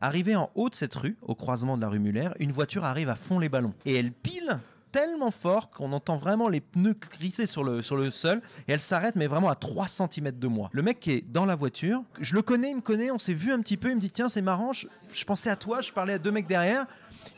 [0.00, 3.08] Arrivé en haut de cette rue, au croisement de la rue Muller, une voiture arrive
[3.08, 3.72] à fond les ballons.
[3.84, 4.58] Et elle pile
[4.90, 8.80] tellement fort qu'on entend vraiment les pneus glisser sur le, sur le sol et elle
[8.80, 10.70] s'arrête mais vraiment à 3 cm de moi.
[10.72, 13.34] Le mec qui est dans la voiture, je le connais, il me connaît, on s'est
[13.34, 15.82] vu un petit peu, il me dit tiens c'est marrant, je, je pensais à toi,
[15.82, 16.86] je parlais à deux mecs derrière.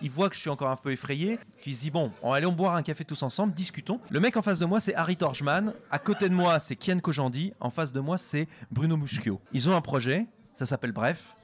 [0.00, 2.52] Il voit que je suis encore un peu effrayé, qu'il se dit bon, on allons
[2.52, 4.00] boire un café tous ensemble, discutons.
[4.08, 7.00] Le mec en face de moi c'est Harry Torjman, à côté de moi c'est Kian
[7.00, 9.40] Kojandi, en face de moi c'est Bruno Muschio.
[9.52, 11.34] Ils ont un projet, ça s'appelle Bref.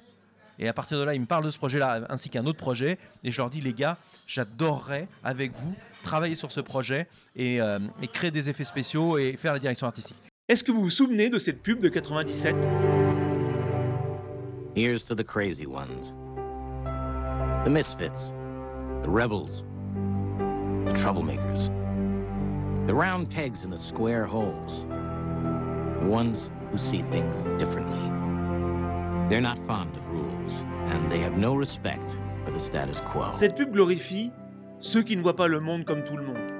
[0.58, 2.98] Et à partir de là, ils me parlent de ce projet-là ainsi qu'un autre projet.
[3.22, 7.78] Et je leur dis, les gars, j'adorerais avec vous travailler sur ce projet et, euh,
[8.02, 10.16] et créer des effets spéciaux et faire la direction artistique.
[10.48, 12.54] Est-ce que vous vous souvenez de cette pub de 97
[14.76, 16.12] Here's to the crazy ones.
[17.64, 18.32] The misfits.
[19.02, 19.64] The rebels.
[20.84, 21.70] The troublemakers.
[22.86, 24.84] The round pegs in the square holes.
[26.00, 28.10] The ones who see things differently.
[29.30, 30.33] They're not fond of rules,
[30.94, 32.00] and they have no respect
[32.44, 33.30] for the status quo.
[33.32, 34.30] Cette pub glorifie
[34.80, 36.52] ceux qui ne voient pas le monde comme tout le monde.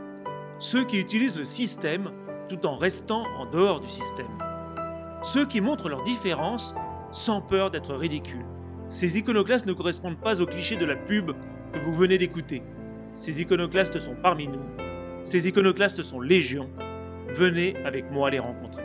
[0.59, 2.11] Ceux qui utilisent le système
[2.49, 4.27] tout en restant en dehors du système.
[5.23, 6.75] Ceux qui montrent leurs différences
[7.11, 8.45] sans peur d'être ridicules.
[8.89, 11.33] Ces iconoclastes ne correspondent pas aux clichés de la pub
[11.73, 12.63] que vous venez d'écouter.
[13.13, 14.63] Ces iconoclastes sont parmi nous.
[15.23, 16.69] Ces iconoclastes sont légion.
[17.29, 18.85] Venez avec moi les rencontrer.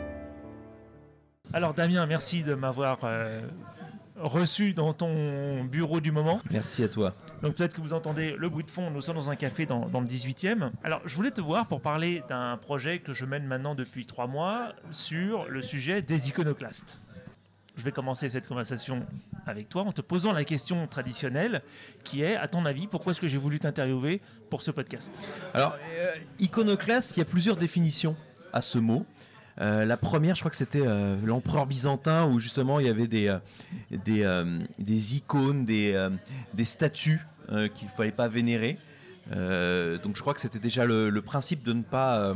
[1.52, 3.40] Alors Damien, merci de m'avoir euh,
[4.20, 6.40] reçu dans ton bureau du moment.
[6.50, 7.14] Merci à toi.
[7.42, 9.86] Donc peut-être que vous entendez le bruit de fond, nous sommes dans un café dans,
[9.88, 10.70] dans le 18e.
[10.84, 14.26] Alors je voulais te voir pour parler d'un projet que je mène maintenant depuis trois
[14.26, 17.00] mois sur le sujet des iconoclastes.
[17.76, 19.06] Je vais commencer cette conversation
[19.46, 21.62] avec toi en te posant la question traditionnelle
[22.04, 25.18] qui est, à ton avis, pourquoi est-ce que j'ai voulu t'interviewer pour ce podcast?
[25.54, 28.16] Alors, euh, iconoclaste, il y a plusieurs définitions
[28.52, 29.06] à ce mot.
[29.60, 33.06] Euh, la première, je crois que c'était euh, l'empereur byzantin, où justement il y avait
[33.06, 33.38] des, euh,
[33.90, 34.44] des,
[34.78, 36.08] des icônes, des,
[36.54, 38.78] des statues qu'il ne fallait pas vénérer.
[39.30, 42.34] Donc je crois que c'était déjà le, le principe de ne pas,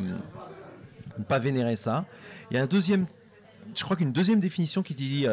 [1.19, 2.05] ne pas vénérer ça.
[2.51, 3.07] Il y a un deuxième,
[3.75, 5.27] je crois qu'une deuxième définition qui dit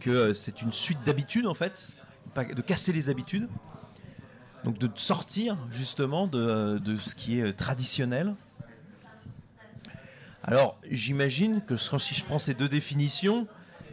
[0.00, 1.90] que c'est une suite d'habitudes en fait,
[2.36, 3.48] de casser les habitudes.
[4.64, 8.34] Donc de sortir justement de, de ce qui est traditionnel.
[10.48, 13.46] Alors j'imagine que si je prends ces deux définitions,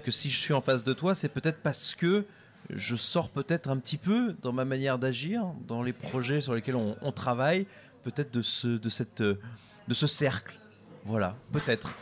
[0.04, 2.26] que si je suis en face de toi, c'est peut-être parce que
[2.70, 6.78] je sors peut-être un petit peu dans ma manière d'agir, dans les projets sur lesquels
[6.78, 7.68] on, on travaille,
[8.04, 9.40] peut-être euh,
[9.88, 10.58] de ce cercle.
[11.04, 11.94] Voilà, peut-être.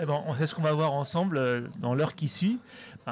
[0.00, 2.58] Eh ben, c'est ce qu'on va voir ensemble euh, dans l'heure qui suit.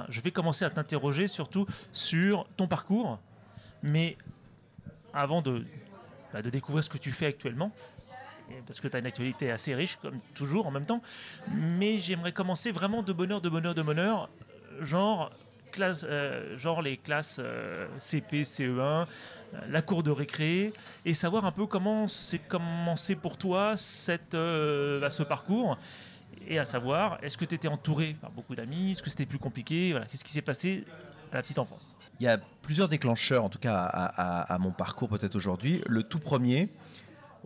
[0.08, 3.20] Je vais commencer à t'interroger surtout sur ton parcours,
[3.82, 4.16] mais
[5.12, 5.64] avant de,
[6.32, 7.70] bah, découvrir ce que tu fais actuellement,
[8.66, 11.02] parce que tu as une actualité assez riche, comme toujours en même temps,
[11.52, 14.28] mais j'aimerais commencer vraiment de bonheur, de bonheur, de bonheur,
[14.80, 15.30] genre,
[15.70, 19.06] classe, euh, genre les classes euh, CP, CE1, euh,
[19.68, 20.72] la cour de récré,
[21.04, 25.78] et savoir un peu comment c'est commencé pour toi cette, bah, ce parcours.
[26.48, 28.92] Et à savoir, est-ce que tu étais entouré par beaucoup d'amis?
[28.92, 29.90] Est-ce que c'était plus compliqué?
[29.90, 30.84] Voilà, Qu'est-ce qui s'est passé
[31.32, 31.96] à la petite enfance?
[32.18, 35.82] Il y a plusieurs déclencheurs, en tout cas à mon parcours peut-être aujourd'hui.
[35.86, 36.70] Le tout premier,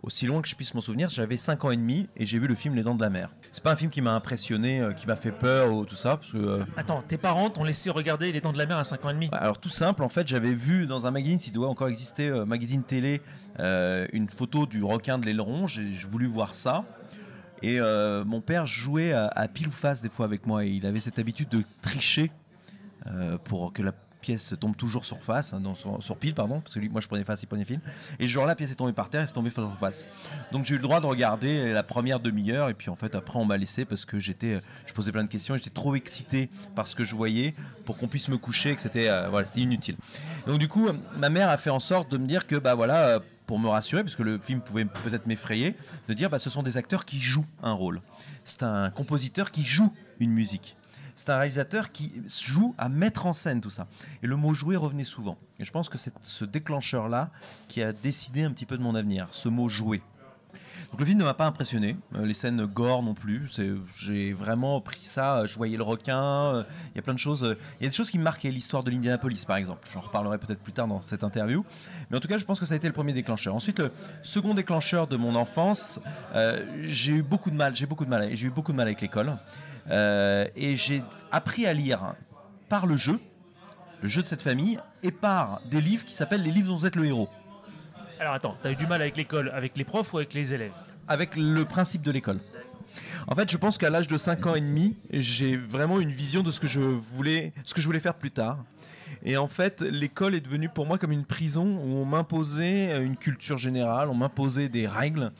[0.05, 2.47] aussi loin que je puisse m'en souvenir, j'avais 5 ans et demi et j'ai vu
[2.47, 3.31] le film Les Dents de la Mer.
[3.51, 6.17] C'est pas un film qui m'a impressionné, euh, qui m'a fait peur ou tout ça,
[6.17, 8.83] parce que euh, Attends, tes parents t'ont laissé regarder Les Dents de la Mer à
[8.83, 9.29] 5 ans et demi?
[9.31, 12.45] Alors tout simple, en fait, j'avais vu dans un magazine, s'il doit encore exister, euh,
[12.45, 13.21] magazine télé,
[13.57, 15.65] une photo du requin de l'aileron.
[15.65, 16.83] J'ai voulu voir ça.
[17.63, 20.65] Et mon père jouait à, à pile ou face des fois avec moi.
[20.65, 22.31] Et il avait cette habitude de tricher
[23.45, 23.93] pour que la
[24.25, 25.61] pièce tombe toujours sur face, hein,
[25.99, 27.79] sur, pile, pardon, parce que lui, moi je prenais face, il prenait fil.
[28.19, 30.05] Et jour-là, la pièce est tombée par terre et c'est tombé sur face.
[30.51, 33.39] Donc j'ai eu le droit de regarder la première demi-heure et puis en fait après
[33.39, 36.87] on m'a laissé parce que j'étais, je posais plein de questions j'étais trop excité par
[36.87, 37.53] ce que je voyais
[37.85, 39.95] pour qu'on puisse me coucher et que c'était, euh, voilà, c'était inutile.
[40.47, 42.75] Donc du coup, euh, ma mère a fait en sorte de me dire que bah
[42.75, 45.75] voilà, euh, pour me rassurer, parce que le film pouvait peut-être m'effrayer,
[46.07, 48.01] de dire bah ce sont des acteurs qui jouent un rôle.
[48.43, 50.75] C'est un compositeur qui joue une musique.
[51.15, 53.87] C'est un réalisateur qui joue à mettre en scène tout ça.
[54.21, 55.37] Et le mot jouer revenait souvent.
[55.59, 57.29] Et je pense que c'est ce déclencheur-là
[57.69, 60.01] qui a décidé un petit peu de mon avenir, ce mot jouer.
[60.91, 63.49] Donc le film ne m'a pas impressionné, Euh, les scènes gore non plus.
[63.97, 65.39] J'ai vraiment pris ça.
[65.39, 66.21] euh, Je voyais le requin.
[66.55, 66.63] euh,
[66.93, 67.55] Il y a plein de choses.
[67.79, 69.87] Il y a des choses qui me marquaient l'histoire de l'Indianapolis, par exemple.
[69.93, 71.65] J'en reparlerai peut-être plus tard dans cette interview.
[72.09, 73.55] Mais en tout cas, je pense que ça a été le premier déclencheur.
[73.55, 73.91] Ensuite, le
[74.21, 75.99] second déclencheur de mon enfance,
[76.81, 77.75] j'ai eu beaucoup de mal.
[77.75, 78.29] J'ai beaucoup de mal.
[78.35, 79.37] J'ai eu beaucoup de mal avec l'école.
[79.89, 82.15] Euh, et j'ai appris à lire
[82.69, 83.19] par le jeu,
[84.01, 86.85] le jeu de cette famille, et par des livres qui s'appellent les livres dont vous
[86.85, 87.29] êtes le héros.
[88.19, 90.71] Alors attends, t'as eu du mal avec l'école, avec les profs ou avec les élèves?
[91.07, 92.39] Avec le principe de l'école.
[93.27, 96.41] En fait, je pense qu'à l'âge de 5 ans et demi, j'ai vraiment une vision
[96.43, 98.63] de ce que je voulais, ce que je voulais faire plus tard.
[99.23, 103.17] Et en fait, l'école est devenue pour moi comme une prison où on m'imposait une
[103.17, 105.31] culture générale, on m'imposait des règles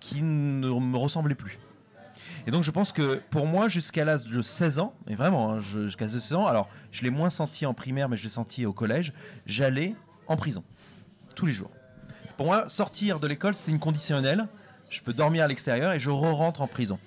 [0.00, 1.58] qui ne me ressemblaient plus.
[2.46, 5.60] Et donc je pense que pour moi, jusqu'à l'âge de 16 ans, et vraiment, hein,
[5.60, 8.72] jusqu'à 16 ans, alors je l'ai moins senti en primaire, mais je l'ai senti au
[8.72, 9.12] collège,
[9.46, 9.94] j'allais
[10.26, 10.62] en prison.
[11.34, 11.70] Tous les jours.
[12.36, 14.46] Pour moi, sortir de l'école, c'était une conditionnelle.
[14.90, 16.98] Je peux dormir à l'extérieur et je re-rentre en prison.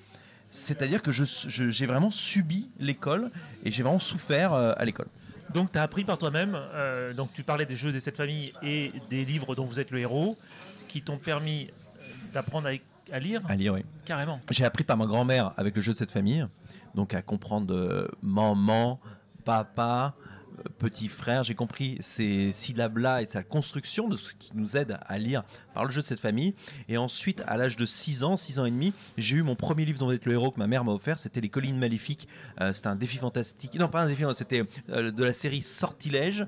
[0.50, 3.30] C'est-à-dire que j'ai vraiment subi l'école
[3.64, 5.08] et j'ai vraiment souffert euh, à l'école.
[5.54, 6.56] Donc, tu as appris par toi-même.
[6.56, 9.92] euh, donc, tu parlais des jeux de cette famille et des livres dont vous êtes
[9.92, 10.38] le héros,
[10.88, 11.70] qui t'ont permis
[12.34, 12.72] d'apprendre à,
[13.12, 13.84] à lire À lire, oui.
[14.06, 14.40] carrément.
[14.52, 16.46] J'ai appris par ma grand-mère avec le jeu de cette famille,
[16.96, 19.00] donc à comprendre euh, maman,
[19.46, 20.14] papa,
[20.78, 21.44] petit frère.
[21.44, 25.44] J'ai compris ces syllabes-là et sa construction de ce qui nous aide à lire
[25.74, 26.54] par le jeu de cette famille.
[26.90, 29.86] Et ensuite, à l'âge de 6 ans, 6 ans et demi, j'ai eu mon premier
[29.86, 31.20] livre dont vous êtes le héros que ma mère m'a offert.
[31.20, 32.28] C'était Les Collines Maléfiques.
[32.62, 33.76] Euh, c'était un défi fantastique.
[33.76, 36.48] Non, pas un défi, c'était euh, de la série Sortilège.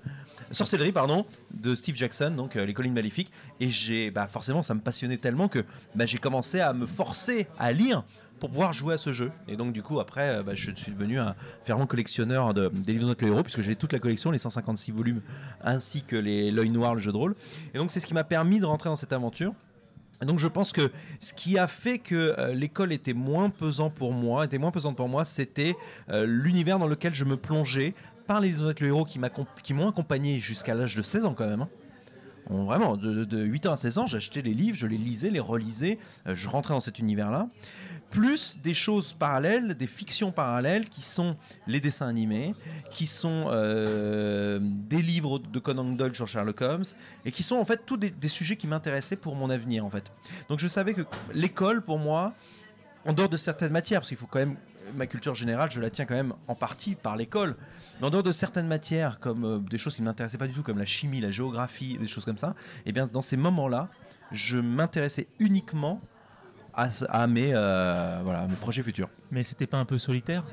[0.51, 3.31] Sorcellerie, pardon, de Steve Jackson, donc euh, Les Collines Maléfiques.
[3.59, 5.63] Et j'ai, bah, forcément, ça me passionnait tellement que
[5.95, 8.03] bah, j'ai commencé à me forcer à lire
[8.39, 9.31] pour pouvoir jouer à ce jeu.
[9.47, 12.93] Et donc, du coup, après, euh, bah, je suis devenu un fervent collectionneur de, des
[12.93, 15.21] livres de notre héros, puisque j'ai toute la collection, les 156 volumes,
[15.63, 17.35] ainsi que L'œil noir, le jeu de rôle.
[17.73, 19.53] Et donc, c'est ce qui m'a permis de rentrer dans cette aventure.
[20.25, 20.91] Donc je pense que
[21.21, 24.97] ce qui a fait que euh, l'école était moins pesant pour moi, était moins pesante
[24.97, 25.77] pour moi, c'était
[26.09, 27.93] euh, l'univers dans lequel je me plongeais
[28.27, 31.47] par les livres de le héros qui m'ont accompagné jusqu'à l'âge de 16 ans quand
[31.47, 31.61] même.
[31.61, 31.69] hein.
[32.49, 35.39] Vraiment, de, de 8 ans à 16 ans, j'achetais les livres, je les lisais, les
[35.39, 37.47] relisais, euh, je rentrais dans cet univers-là.
[38.09, 41.35] Plus des choses parallèles, des fictions parallèles qui sont
[41.67, 42.55] les dessins animés,
[42.89, 46.85] qui sont euh, des livres de Conan Doyle sur Sherlock Holmes,
[47.23, 49.91] et qui sont en fait tous des, des sujets qui m'intéressaient pour mon avenir en
[49.91, 50.11] fait.
[50.49, 51.01] Donc je savais que
[51.35, 52.33] l'école pour moi,
[53.05, 54.57] en dehors de certaines matières, parce qu'il faut quand même
[54.95, 57.55] ma culture générale, je la tiens quand même en partie par l'école.
[57.99, 60.53] Mais en dehors de certaines matières, comme euh, des choses qui ne m'intéressaient pas du
[60.53, 62.55] tout, comme la chimie, la géographie, des choses comme ça,
[62.85, 63.89] et bien dans ces moments-là,
[64.31, 66.01] je m'intéressais uniquement
[66.73, 69.09] à, à mes, euh, voilà, à mes projets futurs.
[69.31, 70.43] Mais c'était pas un peu solitaire?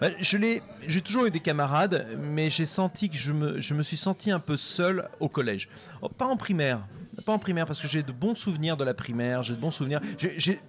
[0.00, 3.74] Bah, je l'ai, j'ai toujours eu des camarades, mais j'ai senti que je me, je
[3.74, 5.68] me suis senti un peu seul au collège.
[6.02, 6.80] Oh, pas en primaire,
[7.24, 9.70] pas en primaire parce que j'ai de bons souvenirs de la primaire, j'ai de bons
[9.70, 10.00] souvenirs.
[10.18, 10.60] J'ai,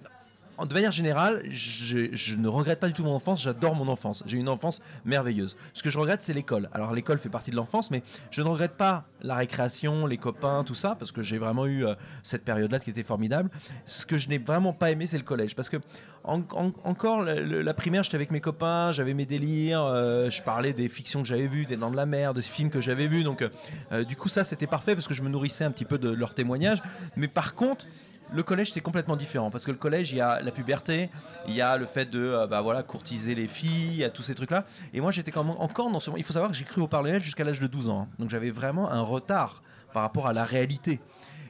[0.66, 4.22] de manière générale, je, ne regrette pas du tout mon enfance, j'adore mon enfance.
[4.26, 5.56] J'ai une enfance merveilleuse.
[5.74, 6.68] Ce que je regrette, c'est l'école.
[6.72, 10.62] Alors l'école fait partie de l'enfance, mais je ne regrette pas la récréation, les copains,
[10.64, 13.50] tout ça, parce que j'ai vraiment eu euh, cette période-là qui était formidable.
[13.86, 15.78] Ce que je n'ai vraiment pas aimé, c'est le collège, parce que
[16.24, 20.72] en- en- encore la primaire, j'étais avec mes copains, j'avais mes délires, euh, je parlais
[20.72, 23.24] des fictions que j'avais vues, des Dents de la Mer, des films que j'avais vus.
[23.24, 23.44] Donc,
[23.92, 26.08] euh, du coup, ça, c'était parfait parce que je me nourrissais un petit peu de
[26.10, 26.82] leurs témoignages.
[27.16, 27.86] Mais par contre,
[28.34, 31.10] le collège, c'est complètement différent parce que le collège, il y a la puberté,
[31.46, 34.10] il y a le fait de euh, bah, voilà, courtiser les filles, il y a
[34.10, 34.64] tous ces trucs-là.
[34.92, 36.10] Et moi, j'étais encore dans ce.
[36.16, 38.02] Il faut savoir que j'ai cru au Noël jusqu'à l'âge de 12 ans.
[38.02, 38.08] hein.
[38.18, 39.62] Donc, j'avais vraiment un retard
[39.92, 41.00] par rapport à la réalité.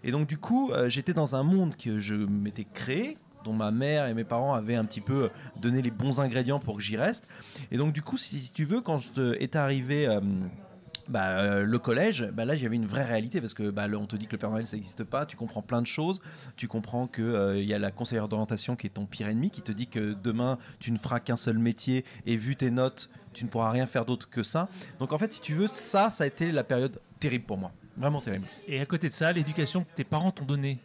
[0.04, 3.70] Et donc, du coup, euh, j'étais dans un monde que je m'étais créé dont ma
[3.70, 5.30] mère et mes parents avaient un petit peu
[5.60, 7.26] donné les bons ingrédients pour que j'y reste.
[7.70, 10.20] Et donc, du coup, si, tu veux, quand je est arrivé euh,
[11.08, 14.16] bah, euh, le collège, bah, là, j'avais une vraie réalité parce que bah, on te
[14.16, 15.26] dit que le Père Noël, ça n'existe pas.
[15.26, 16.20] Tu comprends plein de choses.
[16.56, 19.72] Tu comprends qu'il y a la conseillère d'orientation qui est ton pire ennemi, qui te
[19.72, 23.48] dit que demain, tu ne feras qu'un seul métier et vu tes notes, tu ne
[23.48, 24.68] pourras rien faire d'autre que ça.
[24.98, 27.72] Donc, en fait, si tu veux, ça, ça a été la période terrible pour moi.
[27.96, 28.46] Vraiment terrible.
[28.66, 30.78] Et à côté de ça, l'éducation que tes parents t'ont donnée,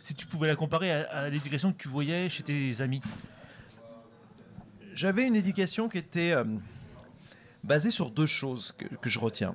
[0.00, 3.00] si tu pouvais la comparer à, à l'éducation que tu voyais chez tes amis?
[4.94, 6.44] J'avais une éducation qui était euh,
[7.64, 9.54] basée sur deux choses que, je retiens.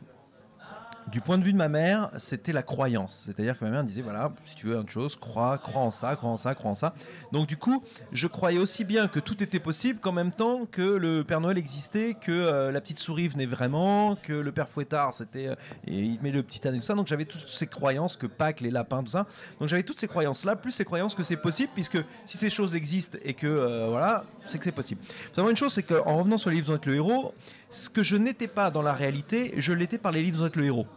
[1.08, 3.24] Du point de vue de ma mère, c'était la croyance.
[3.26, 6.16] C'est-à-dire que ma mère disait, voilà, si tu veux une chose, crois, crois en ça,
[6.16, 6.94] crois en ça, crois en ça.
[7.32, 10.84] Donc du coup, je croyais aussi bien que tout était possible qu'en même temps que
[10.84, 15.16] le Père Noël existait, que euh, la petite souris venait vraiment, que le Père Fouettard,
[15.16, 15.48] c'était...
[15.48, 15.56] euh,
[15.88, 16.94] et il met le petit âne et tout ça.
[16.94, 19.26] Donc j'avais toutes ces croyances, que Pâques, les lapins, tout ça.
[19.60, 21.98] Donc j'avais toutes ces croyances-là, plus les croyances que c'est possible, puisque
[22.28, 25.02] si ces choses existent et que, euh, voilà, c'est que c'est possible.
[25.04, 27.34] Faut savoir une chose, c'est qu'en revenant sur les livres dont le héros,
[27.70, 30.56] ce que je n'étais pas dans la réalité, je l'étais par les livres dont est
[30.56, 30.88] le héros.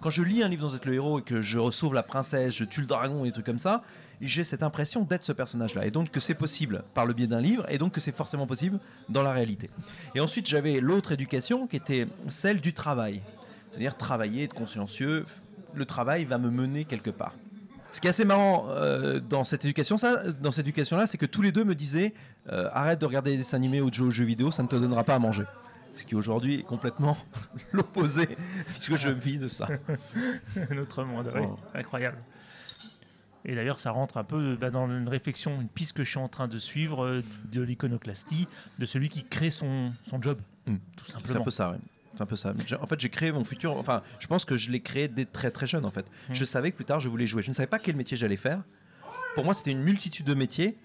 [0.00, 2.54] Quand je lis un livre dont est le héros et que je sauve la princesse,
[2.54, 3.82] je tue le dragon et des trucs comme ça,
[4.20, 5.86] j'ai cette impression d'être ce personnage-là.
[5.86, 8.46] Et donc que c'est possible par le biais d'un livre, et donc que c'est forcément
[8.46, 8.78] possible
[9.08, 9.70] dans la réalité.
[10.14, 13.20] Et ensuite, j'avais l'autre éducation qui était celle du travail.
[13.70, 15.26] C'est-à-dire travailler, être consciencieux.
[15.74, 17.34] Le travail va me mener quelque part.
[17.90, 21.64] Ce qui est assez marrant euh, dans cette éducation, éducation-là, c'est que tous les deux
[21.64, 22.14] me disaient
[22.52, 24.68] euh, arrête de regarder des dessins animés ou de jouer aux jeux vidéo, ça ne
[24.68, 25.44] te donnera pas à manger.
[25.94, 27.16] Ce qui aujourd'hui est complètement
[27.72, 28.26] l'opposé,
[28.68, 29.68] puisque je vis de ça.
[30.70, 31.40] Notre monde, oui.
[31.44, 31.56] Oh.
[31.74, 32.18] incroyable.
[33.46, 36.18] Et d'ailleurs, ça rentre un peu bah, dans une réflexion, une piste que je suis
[36.18, 37.22] en train de suivre euh,
[37.52, 38.48] de l'iconoclastie,
[38.78, 40.76] de celui qui crée son, son job, Mm.
[40.96, 41.44] tout C'est un simplement.
[41.44, 41.76] peu ça, ouais.
[42.14, 42.54] C'est un peu ça.
[42.80, 43.76] En fait, j'ai créé mon futur.
[43.76, 45.84] Enfin, je pense que je l'ai créé dès très très jeune.
[45.84, 46.34] En fait, Mm.
[46.34, 47.42] je savais que plus tard je voulais jouer.
[47.42, 48.62] Je ne savais pas quel métier j'allais faire.
[49.34, 50.78] Pour moi, c'était une multitude de métiers,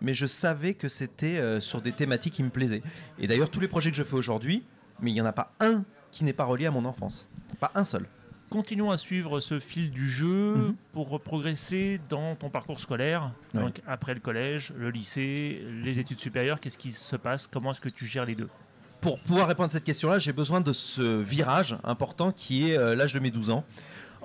[0.00, 2.82] mais je savais que c'était euh, sur des thématiques qui me plaisaient.
[3.18, 4.64] Et d'ailleurs, tous les projets que je fais aujourd'hui,
[5.00, 7.28] mais il n'y en a pas un qui n'est pas relié à mon enfance.
[7.60, 8.06] Pas un seul.
[8.50, 10.74] Continuons à suivre ce fil du jeu Mhm.
[10.92, 13.32] pour progresser dans ton parcours scolaire.
[13.54, 13.62] Ouais.
[13.62, 17.46] Donc, après le collège, le lycée, les études supérieures, qu'est-ce qui se passe?
[17.46, 18.48] Comment est-ce que tu gères les deux?
[19.00, 22.94] Pour pouvoir répondre à cette question-là, j'ai besoin de ce virage important qui est euh,
[22.94, 23.64] l'âge de mes 12 ans.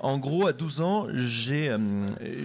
[0.00, 1.78] En gros, à 12 ans, j'ai, euh,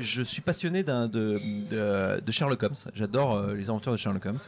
[0.01, 2.75] je suis passionné de, de- de Sherlock Holmes.
[2.95, 4.39] J'adore euh, les aventures de Sherlock Holmes.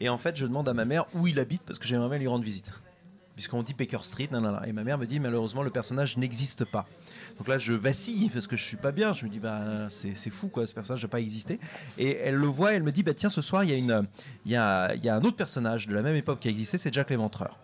[0.00, 2.18] Et en fait, je demande à ma mère où il habite parce que j'aimerais bien
[2.18, 2.70] lui rendre visite.
[3.34, 4.62] Puisqu'on dit Baker Street, nanana.
[4.66, 6.86] et ma mère me dit malheureusement le personnage n'existe pas.
[7.38, 9.12] Donc là, je vacille parce que je suis pas bien.
[9.14, 11.60] Je me dis bah c'est c'est fou quoi, ce personnage n'a pas existé.
[11.98, 14.02] Et elle le voit, elle me dit bah tiens ce soir il y a
[14.46, 16.92] y a, y a un autre personnage de la même époque qui a existé, c'est
[16.92, 17.58] Jack l'Éventreur.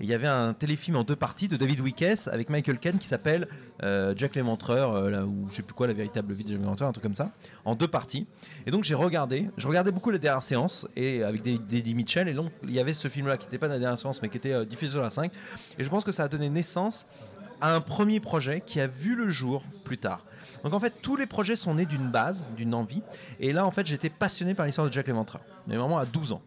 [0.00, 3.06] Il y avait un téléfilm en deux parties de David Wickes avec Michael Caine qui
[3.06, 3.48] s'appelle
[3.82, 6.88] euh, Jack l'Éventreur, euh, ou je sais plus quoi, la véritable vie de Jack l'Éventreur,
[6.88, 7.30] un truc comme ça,
[7.64, 8.26] en deux parties.
[8.66, 12.32] Et donc j'ai regardé, je regardais beaucoup la dernière séance et avec Eddie Mitchell, et
[12.32, 14.52] donc il y avait ce film-là qui n'était pas la dernière séance mais qui était
[14.52, 15.30] euh, diffusé sur la 5.
[15.78, 17.06] Et je pense que ça a donné naissance
[17.60, 20.24] à un premier projet qui a vu le jour plus tard.
[20.64, 23.02] Donc en fait, tous les projets sont nés d'une base, d'une envie.
[23.40, 25.42] Et là, en fait, j'étais passionné par l'histoire de Jack l'Éventreur.
[25.66, 26.42] Mais vraiment à 12 ans.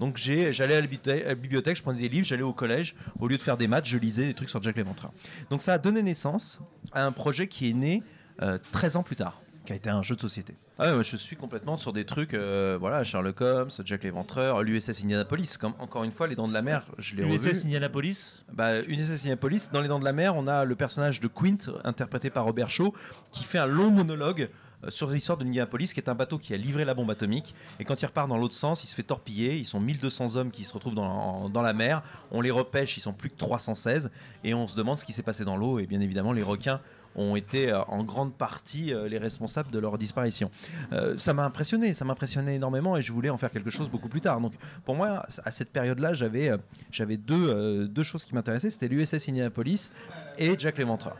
[0.00, 2.94] Donc j'allais à la bibliothèque, à la bibliothèque, je prenais des livres, j'allais au collège.
[3.18, 5.12] Au lieu de faire des maths, je lisais des trucs sur Jack l'Éventreur.
[5.50, 6.60] Donc ça a donné naissance
[6.92, 8.02] à un projet qui est né
[8.42, 10.54] euh, 13 ans plus tard, qui a été un jeu de société.
[10.78, 14.62] Ah ouais, moi, je suis complètement sur des trucs, euh, voilà, Sherlock Holmes, Jack l'Éventreur,
[14.62, 15.56] l'USS Indianapolis.
[15.58, 17.34] Comme, encore une fois, Les Dents de la Mer, je l'ai revu.
[17.34, 18.44] USS Indianapolis?
[18.52, 21.72] Bah, USS Indianapolis, dans Les Dents de la Mer, on a le personnage de Quint,
[21.84, 22.92] interprété par Robert Shaw,
[23.32, 24.48] qui fait un long monologue euh,
[24.88, 27.54] sur l'histoire de l'Indianapolis, qui est un bateau qui a livré la bombe atomique.
[27.80, 29.56] Et quand il repart dans l'autre sens, il se fait torpiller.
[29.56, 32.02] Ils sont 1200 hommes qui se retrouvent dans, la mer.
[32.30, 34.10] On les repêche, ils sont plus que 316.
[34.44, 35.78] Et on se demande ce qui s'est passé dans l'eau.
[35.78, 36.80] Et bien évidemment, les requins
[37.16, 40.50] ont été euh, en grande partie euh, les responsables de leur disparition.
[40.92, 43.90] Euh, ça m'a impressionné, ça m'a impressionné énormément et je voulais en faire quelque chose
[43.90, 44.40] beaucoup plus tard.
[44.40, 44.52] Donc
[44.84, 46.58] pour moi, à cette période-là, j'avais euh,
[47.00, 49.90] euh, deux choses qui m'intéressaient, c'était l'USS Indianapolis
[50.38, 51.16] et Jack l'Éventreur,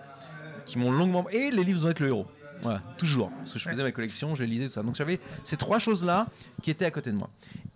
[0.64, 1.28] qui m'ont longuement...
[1.30, 2.26] Et les livres ont été le héros.
[2.62, 3.30] Voilà, toujours.
[3.30, 4.82] Parce que je faisais ma collection, je lisais tout ça.
[4.82, 6.26] Donc j'avais ces trois choses-là
[6.62, 7.30] qui étaient à côté de moi.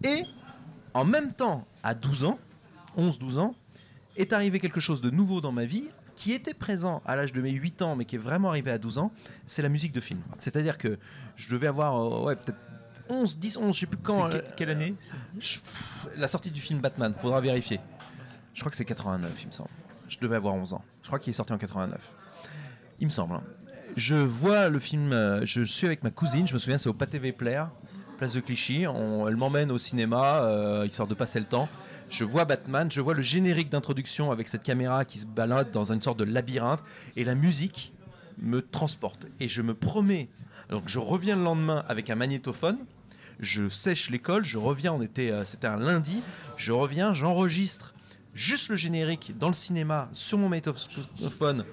[0.05, 0.25] Et
[0.95, 2.39] en même temps, à 12 ans,
[2.97, 3.55] 11-12 ans,
[4.17, 7.41] est arrivé quelque chose de nouveau dans ma vie qui était présent à l'âge de
[7.41, 9.11] mes 8 ans, mais qui est vraiment arrivé à 12 ans,
[9.47, 10.21] c'est la musique de film.
[10.39, 10.99] C'est-à-dire que
[11.37, 12.59] je devais avoir, euh, ouais, peut-être
[13.09, 14.27] 11, 10, 11, je sais plus quand.
[14.27, 14.95] Euh, que- quelle année
[15.39, 17.81] je- pff, la sortie du film Batman, faudra vérifier.
[18.55, 19.71] Je crois que c'est 89, il me semble.
[20.09, 20.85] Je devais avoir 11 ans.
[21.03, 22.01] Je crois qu'il est sorti en 89.
[22.99, 23.35] Il me semble.
[23.35, 23.43] hein.
[23.97, 26.95] Je vois le film, euh, je suis avec ma cousine, je me souviens, c'est au
[26.95, 27.65] Pathé Vepler,
[28.19, 28.83] place de Clichy.
[28.83, 31.69] Elle m'emmène au cinéma, euh, histoire de passer le temps.
[32.09, 35.93] Je vois Batman, je vois le générique d'introduction avec cette caméra qui se balade dans
[35.93, 36.83] une sorte de labyrinthe,
[37.17, 37.93] et la musique
[38.39, 39.27] me transporte.
[39.39, 40.29] Et je me promets.
[40.71, 42.79] Donc je reviens le lendemain avec un magnétophone
[43.41, 46.23] je sèche l'école, je reviens, on était, euh, c'était un lundi,
[46.57, 47.95] je reviens, j'enregistre
[48.35, 51.65] juste le générique dans le cinéma sur mon magnétophone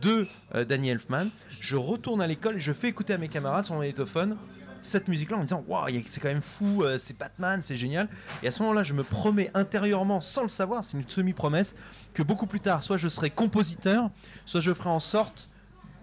[0.00, 1.28] de euh, Danny Elfman,
[1.60, 4.36] je retourne à l'école je fais écouter à mes camarades sur mon magnétophone
[4.82, 8.08] cette musique-là en disant waouh, c'est quand même fou, euh, c'est Batman, c'est génial.
[8.42, 11.76] Et à ce moment-là, je me promets intérieurement, sans le savoir, c'est une semi-promesse,
[12.14, 14.10] que beaucoup plus tard, soit je serai compositeur,
[14.44, 15.48] soit je ferai en sorte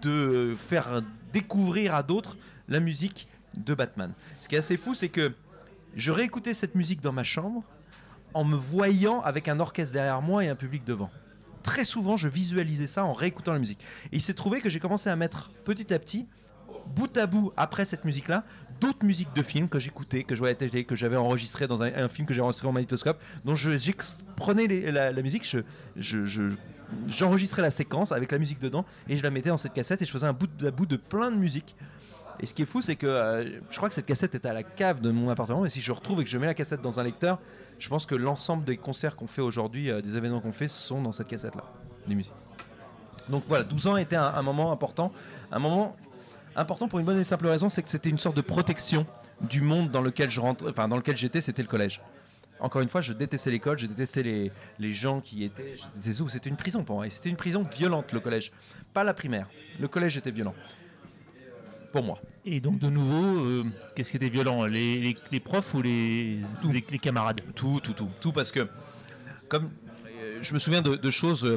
[0.02, 2.36] de faire découvrir à d'autres
[2.68, 4.12] la musique de Batman.
[4.40, 5.32] Ce qui est assez fou, c'est que
[5.96, 7.62] je réécoutais cette musique dans ma chambre
[8.34, 11.10] en me voyant avec un orchestre derrière moi et un public devant.
[11.64, 13.80] Très souvent, je visualisais ça en réécoutant la musique.
[14.12, 16.26] Et il s'est trouvé que j'ai commencé à mettre petit à petit,
[16.94, 18.44] bout à bout, après cette musique-là,
[18.80, 21.66] d'autres musiques de films que j'écoutais, que je voyais à la télé, que j'avais enregistré
[21.66, 23.70] dans un, film que j'ai enregistré en magnétoscope, dont je
[24.36, 25.60] prenais la, musique, je,
[25.96, 26.54] je- je-
[27.08, 30.04] j'enregistrais la séquence avec la musique dedans et je la mettais dans cette cassette et
[30.04, 31.74] je faisais un bout à bout de plein de musique.
[32.44, 34.52] Et ce qui est fou, c'est que euh, je crois que cette cassette était à
[34.52, 36.82] la cave de mon appartement, mais si je retrouve et que je mets la cassette
[36.82, 37.38] dans un lecteur,
[37.78, 41.00] je pense que l'ensemble des concerts qu'on fait aujourd'hui, euh, des événements qu'on fait, sont
[41.00, 41.64] dans cette cassette-là,
[42.06, 42.34] des musiques.
[43.30, 45.10] Donc voilà, 12 ans était un, moment important,
[45.52, 45.96] un moment
[46.54, 49.06] important pour une bonne et simple raison, c'est que c'était une sorte de protection
[49.40, 52.02] du monde dans lequel je rentre, enfin dans lequel j'étais, c'était le collège.
[52.60, 54.22] Encore une fois, je détestais l'école, je détestais
[54.78, 56.28] les, gens qui étaient, je détestais tout.
[56.28, 57.06] C'était une prison pour moi.
[57.06, 58.52] Et c'était une prison violente, le collège.
[58.92, 59.48] Pas la primaire.
[59.80, 60.54] Le collège était violent.
[61.94, 62.18] Pour moi.
[62.44, 63.62] Et donc de nouveau, euh,
[63.94, 66.72] qu'est-ce qui était violent les, les- les profs ou les, Tout.
[66.72, 67.40] les, les camarades?
[67.54, 68.08] Tout, tout, tout.
[68.20, 68.66] Tout parce que,
[69.48, 69.70] comme
[70.08, 71.56] euh, je me souviens de, de choses euh,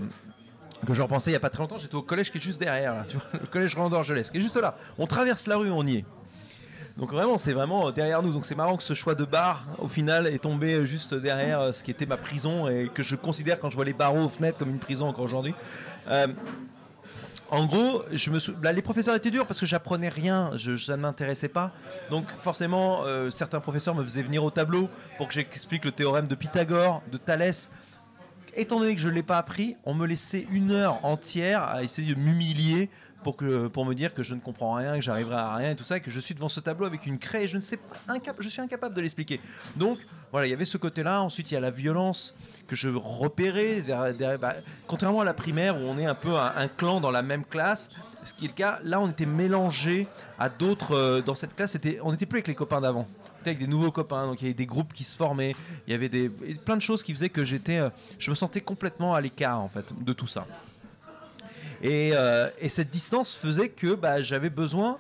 [0.86, 2.60] que je repensais il n'y a pas très longtemps, j'étais au collège qui est juste
[2.60, 4.78] derrière, là, tu vois, le collège Roland d'Orgelès, qui est juste là.
[5.00, 6.06] On traverse la rue, on y est.
[6.98, 8.32] Donc vraiment, c'est vraiment derrière nous.
[8.32, 11.84] Donc c'est marrant que ce choix de bar, au final, est tombé juste derrière ce
[11.84, 14.60] qui était ma prison et que je considère quand je vois les barreaux aux fenêtres
[14.60, 15.56] comme une prison encore aujourd'hui.
[16.10, 16.28] Euh,
[17.50, 20.98] en gros, je me là, les professeurs étaient durs parce que j'apprenais rien, je, ça
[20.98, 21.72] ne m'intéressait pas.
[22.10, 26.28] Donc forcément, euh, certains professeurs me faisaient venir au tableau pour que j'explique le théorème
[26.28, 27.72] de Pythagore, de Thalès.
[28.56, 31.84] Étant donné que je ne l'ai pas appris, on me laissait une heure entière à
[31.84, 32.90] essayer de m'humilier
[33.24, 35.76] pour, que, pour me dire que je ne comprends rien, que j'arriverai à rien et
[35.76, 37.62] tout ça, et que je suis devant ce tableau avec une craie et je ne
[37.62, 37.98] sais pas,
[38.40, 39.40] je suis incapable de l'expliquer.
[39.76, 40.00] Donc
[40.32, 41.22] voilà, il y avait ce côté-là.
[41.22, 42.34] Ensuite, il y a la violence
[42.68, 43.84] que je repérais.
[44.40, 44.56] bah,
[44.88, 47.90] contrairement à la primaire où on est un peu un, clan dans la même classe,
[48.26, 50.08] ce qui est le cas, là on était mélangés
[50.38, 50.92] à d'autres.
[50.96, 53.08] euh, dans cette classe, on n'était plus avec les copains d'avant.
[53.46, 55.56] Avec des nouveaux copains, donc il y avait des groupes qui se formaient,
[55.88, 58.60] il y avait des, plein de choses qui faisaient que j'étais, euh, je me sentais
[58.60, 60.46] complètement à l'écart en fait de tout ça.
[61.82, 64.98] Et, euh, et cette distance faisait que bah, j'avais besoin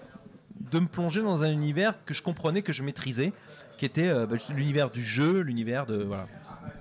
[0.72, 3.34] de me plonger dans un univers que je comprenais, que je maîtrisais,
[3.78, 6.28] qui était euh, bah, l'univers du jeu, l'univers de voilà.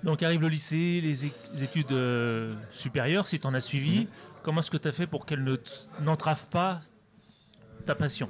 [0.02, 4.00] Donc arrive le lycée, les, études euh, supérieures, si tu en as suivi.
[4.00, 4.06] Mhm.
[4.42, 5.56] Comment est-ce que tu as fait pour qu'elles ne
[6.00, 6.80] n'entravent pas
[7.84, 8.28] ta passion?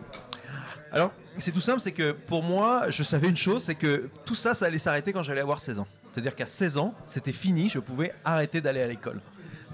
[0.92, 4.34] Alors, c'est tout simple, c'est que pour moi, je savais une chose, c'est que tout
[4.34, 5.86] ça, ça allait s'arrêter quand j'allais avoir 16 ans.
[6.12, 9.20] C'est-à-dire qu'à 16 ans, c'était fini, je pouvais arrêter d'aller à l'école.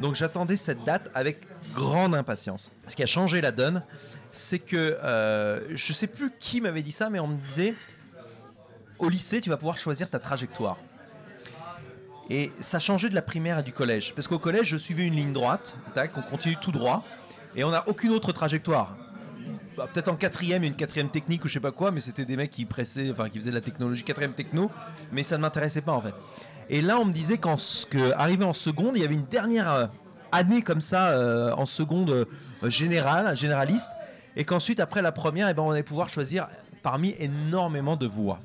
[0.03, 2.73] Donc j'attendais cette date avec grande impatience.
[2.89, 3.85] Ce qui a changé la donne,
[4.33, 7.75] c'est que euh, je sais plus qui m'avait dit ça, mais on me disait
[8.99, 10.77] au lycée, tu vas pouvoir choisir ta trajectoire.
[12.31, 14.13] Et ça changeait de la primaire et du collège.
[14.15, 17.05] Parce qu'au collège, je suivais une ligne droite, tac, on continue tout droit,
[17.55, 18.97] et on n'a aucune autre trajectoire.
[19.77, 22.37] Bah, Peut-être en quatrième, une quatrième technique ou je sais pas quoi, mais c'était des
[22.37, 24.71] mecs qui pressaient, enfin qui faisaient de la technologie quatrième techno,
[25.13, 26.15] mais ça ne m'intéressait pas en fait.
[26.71, 27.57] Et là, on me disait qu'en
[27.91, 29.87] que, arrivé en seconde, il y avait une dernière euh,
[30.31, 32.25] année comme ça euh, en seconde euh,
[32.69, 33.91] générale, généraliste,
[34.37, 36.49] et qu'ensuite après la première, eh ben, on allait pouvoir choisir
[36.83, 38.41] parmi énormément de voies.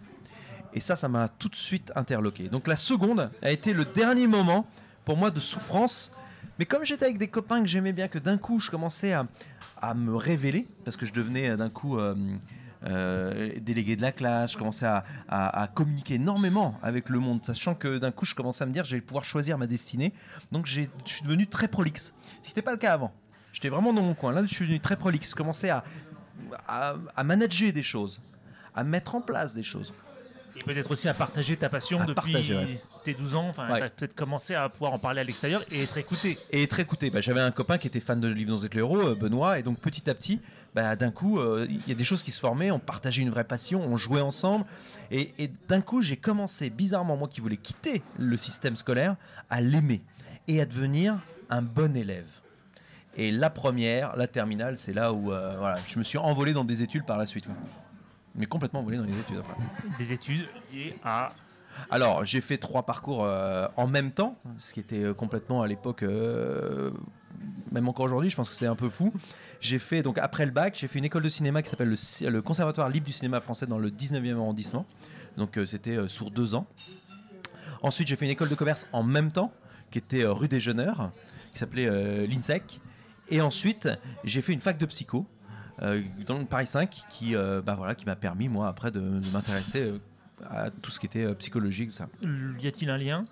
[0.74, 2.50] Et ça, ça m'a tout de suite interloqué.
[2.50, 4.68] Donc la seconde a été le dernier moment
[5.06, 6.12] pour moi de souffrance.
[6.60, 9.94] Mais comme j'étais avec des copains que j'aimais bien, que d'un coup je commençais à,
[9.94, 11.98] me révéler, parce que je devenais d'un coup
[12.86, 17.98] euh, délégué de la classe, je commençais à, communiquer énormément avec le monde, sachant que
[17.98, 20.14] d'un coup je commençais à me dire je vais pouvoir choisir ma destinée.
[20.52, 22.14] Donc je suis devenu très prolixe.
[22.44, 23.14] Ce n'était pas le cas avant.
[23.54, 24.32] J'étais vraiment dans mon coin.
[24.34, 25.32] Là, je suis devenu très prolixe.
[25.32, 25.84] Je commençais à
[27.24, 28.22] manager des choses,
[28.76, 29.94] à mettre en place des choses.
[30.60, 32.82] Et peut-être aussi à partager ta passion À depuis ouais.
[33.04, 33.48] tes 12 ans.
[33.50, 33.78] Enfin, Ouais.
[33.80, 36.38] tu as peut-être commencé à pouvoir en parler à l'extérieur et être écouté.
[36.52, 37.10] et être écouté.
[37.10, 39.80] Bah, J'avais un copain qui était fan de Livres et Claireaux, euh, Benoît, et donc
[39.80, 40.42] petit à petit,
[40.74, 43.30] bah, d'un coup, euh, il y a des choses qui se formaient, on partageait une
[43.30, 44.66] vraie passion, on jouait ensemble,
[45.12, 49.16] et, et d'un coup, j'ai commencé, bizarrement, moi qui voulais quitter le système scolaire,
[49.50, 50.02] à l'aimer
[50.48, 51.18] et à devenir
[51.50, 52.28] un bon élève.
[53.16, 56.64] Et la première, la terminale, c'est là où euh, voilà, je me suis envolé dans
[56.66, 57.46] des études par la suite.
[58.38, 59.56] Mais complètement envolé dans les études après.
[59.98, 61.30] Des études liées à.
[61.90, 65.68] Alors, j'ai fait trois parcours euh, en même temps, ce qui était euh, complètement à
[65.68, 66.92] l'époque, euh,
[67.72, 69.14] même encore aujourd'hui, je pense que c'est un peu fou.
[69.60, 71.90] J'ai fait, donc après le bac, j'ai fait une école de cinéma qui s'appelle
[72.22, 74.86] le, Conservatoire libre du cinéma français dans le 19e arrondissement.
[75.38, 76.68] Donc, euh, c'était sur deux ans.
[77.84, 79.52] Ensuite, j'ai fait une école de commerce en même temps,
[79.92, 81.12] qui était rue des Jeuneurs,
[81.52, 82.82] qui s'appelait l'INSEC.
[83.30, 83.88] Et ensuite,
[84.24, 85.28] j'ai fait une fac de psycho
[85.80, 89.30] dans le Paris 5, qui, euh, bah, voilà, qui m'a permis, moi, après, de, de
[89.32, 89.98] m'intéresser euh,
[90.50, 92.08] à tout ce qui était euh, psychologique, tout ça.
[92.60, 93.26] Y a-t-il un lien?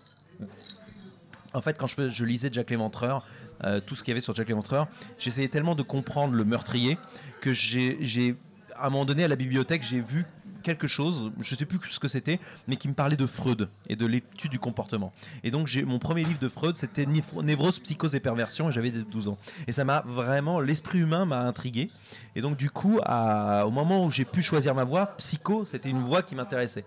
[1.53, 3.25] En fait, quand je, lisais Jack Léventreur,
[3.63, 6.97] euh, tout ce qu'il y avait sur Jack Léventreur, j'essayais tellement de comprendre le meurtrier
[7.41, 8.35] que j'ai, j'ai-
[8.75, 10.25] à un moment donné, à la bibliothèque, j'ai vu
[10.65, 13.95] quelque chose, je sais plus ce que c'était, mais qui me parlait de Freud et
[13.95, 15.13] de l'étude du comportement.
[15.43, 18.89] Et donc, j'ai, mon premier livre de Freud, c'était Névrose, Psychose et Perversion, et j'avais
[18.89, 19.37] 12 ans.
[19.67, 21.91] Et ça m'a vraiment, l'esprit humain m'a intrigué.
[22.35, 25.99] Et donc, du coup, au moment où j'ai pu choisir ma voie, psycho, c'était une
[25.99, 26.83] voie qui m'intéressait.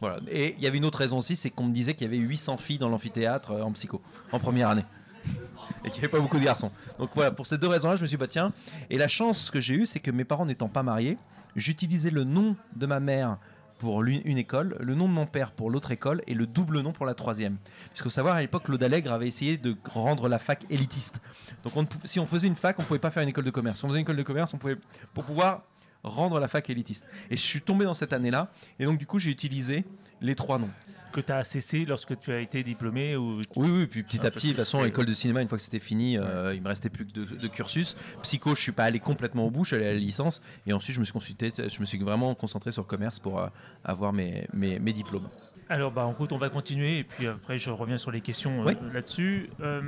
[0.00, 0.18] Voilà.
[0.28, 2.16] Et il y avait une autre raison aussi, c'est qu'on me disait qu'il y avait
[2.16, 4.00] 800 filles dans l'amphithéâtre euh, en psycho,
[4.32, 4.84] en première année.
[5.84, 6.70] Et qu'il n'y avait pas beaucoup de garçons.
[6.98, 8.52] Donc voilà, pour ces deux raisons-là, je me suis dit, bah tiens.
[8.88, 11.18] Et la chance que j'ai eue, c'est que mes parents n'étant pas mariés,
[11.56, 13.38] j'utilisais le nom de ma mère
[13.78, 16.92] pour une école, le nom de mon père pour l'autre école et le double nom
[16.92, 17.56] pour la troisième.
[17.94, 21.20] Parce savoir, à l'époque, Claude Allègre avait essayé de rendre la fac élitiste.
[21.64, 23.78] Donc si on faisait une fac, on ne pouvait pas faire une école de commerce.
[23.78, 24.76] Si on faisait une école de commerce, on pouvait,
[25.14, 25.62] pour pouvoir
[26.02, 27.06] rendre la fac élitiste.
[27.30, 29.84] Et je suis tombé dans cette année-là, et donc du coup j'ai utilisé
[30.20, 30.70] les trois noms.
[31.10, 34.24] Que tu as cessé lorsque tu as été diplômé ou Oui, oui, puis petit Un
[34.24, 36.62] à petit, de toute façon, école de cinéma, une fois que c'était fini, euh, il
[36.62, 37.96] me restait plus que de, cursus.
[38.22, 40.72] Psycho, je suis pas allé complètement au bout, je suis allé à la licence, et
[40.72, 43.48] ensuite je me suis consulté, je me suis vraiment concentré sur le commerce pour euh,
[43.84, 45.28] avoir mes, mes, mes diplômes.
[45.70, 48.62] Alors, bah, en route, on va continuer et puis après, je reviens sur les questions
[48.62, 48.76] euh, Oui.
[48.92, 49.50] là-dessus.
[49.60, 49.80] Euh,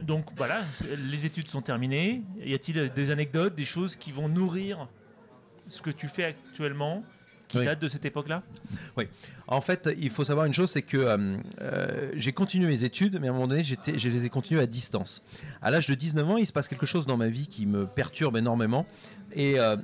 [0.00, 0.62] donc, voilà,
[0.96, 2.22] les études sont terminées.
[2.40, 4.86] Y a-t-il des anecdotes, des choses qui vont nourrir
[5.68, 7.02] ce que tu fais actuellement?
[7.48, 7.64] Qui Oui.
[7.64, 8.42] date de cette époque-là
[9.46, 13.18] En fait, il faut savoir une chose, c'est que euh, euh, j'ai continué mes études,
[13.20, 15.22] mais à un moment donné, je les ai continuées à distance.
[15.62, 17.86] À l'âge de 19 ans, il se passe quelque chose dans ma vie qui me
[17.86, 18.86] perturbe énormément.
[19.34, 19.76] Et euh,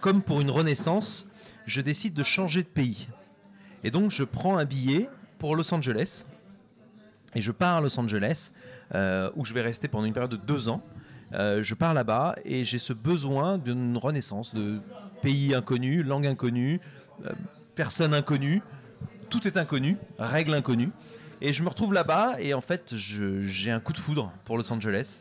[0.00, 1.26] comme pour une renaissance,
[1.66, 3.08] je décide de changer de pays.
[3.84, 6.24] Et donc, je prends un billet pour Los Angeles.
[7.34, 8.52] Et je pars à Los Angeles,
[8.94, 10.82] euh, où je vais rester pendant une période de deux ans.
[11.34, 14.80] Euh, je pars là-bas et j'ai ce besoin d'une renaissance, de
[15.20, 16.80] pays inconnu, langue inconnue,
[17.74, 18.62] personne inconnue
[19.30, 20.88] tout est inconnu, règle inconnue.
[21.42, 24.72] Et je me retrouve là-bas et en fait, j'ai un coup de foudre pour Los
[24.72, 25.20] Angeles.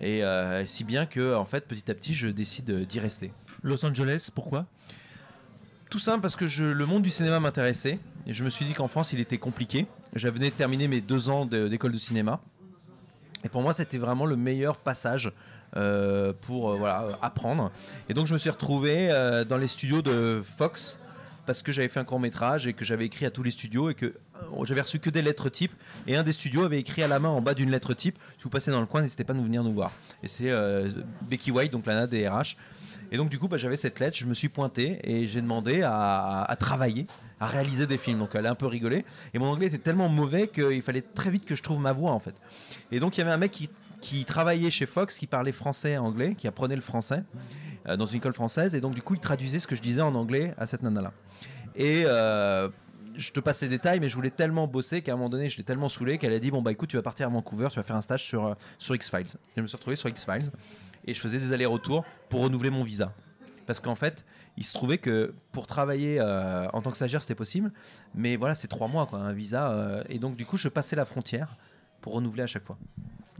[0.00, 3.32] Et euh, si bien que, en fait, petit à petit, je décide d'y rester.
[3.64, 4.66] Los Angeles, pourquoi?
[5.90, 7.98] Tout simple parce que je- le monde du cinéma m'intéressait.
[8.26, 9.86] Et je me suis dit qu'en France, il était compliqué.
[10.14, 12.40] J'avais de terminer mes deux ans de- d'école de cinéma.
[13.44, 15.32] Et pour moi, c'était vraiment le meilleur passage
[15.76, 17.72] euh, pour euh, voilà, euh, apprendre.
[18.08, 20.98] Et donc, je me suis retrouvé euh, dans les studios de Fox
[21.50, 23.90] parce que j'avais fait un court métrage et que j'avais écrit à tous les studios
[23.90, 25.72] et que euh, j'avais reçu que des lettres types.
[26.06, 28.44] Et un des studios avait écrit à la main en bas d'une lettre type Si
[28.44, 29.90] vous passez dans le coin, n'hésitez pas à nous venir nous voir.
[30.22, 30.88] Et c'est euh,
[31.22, 32.54] Becky White, donc l'ANA des RH.
[33.10, 35.82] Et donc, du coup, bah, j'avais cette lettre, je me suis pointé et j'ai demandé
[35.82, 37.08] à, à travailler,
[37.40, 38.20] à réaliser des films.
[38.20, 39.04] Donc, elle a un peu rigolé.
[39.34, 42.12] Et mon anglais était tellement mauvais qu'il fallait très vite que je trouve ma voix,
[42.12, 42.36] en fait.
[42.92, 45.92] Et donc, il y avait un mec qui, qui travaillait chez Fox, qui parlait français
[45.92, 47.22] et anglais, qui apprenait le français
[47.88, 48.74] euh, dans une école française.
[48.74, 51.12] Et donc, du coup, il traduisait ce que je disais en anglais à cette nana-là.
[51.76, 52.02] Et.
[52.06, 52.68] euh,
[53.16, 55.58] je te passe les détails, mais je voulais tellement bosser qu'à un moment donné, je
[55.58, 57.76] l'ai tellement saoulé qu'elle a dit Bon, bah écoute, tu vas partir à Vancouver, tu
[57.76, 59.26] vas faire un stage sur, euh, sur X-Files.
[59.56, 60.48] Je me suis retrouvé sur X-Files
[61.04, 63.12] et je faisais des allers-retours pour renouveler mon visa.
[63.66, 64.24] Parce qu'en fait,
[64.56, 67.72] il se trouvait que pour travailler en tant que stagiaire, c'était possible,
[68.14, 70.02] mais voilà, c'est trois mois, quoi, un visa.
[70.08, 71.56] et donc, du coup, je passais la frontière
[72.00, 72.78] pour renouveler à chaque fois.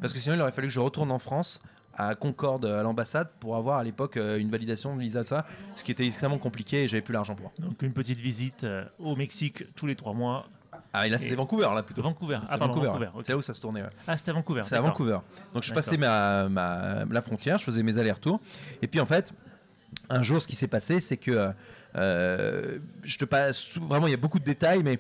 [0.01, 1.61] Parce que sinon, il aurait fallu que je retourne en France,
[1.97, 5.47] à Concorde, à l'ambassade, pour avoir à l'époque euh, une validation de visa, de ça,
[5.77, 7.53] ce qui était extrêmement compliqué et j'avais plus l'argent pour.
[7.59, 10.47] Donc une petite visite euh, au Mexique tous les trois mois.
[10.93, 12.03] Ah, et là, c'était Vancouver, là, plutôt.
[12.03, 12.39] Vancouver.
[12.47, 13.09] C'est Ah, pardon, Vancouver.
[13.23, 13.83] C'est là où ça se tournait.
[13.83, 13.91] ouais.
[14.09, 14.63] Ah, c'était à Vancouver.
[14.65, 14.81] C'est à.
[14.81, 15.19] Vancouver.
[15.53, 18.41] Donc je passais ma, ma- la frontière, je faisais mes allers-retours.
[18.83, 19.33] Et puis en fait,
[20.09, 21.53] un jour, ce qui s'est passé, c'est que
[21.97, 24.99] euh, je te passe vraiment, il y a beaucoup de détails, mais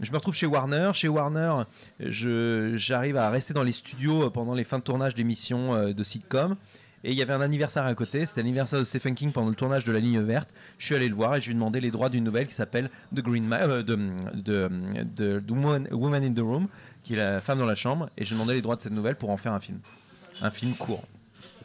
[0.00, 0.90] je me retrouve chez Warner.
[0.94, 1.54] Chez Warner,
[2.00, 6.02] je- j'arrive à rester dans les studios pendant les fins de tournage d'émissions euh, de
[6.02, 6.56] sitcom.
[7.04, 9.56] Et il y avait un anniversaire à côté, c'était l'anniversaire de Stephen King pendant le
[9.56, 10.50] tournage de La Ligne Verte.
[10.78, 12.54] Je suis allé le voir et je lui ai demandé les droits d'une nouvelle qui
[12.54, 13.96] s'appelle The Green Ma- euh, de,
[14.34, 14.70] de,
[15.16, 16.68] de- de Woman, in the Room,
[17.02, 18.08] qui est la femme dans la chambre.
[18.16, 19.80] Et j'ai demandé les droits de cette nouvelle pour en faire un film.
[20.42, 21.02] Un film court.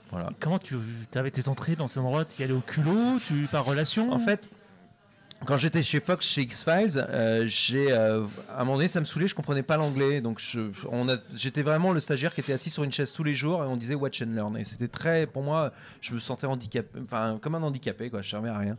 [0.10, 0.30] Voilà.
[0.40, 0.76] Comment tu
[1.14, 3.20] avais tes entrées dans ces endroits Tu y allais au culot?
[3.20, 4.12] Tu par relation?
[4.12, 4.50] En fait,
[5.46, 9.06] quand j'étais chez Fox, chez X-Files, euh, j'ai, euh, à un moment donné, ça me
[9.06, 10.20] saoulait, je comprenais pas l'anglais.
[10.20, 10.42] Donc,
[10.90, 13.64] on a- j'étais vraiment le stagiaire qui était assis sur une chaise tous les jours
[13.64, 14.58] et on disait watch and learn.
[14.58, 15.72] Et c'était très, pour moi,
[16.02, 18.22] je me sentais handicapé, enfin, comme un handicapé, quoi.
[18.24, 18.78] Je servais à rien.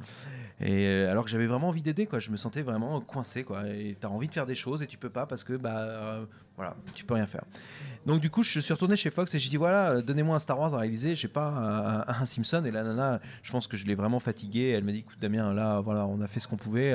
[0.61, 2.19] Et euh, alors que j'avais vraiment envie d'aider, quoi.
[2.19, 3.69] Je me sentais vraiment coincé, quoi.
[3.69, 6.25] Et t'as envie de faire des choses et tu peux pas parce que, bah, euh,
[6.57, 7.45] voilà, tu peux rien faire.
[8.07, 10.39] Donc du coup, je suis retourné chez Fox et j'ai dit voilà, euh, donnez-moi un
[10.41, 12.65] Star Wars à réaliser, je pas, un, un- Simpson.
[12.65, 14.71] Et la nana, je pense que je l'ai vraiment fatiguée.
[14.71, 16.95] Elle m'a dit écoute Damien, là, voilà, on a fait ce qu'on pouvait.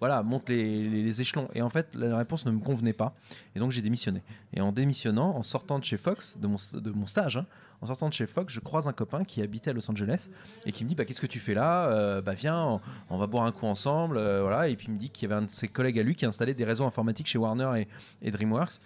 [0.00, 1.48] voilà, monte les, échelons.
[1.54, 3.14] Et en fait, la réponse ne me convenait pas.
[3.56, 4.22] Et donc j'ai démissionné.
[4.52, 7.46] Et en démissionnant, en sortant de chez Fox, de mon, de mon stage, hein,
[7.84, 10.30] en sortant de chez Fox, je croise un copain qui habitait à Los Angeles
[10.64, 11.86] et qui me dit bah, Qu'est-ce que tu fais là?
[11.90, 14.16] Euh, Bah viens, on, va boire un coup ensemble.
[14.16, 14.62] euh.
[14.62, 16.24] Et puis il me dit qu'il y avait un de ses collègues à lui qui
[16.24, 17.86] installait des réseaux informatiques chez Warner
[18.22, 18.80] et, DreamWorks.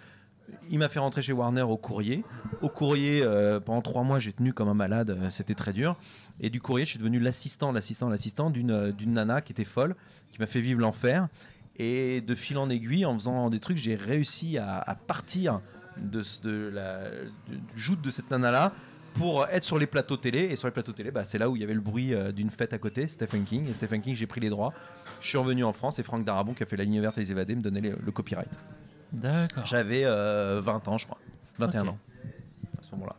[0.69, 2.25] Il m'a fait rentrer chez Warner au courrier.
[2.61, 5.17] Au courrier, euh, pendant trois mois, j'ai tenu comme un malade.
[5.29, 5.95] C'était très dur.
[6.41, 9.95] Et du courrier, je suis devenu l'assistant, l'assistant, l'assistant d'une nana qui était folle,
[10.33, 11.29] qui m'a fait vivre l'enfer.
[11.77, 15.61] Et de fil en aiguille, en faisant des trucs, j'ai réussi à, partir
[15.95, 17.03] de, de la,
[17.75, 18.73] joute de cette nana-là
[19.13, 20.39] pour être sur les plateaux télé.
[20.51, 22.31] Et sur les plateaux télé, bah, c'est là où il y avait le bruit euh,
[22.31, 23.69] d'une fête à côté, Stephen King.
[23.69, 24.73] Et Stephen King, j'ai pris les droits.
[25.21, 27.21] Je suis revenu en France et Franck Darabon, qui a fait La ligne verte et
[27.21, 28.49] les évadés, me donnait le, le copyright.
[29.11, 29.65] D'accord.
[29.65, 31.17] J'avais euh, 20 ans, je crois.
[31.57, 31.87] 21 Ok.
[31.89, 31.97] ans
[32.79, 33.15] à ce moment-là.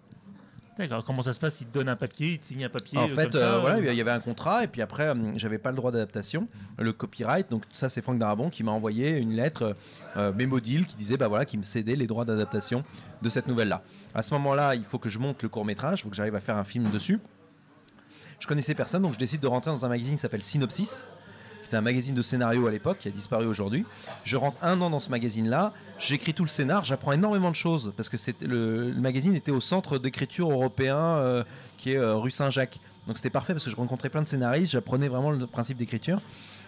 [0.80, 1.04] D'accord.
[1.04, 1.60] Comment ça se passe?
[1.60, 2.98] Il te donne un papier, il te signe un papier.
[2.98, 4.80] En euh, fait, comme ça, euh, voilà, euh, il y avait un contrat et puis
[4.80, 7.50] après, euh, j'avais pas le droit d'adaptation, le copyright.
[7.50, 9.76] Donc ça, c'est Franck Darabon qui m'a envoyé une lettre
[10.16, 12.82] euh, mémo deal qui disait, bah voilà, qui me cédait les droits d'adaptation
[13.20, 13.82] de cette nouvelle-là.
[14.14, 16.34] À ce moment-là, il faut que je monte le court métrage, il faut que j'arrive
[16.34, 17.20] à faire un film dessus.
[18.38, 21.02] Je connaissais personne, donc je décide de rentrer dans un magazine qui s'appelle Synopsis,
[21.70, 23.86] était un magazine de scénario à l'époque, qui a disparu aujourd'hui.
[24.24, 27.92] Je rentre un an dans ce magazine-là, j'écris tout le scénar, j'apprends énormément de choses,
[27.96, 31.44] parce que le magazine était au centre d'écriture européen, euh,
[31.78, 32.80] qui est euh, rue Saint-Jacques.
[33.06, 36.20] Donc c'était parfait parce que je rencontrais plein de scénaristes, j'apprenais vraiment le principe d'écriture.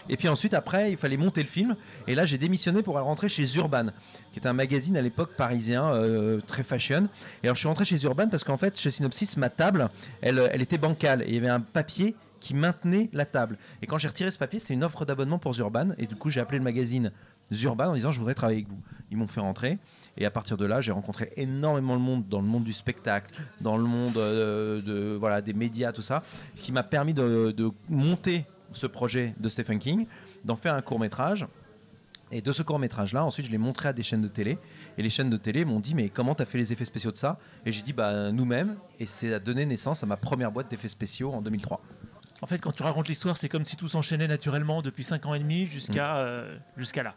[0.09, 1.77] Et puis ensuite, après, il fallait monter le film.
[2.07, 3.87] Et là, j'ai démissionné pour aller rentrer chez Urban,
[4.33, 7.09] qui était un magazine à l'époque parisien, euh, très fashion.
[7.43, 9.89] Et alors, je suis rentré chez Urban parce qu'en fait, chez Synopsis, ma table,
[10.21, 11.23] elle, elle était bancale.
[11.23, 13.57] Et il y avait un papier qui maintenait la table.
[13.83, 15.91] Et quand j'ai retiré ce papier, c'était une offre d'abonnement pour Zurban.
[15.97, 17.13] Et du coup, j'ai appelé le magazine
[17.53, 18.81] Zurban en disant je voudrais travailler avec vous.
[19.13, 19.79] Ils m'ont fait rentrer.
[20.17, 23.33] Et à partir de là, j'ai rencontré énormément le monde dans le monde du spectacle,
[23.61, 26.25] dans le monde euh, de, voilà, des médias, tout ça.
[26.55, 30.07] Ce qui m'a permis de, monter ce projet de Stephen King,
[30.45, 31.47] d'en faire un court métrage.
[32.33, 34.59] Et de ce court métrage-là, ensuite, je l'ai montré à des chaînes de télé.
[34.99, 37.13] Et les chaînes de télé m'ont dit, mais comment tu as fait les effets spéciaux
[37.13, 37.39] de ça?
[37.65, 38.77] Et j'ai dit, bah, nous-mêmes.
[38.99, 41.81] Et c'est a donné naissance à ma première boîte d'effets spéciaux en 2003.
[42.43, 45.35] En fait, quand tu racontes l'histoire, c'est comme si tout s'enchaînait naturellement depuis 5 ans
[45.35, 46.17] et demi jusqu'à Mm.
[46.19, 47.15] euh, jusqu'à là.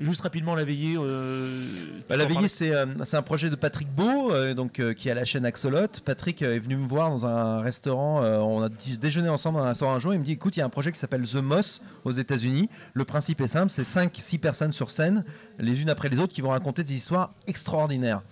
[0.00, 0.94] Juste rapidement, la veillée.
[0.96, 1.64] euh,
[2.08, 5.10] Bah, la veillée, c'est euh, c'est un projet de Patrick Beau, euh, donc, qui est
[5.10, 5.88] à la chaîne Axolot.
[6.04, 8.20] Patrick est venu me voir dans un restaurant.
[8.22, 8.68] on a
[9.00, 10.14] déjeuné ensemble dans un restaurant un jour.
[10.14, 12.68] Il me dit écoute, il y a un projet qui s'appelle The Moss aux États-Unis.
[12.94, 15.24] Le principe est simple c'est 5-6 personnes sur scène,
[15.58, 18.22] les unes après les autres, qui vont raconter des histoires extraordinaires.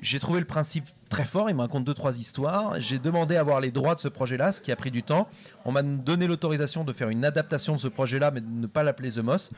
[0.00, 1.50] J'ai trouvé le principe très fort.
[1.50, 2.80] Il me raconte deux trois histoires.
[2.80, 5.28] J'ai demandé à avoir les droits de ce projet-là, ce qui a pris du temps.
[5.64, 8.82] On m'a donné l'autorisation de faire une adaptation de ce projet-là, mais de ne pas
[8.84, 9.50] l'appeler The Moss.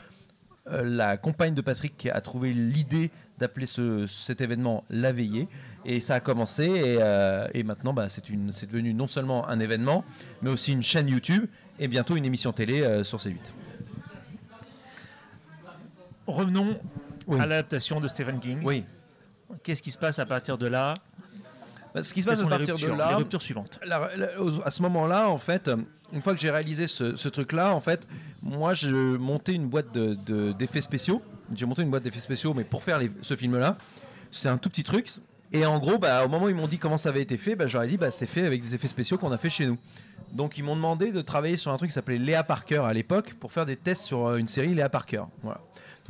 [0.71, 5.49] Euh, la compagne de Patrick a trouvé l'idée d'appeler ce- cet événement la veillée
[5.87, 8.27] et ça a commencé et, euh, et maintenant bah, c'est
[8.67, 10.05] devenu non seulement un événement
[10.43, 11.47] mais aussi une chaîne YouTube
[11.79, 13.37] et bientôt une émission télé euh, sur C8.
[16.27, 16.79] Revenons
[17.27, 17.41] Oui.
[17.41, 18.61] à l'adaptation de Stephen King.
[18.63, 18.85] Oui.
[19.63, 20.95] Qu'est-ce qui se passe à partir de là
[21.95, 23.81] Bah, ce qui se passe à partir de là, les ruptures suivantes?
[23.85, 25.77] la- la- aux- à ce moment-là, en fait, euh,
[26.13, 28.07] une fois que j'ai réalisé ce, ce truc-là, en fait,
[28.43, 31.21] moi, je montais une boîte de- de- d'effets spéciaux.
[31.55, 33.77] J'ai monté une boîte d'effets spéciaux, mais pour faire les- ce film-là,
[34.31, 35.11] c'était un tout petit truc.
[35.53, 37.57] Et en gros, bah, au moment où ils m'ont dit comment ça avait été fait,
[37.57, 39.79] bah, j'aurais dit, bah, c'est fait avec des effets spéciaux qu'on a fait chez nous.
[40.33, 43.35] Donc, ils m'ont demandé de travailler sur un truc qui s'appelait Léa Parker à l'époque
[43.41, 45.25] pour faire des tests sur euh, une série Léa Parker.
[45.43, 45.61] Voilà.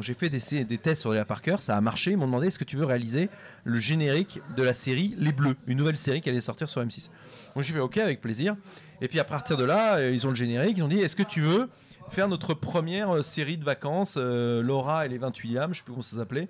[0.01, 2.13] J'ai fait des, des tests sur Léa Parker, ça a marché.
[2.13, 3.29] Ils m'ont demandé est-ce que tu veux réaliser
[3.65, 7.11] le générique de la série Les Bleus, une nouvelle série qui allait sortir sur M6.
[7.55, 8.57] Donc j'ai fait OK avec plaisir.
[9.01, 10.79] Et puis à partir de là, euh, ils ont le générique.
[10.79, 11.69] Ils ont dit Est-ce que tu veux
[12.11, 15.93] faire notre première euh, série de vacances, euh, Laura et les 28e, je sais plus
[15.93, 16.49] comment ça s'appelait.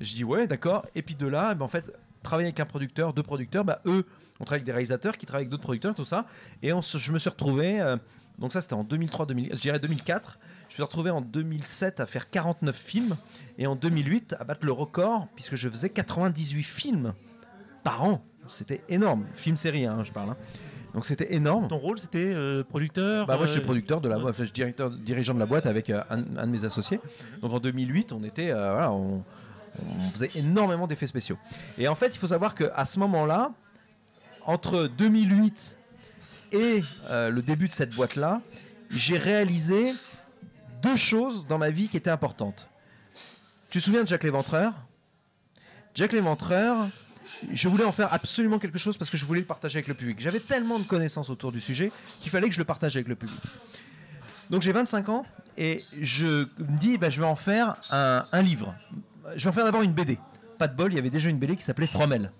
[0.00, 0.86] Je dis Ouais, d'accord.
[0.94, 1.84] Et puis de là, ben, en fait,
[2.22, 4.04] travailler avec un producteur, deux producteurs, bah, eux,
[4.40, 6.26] on travaille avec des réalisateurs qui travaillent avec d'autres producteurs, tout ça.
[6.62, 7.96] Et je me suis retrouvé.
[8.38, 10.38] donc ça, c'était en 2003, 2000, je dirais 2004.
[10.72, 13.16] Je me suis retrouvé en 2007 à faire 49 films
[13.58, 17.12] et en 2008 à battre le record puisque je faisais 98 films
[17.84, 18.24] par an.
[18.48, 19.26] C'était énorme.
[19.34, 20.30] Film-série, hein, je parle.
[20.30, 20.36] hein.
[20.94, 21.68] Donc c'était énorme.
[21.68, 24.44] Ton rôle, c'était euh, producteur Bah moi, je suis euh, producteur de la boîte, enfin,
[24.44, 27.00] je suis directeur, dirigeant de la boîte avec euh, un, un de mes associés.
[27.42, 29.22] Donc en 2008, on était, euh, voilà, on,
[29.78, 31.36] on faisait énormément d'effets spéciaux.
[31.76, 33.52] Et en fait, il faut savoir qu'à ce moment-là,
[34.46, 35.76] entre 2008
[36.52, 38.40] et le début de cette boîte-là,
[38.90, 39.92] j'ai réalisé
[40.82, 42.68] deux choses dans ma vie qui étaient importantes.
[43.70, 44.74] Tu te souviens de Jack l'Éventreur?
[45.94, 46.88] Jack l'Éventreur,
[47.52, 49.94] je voulais en faire absolument quelque chose parce que je voulais le partager avec le
[49.94, 50.20] public.
[50.20, 53.14] J'avais tellement de connaissances autour du sujet qu'il fallait que je le partage avec le
[53.14, 53.40] public.
[54.50, 58.74] Donc j'ai 25 ans et je me dis, bah, je vais en faire un, livre.
[59.36, 60.18] Je vais en faire d'abord une BD.
[60.58, 62.32] Pas de bol, il y avait déjà une BD qui s'appelait Fromel.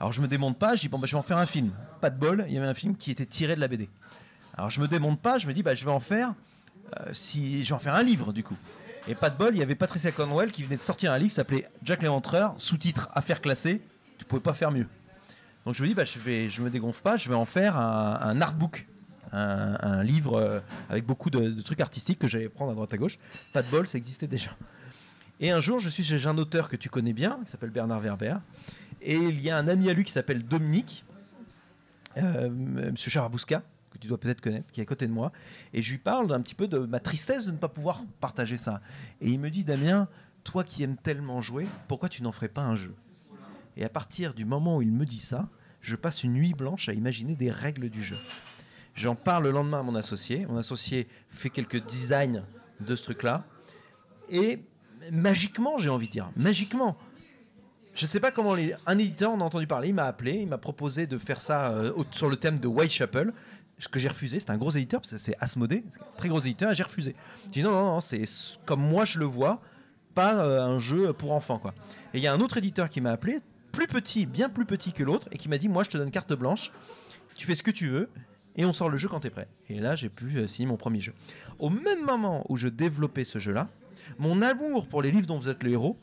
[0.00, 1.72] Alors je me démonte pas, je dis, bon, bah, je vais en faire un film.
[2.00, 3.88] Pas de bol, il y avait un film qui était tiré de la BD.
[4.56, 6.34] Alors je me démonte pas, je me dis, bah, je vais en faire,
[7.12, 8.56] si, je vais en faire un livre du coup.
[9.08, 11.32] Et pas de bol, il y avait Patricia Cornwell qui venait de sortir un livre
[11.32, 13.82] s'appelait Jack l'Éventreur, sous-titre Affaires classées.
[14.18, 14.86] Tu pouvais pas faire mieux.
[15.64, 17.76] Donc je me dis, bah, je vais, je me dégonfle pas, je vais en faire
[17.76, 18.86] un, un artbook,
[19.32, 23.18] un, livre euh, avec beaucoup de, trucs artistiques que j'allais prendre à droite à gauche.
[23.52, 24.50] Pas de bol, ça existait déjà.
[25.40, 28.00] Et un jour, je suis chez un auteur que tu connais bien, qui s'appelle Bernard
[28.00, 28.36] Werber,
[29.00, 31.04] et il y a un ami à lui qui s'appelle Dominique,
[32.18, 35.32] euh, Monsieur Charabousca, que tu dois peut-être connaître, qui est à côté de moi,
[35.72, 38.56] et je lui parle un petit peu de ma tristesse de ne pas pouvoir partager
[38.56, 38.80] ça.
[39.20, 40.08] Et il me dit, Damien,
[40.44, 42.94] toi qui aimes tellement jouer, pourquoi tu n'en ferais pas un jeu?
[43.76, 45.48] Et à partir du moment où il me dit ça,
[45.80, 48.18] je passe une nuit blanche à imaginer des règles du jeu.
[48.94, 50.46] J'en parle le lendemain à mon associé.
[50.46, 52.44] Mon associé fait quelques designs
[52.80, 53.44] de ce truc-là.
[54.28, 54.62] Et
[55.10, 56.96] magiquement, j'ai envie de dire, magiquement,
[57.94, 58.74] je ne sais pas comment les...
[58.86, 59.88] un éditeur en a entendu parler.
[59.88, 63.32] Il m'a appelé, il m'a proposé de faire ça euh, sur le thème de Whitechapel,
[63.82, 64.38] ce que j'ai refusé.
[64.38, 65.82] C'est un gros éditeur, parce c'est Asmodée,
[66.16, 67.16] très gros éditeur, j'ai refusé.
[67.46, 68.24] J'ai dit non, non, non, c'est
[68.64, 69.60] comme moi je le vois,
[70.14, 71.58] pas euh, un jeu pour enfants.
[71.58, 71.74] quoi.
[72.14, 73.38] Et il y a un autre éditeur qui m'a appelé,
[73.72, 76.12] plus petit, bien plus petit que l'autre, et qui m'a dit moi je te donne
[76.12, 76.70] carte blanche,
[77.34, 78.08] tu fais ce que tu veux,
[78.54, 79.48] et on sort le jeu quand tu es prêt.
[79.68, 81.12] Et là, j'ai pu euh, signer mon premier jeu.
[81.58, 83.68] Au même moment où je développais ce jeu-là,
[84.18, 85.98] mon amour pour les livres dont vous êtes le héros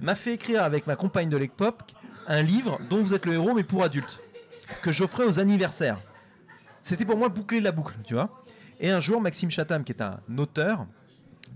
[0.00, 1.94] m'a fait écrire avec ma compagne de l'époque
[2.26, 4.22] un livre dont vous êtes le héros, mais pour adultes,
[4.82, 5.98] que j'offrais aux anniversaires.
[6.82, 8.44] C'était pour moi boucler la boucle, tu vois.
[8.80, 10.86] Et un jour, Maxime Chatham, qui est un auteur,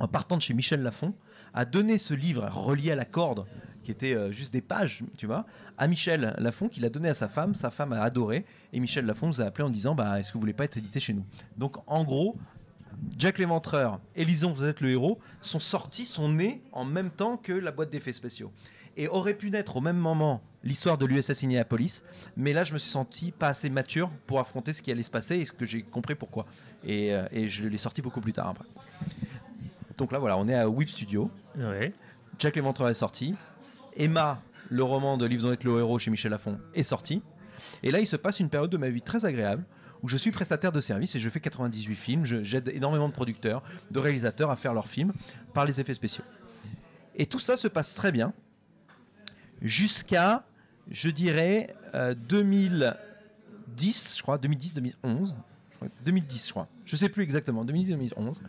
[0.00, 1.14] en partant de chez Michel Lafon,
[1.54, 3.46] a donné ce livre relié à la corde,
[3.82, 5.44] qui étaient euh, juste des pages, tu vois,
[5.76, 7.54] à Michel Lafon, qu'il a donné à sa femme.
[7.54, 8.44] Sa femme a adoré.
[8.72, 10.76] Et Michel Lafon nous a appelé en disant bah, Est-ce que vous voulez pas être
[10.76, 11.24] édité chez nous?
[11.56, 12.37] Donc, en gros,
[13.18, 17.37] Jack l'Éventreur et Lison, vous êtes le héros, sont sortis, sont nés en même temps
[17.37, 18.52] que la boîte d'effets spéciaux.
[18.96, 22.02] Et aurait pu naître au même moment l'histoire de l'USS Indianapolis,
[22.37, 25.11] mais là je me suis senti pas assez mature pour affronter ce qui allait se
[25.11, 26.46] passer et ce que j'ai compris pourquoi.
[26.85, 28.66] Et, euh, et je l'ai sorti beaucoup plus tard après.
[29.98, 31.31] Donc là voilà, on est à Whip Studio.
[31.57, 31.92] Ouais.
[32.38, 33.35] Jack l'Éventreur est sorti.
[33.96, 37.22] Emma, le roman de Livre d'être le héros chez Michel Lafon, est sorti.
[37.83, 39.64] Et là, il se passe une période de ma vie très agréable
[40.02, 42.24] où je suis prestataire de service et je fais 98 films.
[42.24, 45.12] J'aide énormément de producteurs, de réalisateurs à faire leurs films
[45.55, 46.24] par les effets spéciaux.
[47.14, 48.33] Et tout ça se passe très bien
[49.62, 50.44] jusqu'à,
[50.90, 55.35] je dirais, euh, 2010, je crois, 2010-2011.
[56.05, 56.68] 2010, je crois.
[56.85, 58.40] Je sais plus exactement, 2010-2011.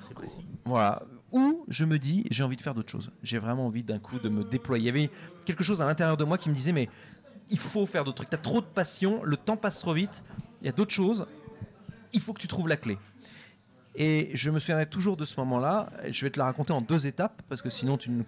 [0.00, 0.46] C'est précis.
[0.64, 1.02] Voilà.
[1.32, 3.10] Où je me dis, j'ai envie de faire d'autres choses.
[3.22, 4.84] J'ai vraiment envie d'un coup de me déployer.
[4.84, 5.10] Il y avait
[5.44, 6.88] quelque chose à l'intérieur de moi qui me disait, mais
[7.50, 8.30] il faut faire d'autres trucs.
[8.30, 10.22] Tu as trop de passion, le temps passe trop vite,
[10.60, 11.26] il y a d'autres choses.
[12.12, 12.98] Il faut que tu trouves la clé.
[13.94, 15.90] Et je me souviendrai toujours de ce moment-là.
[16.10, 18.22] Je vais te la raconter en deux étapes, parce que sinon tu ne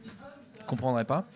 [0.66, 1.26] comprendrais pas.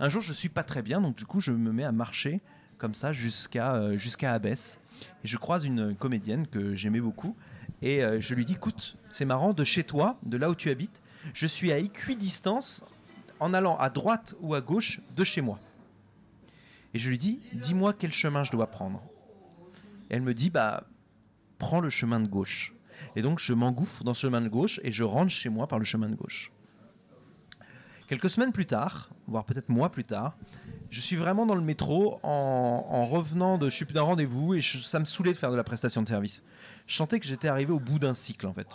[0.00, 2.40] Un jour, je suis pas très bien, donc du coup, je me mets à marcher
[2.78, 4.80] comme ça jusqu'à euh, jusqu'à Abbesse.
[5.24, 7.36] Et je croise une comédienne que j'aimais beaucoup.
[7.82, 10.70] Et euh, je lui dis, écoute, c'est marrant, de chez toi, de là où tu
[10.70, 11.02] habites,
[11.34, 12.84] je suis à équidistance
[13.40, 15.58] en allant à droite ou à gauche de chez moi.
[16.94, 19.02] Et je lui dis, dis-moi quel chemin je dois prendre.
[20.10, 20.84] Elle me dit, bah,
[21.58, 22.72] prends le chemin de gauche.
[23.16, 25.80] Et donc, je m'engouffre dans ce chemin de gauche et je rentre chez moi par
[25.80, 26.52] le chemin de gauche.
[28.08, 30.36] Quelques semaines plus tard, voire peut-être mois plus tard,
[30.90, 34.60] je suis vraiment dans le métro en, en revenant de, je suis d'un rendez-vous et
[34.62, 36.42] ça me saoulait de faire de la prestation de service.
[36.86, 38.68] Je sentais que j'étais arrivé au bout d'un cycle en fait.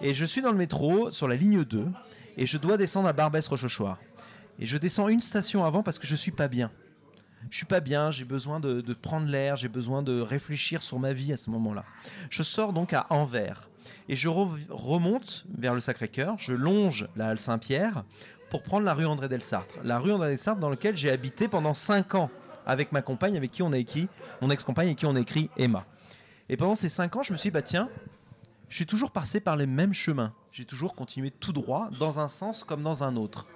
[0.00, 1.86] Et je suis dans le métro sur la ligne 2
[2.36, 3.98] et je dois descendre à Barbès-Rochechouart.
[4.58, 6.70] Et je descends une station avant parce que je suis pas bien.
[7.50, 10.98] Je suis pas bien, j'ai besoin de, de prendre l'air, j'ai besoin de réfléchir sur
[10.98, 11.84] ma vie à ce moment-là.
[12.30, 13.68] Je sors donc à Anvers
[14.08, 18.04] et je re- remonte vers le Sacré-Cœur, je longe la halle Saint-Pierre
[18.54, 19.74] pour prendre la rue André Delsartre.
[19.82, 22.30] La rue André Delsartre dans laquelle j'ai habité pendant 5 ans
[22.64, 24.06] avec ma compagne, avec qui on a écrit,
[24.40, 25.84] mon ex-compagne et qui on a écrit Emma.
[26.48, 27.88] Et pendant ces 5 ans, je me suis dit, bah tiens,
[28.68, 30.32] je suis toujours passé par les mêmes chemins.
[30.52, 33.48] J'ai toujours continué tout droit, dans un sens comme dans un autre.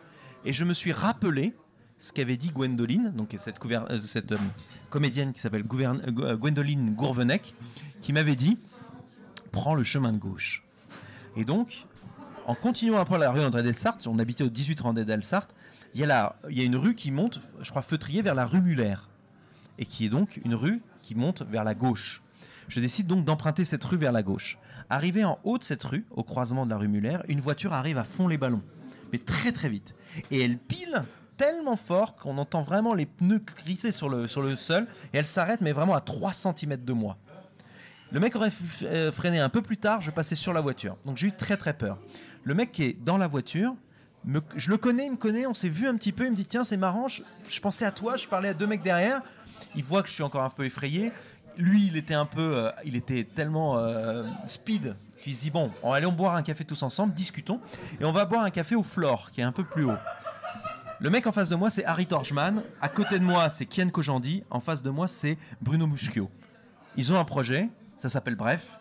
[0.45, 1.55] Et je me suis rappelé
[1.99, 4.39] ce qu'avait dit Gwendoline, donc cette, euh, cette euh,
[4.91, 7.55] comédienne qui s'appelle euh, Gwendoline Gourvenec,
[8.03, 8.59] qui m'avait dit
[9.53, 10.65] prends le chemin de gauche.
[11.37, 11.87] Et donc,
[12.49, 15.55] en continuant après la rue André Delsartre, on habitait au 18 André Delsartre,
[15.95, 18.35] il y, a la- il y a une rue qui monte, je crois, feutrier vers
[18.35, 18.97] la rue Muller,
[19.79, 22.23] et qui est donc une rue qui monte vers la gauche.
[22.69, 24.59] Je décide donc d'emprunter cette rue vers la gauche.
[24.91, 27.97] Arrivé en haut de cette rue, au croisement de la rue Muller, une voiture arrive
[27.99, 28.63] à fond les ballons,
[29.13, 29.95] mais très très vite.
[30.31, 31.03] Et elle pile
[31.37, 35.27] tellement fort qu'on entend vraiment les pneus glisser sur le, sur le sol, et elle
[35.27, 37.17] s'arrête, mais vraiment à 3 cm de moi.
[38.11, 38.51] Le mec aurait
[38.85, 40.97] euh, freiné un peu plus tard, je passais sur la voiture.
[41.05, 41.99] Donc j'ai eu très très peur.
[42.49, 43.75] Le mec qui est dans la voiture,
[44.57, 46.47] je le connais, il me connaît, on s'est vu un petit peu, il me dit
[46.47, 49.21] tiens c'est marrant, je, je pensais à toi, je parlais à deux mecs derrière,
[49.75, 51.13] il voit que je suis encore un peu effrayé.
[51.59, 55.71] Lui il était un peu, euh, il était tellement euh, speed qu'il se dit bon,
[55.83, 57.61] on allons boire un café tous ensemble, discutons,
[58.01, 59.99] et on va boire un café au Flore qui est un peu plus haut.
[61.01, 63.91] Le mec en face de moi c'est Harry Torchman, à côté de moi c'est Kian
[63.91, 66.31] Kojandi, en face de moi c'est Bruno Muschio.
[66.97, 68.79] Ils ont un projet, ça s'appelle Bref.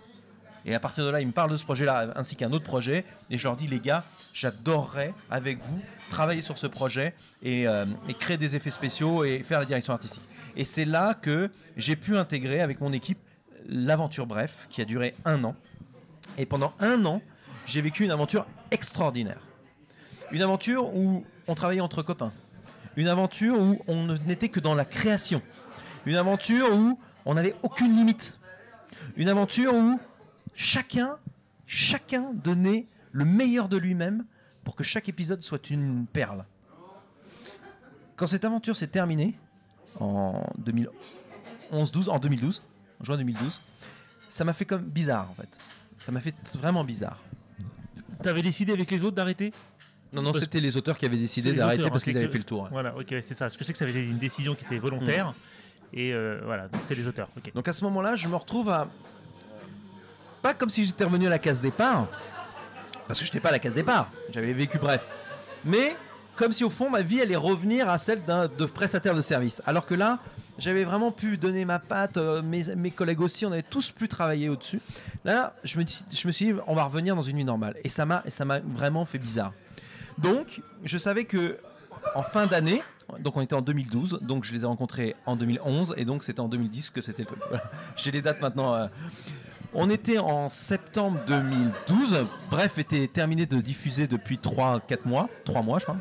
[0.67, 3.05] Et à partir de là, ils me parlent de ce projet-là ainsi qu'un autre projet.
[3.29, 4.03] Et je leur dis, les gars,
[4.33, 9.43] j'adorerais avec vous travailler sur ce projet et, euh, et créer des effets spéciaux et
[9.43, 10.27] faire la direction artistique.
[10.57, 13.17] Et c'est là que j'ai pu intégrer avec mon équipe
[13.65, 15.55] l'aventure Bref, qui a duré un an.
[16.37, 17.21] Et pendant un an,
[17.65, 19.39] j'ai vécu une aventure extraordinaire.
[20.31, 22.33] Une aventure où on travaillait entre copains.
[22.97, 25.41] Une aventure où on n'était que dans la création.
[26.05, 28.37] Une aventure où on n'avait aucune limite.
[29.15, 29.97] Une aventure où
[30.57, 31.17] chacun,
[31.67, 34.25] chacun donnait le meilleur de lui-même
[34.65, 36.43] pour que chaque épisode soit une perle.
[38.17, 39.35] Quand cette aventure s'est terminée,
[39.99, 40.43] en
[41.71, 42.63] 2011-12, en 2012,
[42.99, 43.61] en juin 2012,
[44.27, 45.57] ça m'a fait comme bizarre en fait.
[45.99, 47.19] Ça m'a fait vraiment bizarre.
[48.21, 49.53] T'avais décidé avec les autres d'arrêter?
[50.11, 52.63] Non, non, c'était les auteurs qui avaient décidé d'arrêter parce qu'ils avaient fait le tour.
[52.63, 52.69] ouais.
[52.71, 53.45] Voilà, ok, c'est ça.
[53.45, 55.33] Parce que je sais que ça avait été une décision qui était volontaire.
[55.93, 57.29] Et euh, voilà, donc c'est les auteurs.
[57.53, 58.89] Donc à ce moment-là, je me retrouve à.
[60.41, 62.07] Pas comme si j'étais revenu à la case départ,
[63.07, 65.05] parce que je n'étais pas à la case départ, j'avais vécu bref.
[65.65, 65.95] Mais
[66.35, 69.61] comme si au fond ma vie allait revenir à celle d'un de prestataire de service.
[69.65, 70.19] Alors que là,
[70.59, 74.49] j'avais vraiment pu donner ma patte, euh, mes, collègues aussi, on avait tous pu travailler
[74.49, 74.81] au-dessus.
[75.23, 75.85] Là, je me,
[76.31, 77.75] suis dit, on va revenir dans une vie normale.
[77.83, 78.23] Et ça m'a
[78.75, 79.53] vraiment fait bizarre.
[80.17, 81.57] Donc, je savais que
[82.15, 82.81] en fin d'année,
[83.19, 86.39] donc on était en 2012, donc je les ai rencontrés en 2011, et donc c'était
[86.39, 87.25] en 2010 que c'était.
[87.95, 88.73] J'ai les dates maintenant.
[88.73, 88.87] euh.
[89.79, 95.77] On était en septembre 2012, bref, était terminé de diffuser depuis 3-4 mois, 3 mois
[95.77, 95.97] je crois.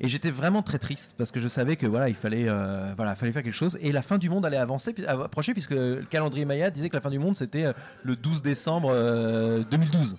[0.00, 3.30] Et j'étais vraiment très triste parce que je savais que voilà, il fallait, euh, fallait
[3.30, 6.44] faire quelque chose et la fin du monde allait avancer, puis- approcher puisque le calendrier
[6.44, 7.72] Maya disait que la fin du monde c'était euh,
[8.02, 10.16] le 12 décembre euh, 2012.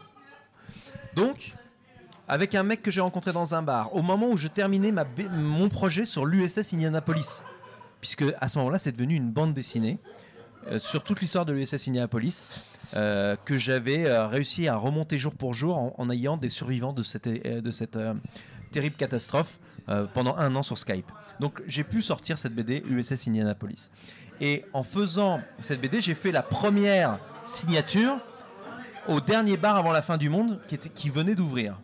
[1.16, 1.54] Donc,
[2.30, 4.94] avec un mec que j'ai rencontré dans un bar, au moment où je terminais
[5.30, 7.44] mon projet sur l'USS Indianapolis,
[8.00, 10.23] puisque à ce moment-là c'est devenu une bande dessinée euh,
[10.80, 12.46] sur toute l'histoire de l'USS Indianapolis.
[12.96, 17.04] euh, que j'avais euh, réussi à remonter jour pour jour en, ayant des survivants de
[17.04, 17.62] cette, euh,
[17.96, 18.14] euh,
[18.72, 19.60] terrible catastrophe
[19.90, 21.12] euh, pendant un an sur Skype.
[21.40, 23.90] Donc j'ai pu sortir cette BD USS Indianapolis.
[24.42, 28.18] Et en faisant cette BD, j'ai fait la première signature
[29.08, 31.80] au dernier bar avant la fin du monde qui, venait d'ouvrir.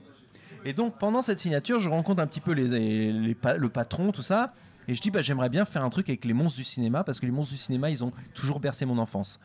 [0.66, 4.54] Et donc pendant cette signature, je rencontre un petit peu le patron, tout ça.
[4.90, 7.20] Et je dis, bah, j'aimerais bien faire un truc avec les monstres du cinéma, parce
[7.20, 9.40] que les monstres du cinéma, ils ont toujours bercé mon enfance.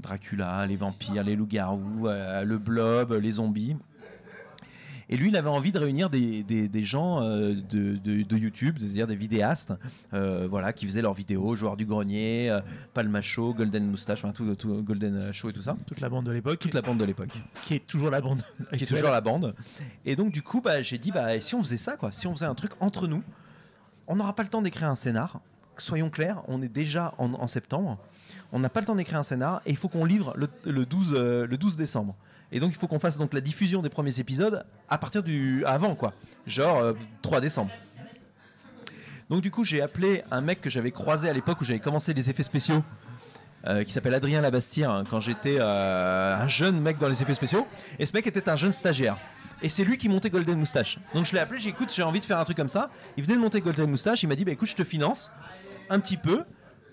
[0.00, 3.76] Dracula, les vampires, les loups-garous, euh, le blob, les zombies.
[5.10, 8.36] Et lui, il avait envie de réunir des, des- des gens euh, de, de- de
[8.36, 9.72] YouTube, c'est-à-dire des vidéastes,
[10.12, 12.60] euh, voilà, qui faisaient leurs vidéos, Joueurs du Grenier, euh,
[12.94, 15.76] Palma Show, Golden Moustache, enfin tout, tout- Golden Show et tout ça.
[15.86, 17.30] Toute la bande de l'époque, Toute la bande de l'époque
[17.64, 18.42] qui est toujours la bande.
[18.76, 19.54] qui est toujours la bande.
[20.04, 22.34] Et donc du coup, bah, j'ai dit, bah, si on faisait ça, quoi, si on
[22.34, 23.24] faisait un truc entre nous,
[24.08, 25.40] on n'aura pas le temps d'écrire un scénar.
[25.76, 27.98] Soyons clairs, on est déjà en, septembre.
[28.50, 30.84] On n'a pas le temps d'écrire un scénar et il faut qu'on livre le, le
[30.84, 32.16] 12, euh, le 12 décembre.
[32.50, 35.64] Et donc il faut qu'on fasse donc la diffusion des premiers épisodes à partir du
[35.66, 36.14] avant quoi,
[36.46, 37.70] genre euh, 3 décembre.
[39.30, 42.14] Donc du coup j'ai appelé un mec que j'avais croisé à l'époque où j'avais commencé
[42.14, 42.82] les effets spéciaux,
[43.66, 47.34] euh, qui s'appelle Adrien Labastire, hein, quand j'étais euh, un jeune mec dans les effets
[47.34, 47.66] spéciaux.
[47.98, 49.18] Et ce mec était un jeune stagiaire.
[49.62, 50.98] Et c'est lui qui montait Golden Moustache.
[51.14, 52.90] Donc je l'ai appelé, j'ai écoute, j'ai envie de faire un truc comme ça.
[53.16, 55.32] Il venait de monter Golden Moustache, il m'a dit, bah écoute, je te finance
[55.90, 56.44] un petit peu.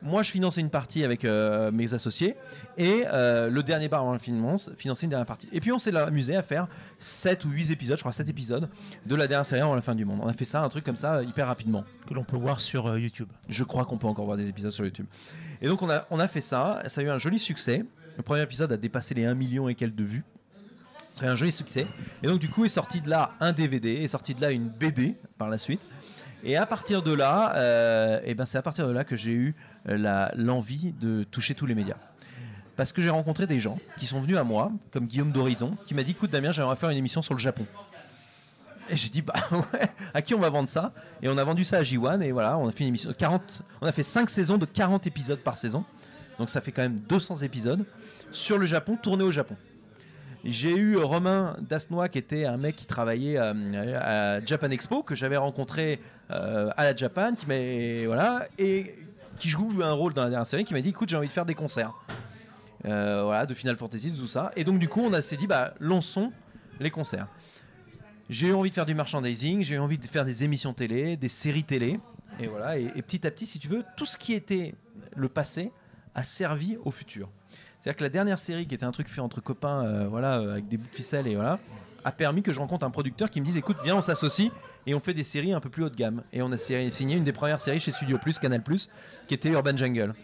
[0.01, 2.35] Moi, je finançais une partie avec euh, mes associés.
[2.77, 4.45] Et euh, le dernier bar avant le film,
[4.77, 5.47] finançait une dernière partie.
[5.51, 6.67] Et puis on s'est amusé à faire
[6.99, 8.69] 7 ou 8 épisodes, je crois 7 épisodes,
[9.05, 10.19] de la dernière série avant la fin du monde.
[10.21, 11.85] On a fait ça, un truc comme ça, hyper rapidement.
[12.07, 13.29] que l'on peut voir sur euh, YouTube.
[13.49, 15.07] Je crois qu'on peut encore voir des épisodes sur YouTube.
[15.61, 17.83] Et donc on a, on a fait ça, ça a eu un joli succès.
[18.17, 20.23] Le premier épisode a dépassé les 1 million et quelques de vues.
[21.21, 21.87] Eu un joli succès.
[22.23, 24.67] Et donc du coup est sorti de là un DVD, est sorti de là une
[24.67, 25.81] BD par la suite.
[26.43, 29.31] Et à partir de là, euh, eh ben c'est à partir de là que j'ai
[29.31, 29.55] eu
[29.89, 31.97] euh, l'envie de toucher tous les médias.
[32.75, 35.93] Parce que j'ai rencontré des gens qui sont venus à moi, comme Guillaume d'Horizon, qui
[35.93, 37.65] m'a dit écoute Damien, j'aimerais faire une émission sur le Japon.
[38.89, 40.93] Et j'ai dit bah ouais, à qui on va vendre ça?
[41.21, 43.15] Et on a vendu ça à J1 et voilà, on a fait une émission de
[43.15, 45.85] 40 on a fait 5 saisons de 40 épisodes par saison.
[46.37, 47.85] Donc ça fait quand même 200 épisodes
[48.31, 49.55] sur le Japon tourné au Japon.
[50.45, 55.15] J'ai eu Romain Dasnois qui était un mec qui travaillait euh, à Japan Expo que
[55.15, 57.45] j'avais rencontré euh, à la Japan qui
[58.05, 58.95] voilà et
[59.39, 61.33] qui joue un rôle dans la dernière série qui m'a dit écoute j'ai envie de
[61.33, 61.93] faire des concerts
[62.85, 65.47] Euh, voilà de Final Fantasy de tout ça et donc du coup on s'est dit
[65.47, 66.31] bah lançons
[66.79, 67.27] les concerts
[68.29, 71.15] j'ai eu envie de faire du merchandising, j'ai eu envie de faire des émissions télé,
[71.15, 71.99] des séries télé.
[72.39, 74.73] Et voilà, et petit à petit, si tu veux, tout ce qui était
[75.15, 75.71] le passé
[76.15, 77.29] a servi au futur.
[77.85, 80.53] C'est-à-dire que la dernière série, qui était un truc fait entre copains, euh, voilà, euh,
[80.53, 81.59] avec des bouts de ficelle et voilà,
[82.03, 84.51] a permis que je rencontre un producteur qui me dise écoute, viens, on s'associe
[84.87, 86.23] et on fait des séries un peu plus haut de gamme.
[86.33, 88.89] Et on a signé une des premières séries chez Studio Plus, Canal Plus,
[89.27, 90.15] qui était Urban Jungle,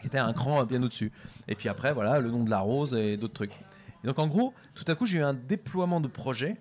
[0.00, 1.12] qui était un cran bien au-dessus.
[1.46, 3.52] Et puis après, voilà, le nom de la rose et d'autres trucs.
[4.02, 6.56] Et donc en gros, tout à coup, j'ai eu un déploiement de projets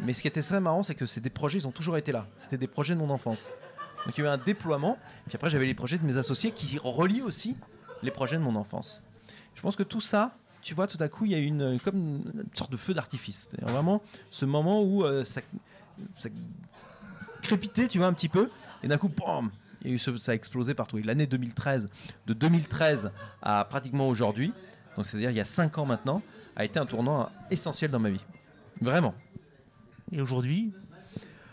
[0.00, 2.26] mais ce qui était très marrant, c'est que des projets, ils ont toujours été là.
[2.36, 3.50] C'était des projets de mon enfance.
[4.04, 4.98] Donc il y a eu un déploiement.
[5.26, 7.56] Puis après, j'avais les projets de mes associés qui relient aussi
[8.02, 9.02] les projets de mon enfance.
[9.56, 11.96] Je pense que tout ça, tu vois, tout à coup, il y a une, comme
[11.96, 13.48] une sorte de feu d'artifice.
[13.62, 15.40] Vraiment ce moment où euh, ça,
[16.18, 16.28] ça
[17.42, 18.50] crépitait, tu vois, un petit peu.
[18.82, 19.50] Et d'un coup, bam
[19.96, 20.98] ça a explosé partout.
[20.98, 21.88] L'année 2013,
[22.26, 24.52] de 2013 à pratiquement aujourd'hui,
[24.96, 26.22] donc c'est-à-dire il y a 5 ans maintenant,
[26.56, 28.24] a été un tournant essentiel dans ma vie.
[28.80, 29.14] Vraiment.
[30.12, 30.72] Et aujourd'hui,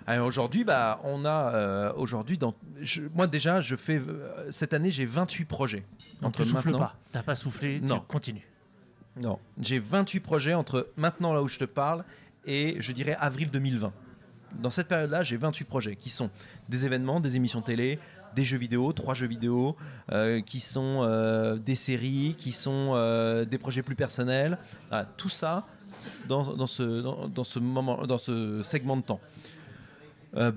[0.08, 4.91] aujourd'hui, bah, on a euh, aujourd'hui dans je- moi déjà je fais euh, cette année
[4.91, 5.84] j'ai 28 projets
[6.22, 6.95] donc tu souffles maintenant- pas.
[7.12, 7.99] T'as pas soufflé, Non.
[7.99, 8.47] tu continues.
[9.16, 12.04] Non, j'ai 28 projets entre maintenant là où je te parle
[12.45, 13.91] et je dirais avril 2020.
[14.60, 16.30] Dans cette période-là, j'ai 28 projets qui sont
[16.70, 17.97] des événements, des émissions télé,
[18.36, 19.76] des jeux vidéo, trois jeux vidéo,
[20.12, 24.58] euh, qui sont euh, des séries, qui sont euh, des projets plus personnels.
[24.89, 25.66] Voilà, tout ça
[26.28, 29.20] dans, dans ce, dans, dans ce moment, dans ce segment de temps.
[30.36, 30.52] Euh,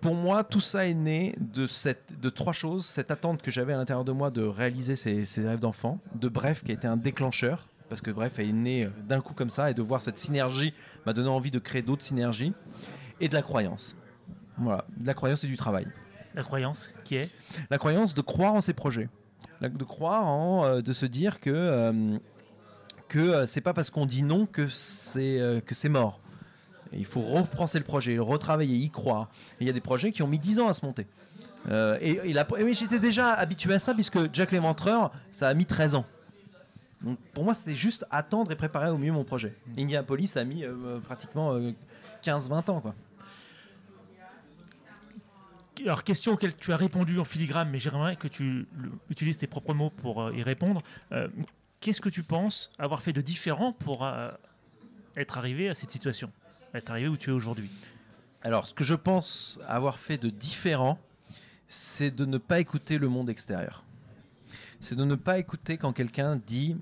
[0.00, 2.86] pour moi, tout ça est né de, cette, de trois choses.
[2.86, 6.28] Cette attente que j'avais à l'intérieur de moi de réaliser ces, ces rêves d'enfant, de
[6.28, 9.50] Bref qui a été un déclencheur, parce que Bref est né euh, d'un coup comme
[9.50, 10.72] ça, et de voir cette synergie
[11.04, 12.54] m'a donné envie de créer d'autres synergies.
[13.20, 13.96] et de la croyance.
[14.58, 15.86] Voilà, de la croyance et du travail.
[16.34, 17.30] La croyance qui est?
[17.70, 19.08] La croyance de croire en ses projets,
[19.60, 22.18] de croire en, euh, de se dire que euh,
[23.08, 26.20] que c'est pas parce qu'on dit non que c'est euh, que c'est mort.
[26.92, 29.28] Il faut repenser le projet, le retravailler, y croire.
[29.60, 31.06] Et il y a des projets qui ont mis 10 ans à se monter.
[31.68, 32.32] Euh, et
[32.72, 36.06] j'étais déjà habitué à ça puisque Jack l'Éventreur, ça a mis 13 ans.
[37.02, 39.54] Donc pour moi, c'était juste attendre et préparer au mieux mon projet.
[39.78, 41.72] Indianapolis a mis euh, pratiquement euh,
[42.22, 42.82] 15-20 ans.
[45.84, 48.66] Alors, question auquel tu as répondu en filigrane, mais j'aimerais que tu
[49.08, 50.82] utilises tes propres mots pour euh, y répondre.
[51.12, 51.28] Euh,
[51.80, 54.30] Qu'est-ce que tu penses avoir fait de différent pour euh,
[55.16, 56.30] être arrivé à cette situation?
[56.72, 57.70] Être arrivé où tu es aujourd'hui
[58.42, 60.98] Alors, ce que je pense avoir fait de différent,
[61.66, 63.84] c'est de ne pas écouter le monde extérieur.
[64.80, 66.76] C'est de ne pas écouter quand quelqu'un dit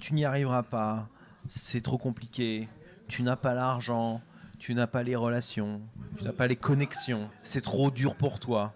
[0.00, 1.08] tu n'y arriveras pas,
[1.48, 2.68] c'est trop compliqué,
[3.08, 4.20] tu n'as pas l'argent,
[4.58, 5.80] tu n'as pas les relations,
[6.18, 8.74] tu n'as pas les connexions, c'est trop dur pour toi,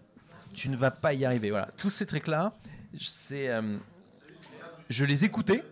[0.54, 1.50] tu ne vas pas y arriver.
[1.50, 2.56] Voilà, tous ces trucs-là,
[3.32, 3.78] euh,
[4.88, 5.62] je les écoutais,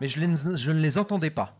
[0.00, 1.56] mais je, ne les entendais pas.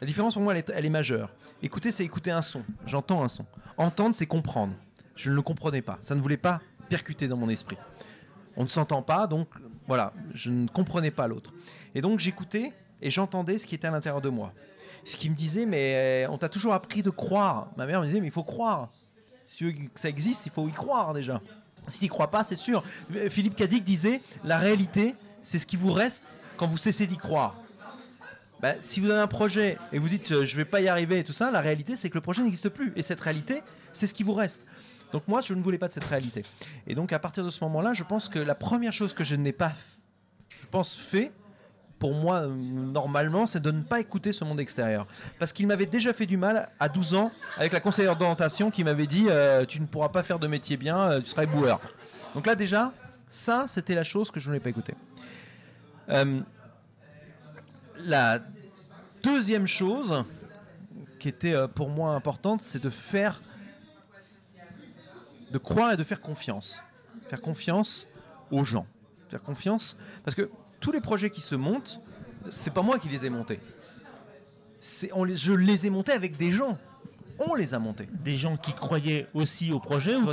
[0.00, 1.30] La différence pour moi, elle est majeure.
[1.62, 2.62] Écouter, c'est écouter un son.
[2.86, 3.46] J'entends un son.
[3.76, 4.74] Entendre, c'est comprendre.
[5.14, 5.98] Je ne le comprenais pas.
[6.02, 7.76] Ça ne voulait pas percuter dans mon esprit.
[8.56, 9.48] On ne s'entend pas, donc
[9.86, 11.52] voilà, je ne comprenais pas l'autre.
[11.94, 14.52] Et donc j'écoutais et j'entendais ce qui était à l'intérieur de moi.
[15.04, 17.68] Ce qui me disait, mais euh, on t'a toujours appris de croire.
[17.76, 18.90] Ma mère me disait, mais il faut croire.
[19.46, 21.40] Si tu veux que ça existe, il faut y croire déjà.
[21.88, 22.84] Si tu n'y crois pas, c'est sûr.
[23.14, 26.24] Euh, Philippe Cadic disait, la réalité, c'est ce qui vous reste
[26.56, 27.56] quand vous cessez d'y croire.
[28.62, 31.18] Bah, si vous avez un projet et vous dites euh, je vais pas y arriver
[31.18, 32.92] et tout ça, la réalité c'est que le projet n'existe plus.
[32.94, 34.62] Et cette réalité, c'est ce qui vous reste.
[35.12, 36.44] Donc moi, je ne voulais pas de cette réalité.
[36.86, 39.36] Et donc à partir de ce moment-là, je pense que la première chose que je
[39.36, 39.72] n'ai pas,
[40.48, 41.32] je pense, fait,
[41.98, 45.06] pour moi, normalement, c'est de ne pas écouter ce monde extérieur.
[45.38, 48.82] Parce qu'il m'avait déjà fait du mal à 12 ans avec la conseillère d'orientation qui
[48.82, 51.80] m'avait dit euh, tu ne pourras pas faire de métier bien, euh, tu seras éboueur.
[52.34, 52.92] Donc là déjà,
[53.28, 54.94] ça, c'était la chose que je ne voulais pas écouter.
[56.08, 56.40] Euh,
[58.04, 58.40] la
[59.22, 60.24] deuxième chose
[61.18, 63.40] qui était euh, pour moi importante, c'est de faire,
[65.50, 66.82] de croire et de faire confiance.
[67.28, 68.08] Faire confiance
[68.50, 68.86] aux gens.
[69.28, 70.50] Faire confiance, parce que
[70.80, 72.00] tous les projets qui se montent,
[72.50, 73.60] c'est pas moi qui les ai montés.
[74.80, 76.76] Je les ai montés avec des gens.
[77.48, 78.08] On les a montés.
[78.12, 80.24] Des gens qui croyaient aussi au projet ou,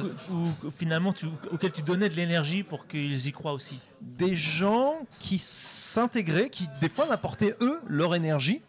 [0.78, 3.80] finalement tu, auxquels tu donnais de l'énergie pour qu'ils y croient aussi?
[4.02, 8.62] Des gens qui s'intégraient, qui des fois m'apportaient eux leur énergie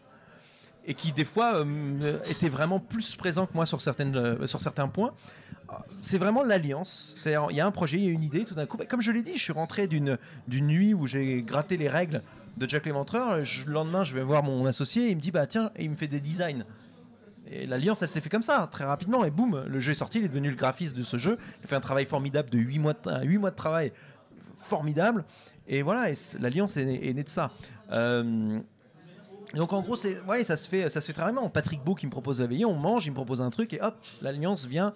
[0.85, 4.61] et qui des fois euh, étaient vraiment plus présents que moi sur, certaines, euh, sur
[4.61, 5.13] certains points.
[6.01, 7.15] C'est vraiment l'alliance.
[7.25, 9.01] Il y a un projet, il y a une idée, tout d'un coup, bah, comme
[9.01, 10.17] je l'ai dit, je suis rentré d'une
[10.49, 12.23] nuit où j'ai gratté les règles
[12.57, 13.45] de Jack l'Éventreur.
[13.45, 15.91] Je- Le lendemain, je vais voir mon associé, il me dit bah tiens, et il
[15.91, 16.65] me fait des designs.
[17.51, 20.19] Et l'alliance, elle s'est fait comme ça, très rapidement, et boum, le jeu est sorti,
[20.19, 21.37] il est devenu le graphiste de ce jeu.
[21.59, 23.91] Il a fait un travail formidable de 8 mois de, 8 mois de travail
[24.55, 25.25] formidable.
[25.67, 26.07] Et voilà,
[26.39, 27.51] l'alliance est, née- de ça.
[27.91, 28.59] Euh,
[29.53, 30.07] donc en gros, ça
[30.55, 31.49] se fait, ça se fait très.
[31.53, 33.81] Patrick Beau qui me propose la veillée, on mange, il me propose un truc et
[33.81, 34.93] hop, l'alliance vient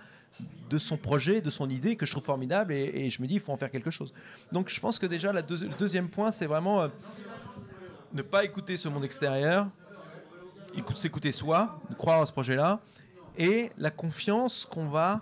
[0.69, 3.39] de son projet, de son idée que je trouve formidable et, je me dis il
[3.41, 4.13] faut en faire quelque chose.
[4.51, 5.41] Donc je pense que déjà le
[5.77, 6.87] deuxième point, c'est vraiment euh,
[8.13, 9.67] ne pas écouter ce monde extérieur,
[10.95, 12.80] s'écouter soi, croire à ce projet-là
[13.38, 15.21] et la confiance qu'on va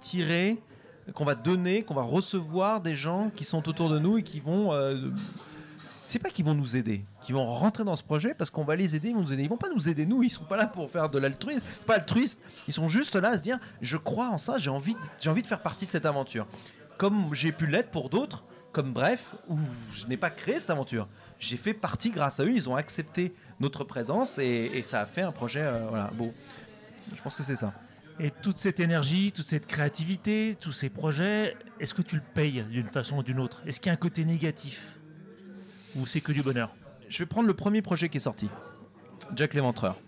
[0.00, 0.60] tirer
[1.12, 4.40] qu'on va donner, qu'on va recevoir des gens qui sont autour de nous et qui
[4.40, 4.72] vont.
[4.72, 5.10] euh,
[6.06, 8.76] c'est pas qu'ils vont nous aider, qui vont rentrer dans ce projet parce qu'on va
[8.76, 9.42] les aider, ils vont nous aider.
[9.42, 11.94] Ils vont pas nous aider nous, ils sont pas là pour faire de l'altruisme, pas
[11.94, 12.40] altruistes.
[12.68, 15.42] Ils sont juste là à se dire je crois en ça, j'ai envie, j'ai envie
[15.42, 16.46] de faire partie de cette aventure.
[16.98, 19.58] Comme j'ai pu l'être pour d'autres, comme bref, où
[19.92, 21.08] je n'ai pas créé cette aventure.
[21.44, 25.06] J'ai fait partie grâce à eux, ils ont accepté notre présence et, et ça a
[25.06, 26.32] fait un projet euh, voilà, beau.
[27.14, 27.74] Je pense que c'est ça.
[28.18, 32.64] Et toute cette énergie, toute cette créativité, tous ces projets, est-ce que tu le payes
[32.70, 33.62] d'une façon ou d'une autre?
[33.66, 34.98] Est-ce qu'il y a un côté négatif?
[35.96, 36.74] Ou c'est que du bonheur?
[37.10, 38.48] Je vais prendre le premier projet qui est sorti,
[39.36, 40.00] Jack l'Éventreur.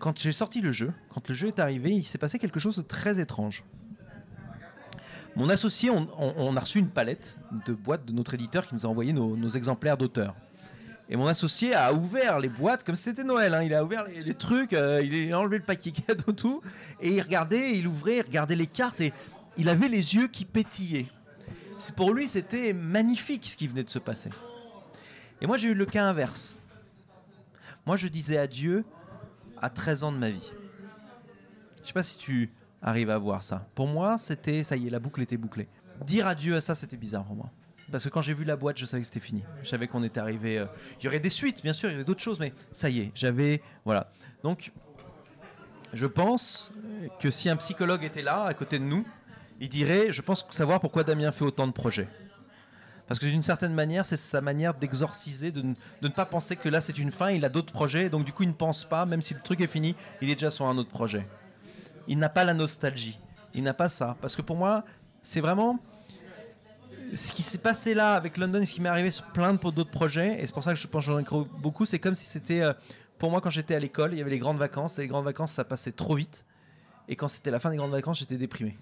[0.00, 2.76] Quand j'ai sorti le jeu, quand le jeu est arrivé, il s'est passé quelque chose
[2.78, 3.62] de très étrange.
[5.34, 8.88] Mon associé, on, a reçu une palette de boîtes de notre éditeur qui nous a
[8.88, 10.34] envoyé nos, exemplaires d'auteur.
[11.08, 13.54] Et mon associé a ouvert les boîtes comme si c'était Noël.
[13.54, 13.62] hein.
[13.62, 16.62] Il a ouvert les, trucs, euh, il a enlevé le paquet cadeau, tout.
[17.00, 19.12] Et il regardait, il ouvrait, il regardait les cartes et
[19.56, 21.06] il avait les yeux qui pétillaient.
[21.96, 24.30] Pour lui, c'était magnifique ce qui venait de se passer.
[25.40, 26.62] Et moi, j'ai eu le cas inverse.
[27.84, 28.84] Moi, je disais adieu
[29.60, 30.52] à 13 ans de ma vie.
[31.82, 32.50] Je sais pas si tu
[32.82, 33.66] arrives à voir ça.
[33.74, 35.68] Pour moi, c'était, ça y est, la boucle était bouclée.
[36.04, 37.50] Dire adieu à ça, c'était bizarre pour moi.
[37.90, 39.42] Parce que quand j'ai vu la boîte, je savais que c'était fini.
[39.62, 40.58] Je savais qu'on était arrivé.
[40.58, 40.66] euh,
[41.00, 43.00] Il y aurait des suites, bien sûr, il y aurait d'autres choses, mais ça y
[43.00, 43.60] est, j'avais.
[43.84, 44.10] Voilà.
[44.42, 44.72] Donc,
[45.92, 46.72] Je pense
[47.20, 49.04] que si un psychologue était là, à côté de nous,
[49.60, 52.08] il dirait, je pense savoir pourquoi Damien fait autant de projets.
[53.06, 55.62] Parce que d'une certaine manière, c'est sa manière d'exorciser, de
[56.00, 58.42] ne pas penser que là c'est une fin, il a d'autres projets, donc du coup
[58.42, 60.78] il ne pense pas, même si le truc est fini, il est déjà sur un
[60.78, 61.26] autre projet.
[62.08, 63.18] Il n'a pas la nostalgie,
[63.54, 64.16] il n'a pas ça.
[64.20, 64.84] Parce que pour moi,
[65.22, 65.78] c'est vraiment
[67.14, 69.90] ce qui s'est passé là avec London et ce qui m'est arrivé sur plein d'autres
[69.90, 72.26] projets, et c'est pour ça que je pense que j'en ai beaucoup, c'est comme si
[72.26, 72.72] c'était, euh,
[73.18, 75.24] pour moi quand j'étais à l'école, il y avait les grandes vacances, et les grandes
[75.24, 76.44] vacances ça passait trop vite,
[77.08, 78.78] et quand c'était la fin des grandes vacances, j'étais déprimé.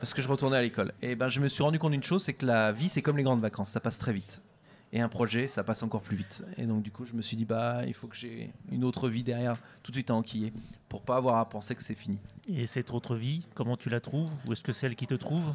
[0.00, 0.92] Parce que je retournais à l'école.
[1.02, 3.16] Et ben je me suis rendu compte d'une chose, c'est que la vie c'est comme
[3.16, 4.42] les grandes vacances, ça passe très vite.
[4.90, 6.44] Et un projet, ça passe encore plus vite.
[6.56, 9.08] Et donc du coup, je me suis dit, bah, il faut que j'ai une autre
[9.10, 10.52] vie derrière, tout de suite à enquiller,
[10.88, 12.18] pour pas avoir à penser que c'est fini.
[12.48, 14.30] Et cette autre vie, comment tu la trouves?
[14.46, 15.52] Ou est-ce que c'est elle qui te trouve?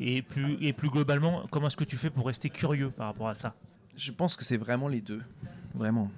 [0.00, 3.28] Et plus, et plus globalement, comment est-ce que tu fais pour rester curieux par rapport
[3.28, 3.54] à ça?
[3.96, 5.22] Je pense que c'est vraiment les deux.
[5.72, 6.10] Vraiment.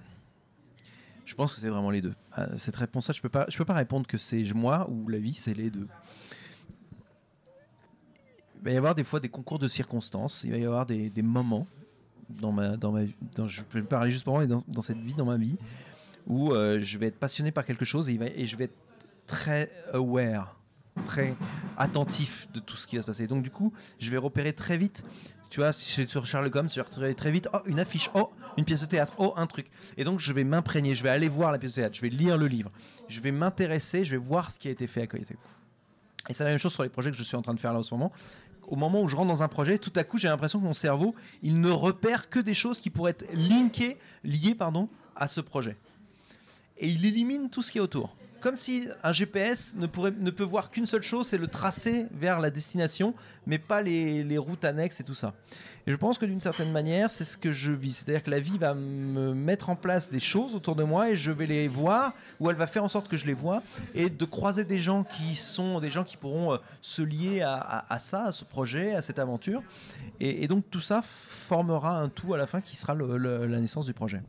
[1.24, 2.14] Je pense que c'est vraiment les deux.
[2.56, 5.34] Cette réponse-là, je peux pas, je peux pas répondre que c'est moi ou la vie,
[5.34, 5.86] c'est les deux.
[8.56, 10.42] Il va y avoir des fois des concours de circonstances.
[10.42, 11.68] Il va y avoir des, des moments
[12.30, 13.04] dans ma, dans ma,
[13.46, 15.56] je peux parler juste pour moi, mais dans, cette vie, dans ma vie,
[16.26, 18.76] où euh, je vais être passionné par quelque chose et, je vais être
[19.26, 20.58] très aware,
[21.04, 21.34] très
[21.76, 23.26] attentif de tout ce qui va se passer.
[23.26, 25.04] Donc du coup, je vais repérer très vite.
[25.50, 27.48] Tu vois, sur Charles Gomme, je vais repérer très vite.
[27.52, 28.10] Oh, une affiche.
[28.14, 29.14] Oh, une pièce de théâtre.
[29.18, 29.70] Oh, un truc.
[29.96, 30.94] Et donc je vais m'imprégner.
[30.94, 31.94] Je vais aller voir la pièce de théâtre.
[31.94, 32.70] Je vais lire le livre.
[33.08, 34.04] Je vais m'intéresser.
[34.04, 35.36] Je vais voir ce qui a été fait à côté.
[36.28, 37.72] Et c'est la même chose sur les projets que je suis en train de faire
[37.72, 38.12] là en ce moment.
[38.66, 40.74] Au moment où je rentre dans un projet, tout à coup, j'ai l'impression que mon
[40.74, 45.40] cerveau, il ne repère que des choses qui pourraient être linkées, liées pardon, à ce
[45.40, 45.76] projet.
[46.78, 48.14] Et il élimine tout ce qui est autour.
[48.40, 52.06] Comme si un GPS ne, pourrait, ne peut voir qu'une seule chose, c'est le tracé
[52.12, 53.14] vers la destination,
[53.46, 55.34] mais pas les, routes annexes et tout ça.
[55.86, 57.98] Et je pense que d'une certaine manière, c'est ce que je vis.
[57.98, 61.16] C'est-à-dire que la vie va me mettre en place des choses autour de moi et
[61.16, 63.62] je vais les voir, ou elle va faire en sorte que je les vois,
[63.94, 67.98] et de croiser des gens qui sont des gens qui pourront euh, se lier à,
[68.00, 69.62] ça, à ce projet, à cette aventure.
[70.20, 73.94] Et, donc tout ça formera un tout à la fin qui sera la naissance du
[73.94, 74.22] projet.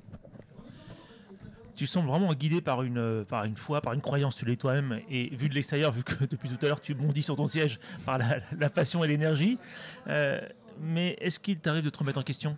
[1.78, 4.58] Tu sembles vraiment guidé par une, euh, par une foi, par une croyance, tu l'es
[4.58, 7.46] toi-même, et vu de l'extérieur, vu que depuis tout à l'heure tu bondis sur ton
[7.46, 8.18] siège par
[8.60, 9.60] la, passion et l'énergie,
[10.08, 10.42] euh,
[10.82, 12.58] mais est-ce qu'il t'arrive de te remettre en question?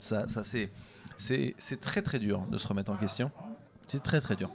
[0.00, 0.70] Ça, ça c'est,
[1.18, 3.32] c'est, très très dur de se remettre en question.
[3.88, 4.50] C'est très très dur.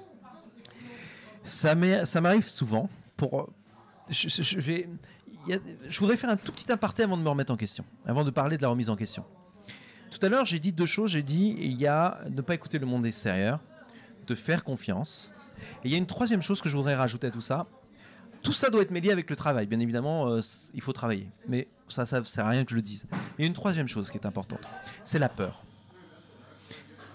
[1.44, 2.90] Ça, m'arrive souvent.
[3.18, 3.50] Pour,
[4.10, 4.86] je, je- je
[5.90, 8.32] je voudrais faire un tout petit aparté avant de me remettre en question, avant de
[8.32, 9.26] parler de la remise en question.
[10.12, 11.12] Tout à l'heure, j'ai dit deux choses.
[11.12, 13.60] J'ai dit il y a ne pas écouter le monde extérieur,
[14.28, 15.32] de faire confiance.
[15.84, 17.66] Et il y a une troisième chose que je voudrais rajouter à tout ça.
[18.44, 19.66] Tout ça doit être mêlé avec le travail.
[19.66, 20.42] Bien évidemment, euh,
[20.74, 21.28] il faut travailler.
[21.48, 23.06] Mais ça, ça sert à rien que je le dise.
[23.38, 24.66] Il y a une troisième chose qui est importante
[25.04, 25.64] c'est la peur.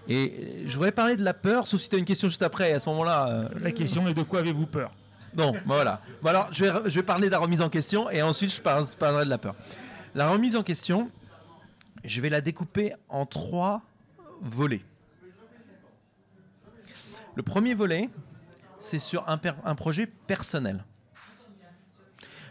[0.08, 2.42] Et euh, je voudrais parler de la peur, sauf si tu as une question juste
[2.42, 2.70] après.
[2.70, 4.92] Et à ce moment-là, euh, La question est de quoi avez-vous peur?
[5.34, 6.00] Non, bah voilà.
[6.22, 8.60] Bon, alors, je vais, je vais parler de la remise en question et ensuite je
[8.60, 9.54] parlerai de la peur.
[10.14, 11.10] La remise en question,
[12.04, 13.82] je vais la découper en trois
[14.40, 14.82] volets.
[17.34, 18.10] Le premier volet,
[18.78, 19.38] c'est sur un,
[19.74, 20.84] projet personnel.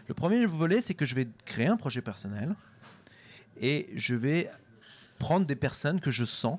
[0.08, 2.54] Le premier volet, c'est que je vais créer un projet personnel
[3.60, 4.50] et je vais
[5.18, 6.58] prendre des personnes que je sens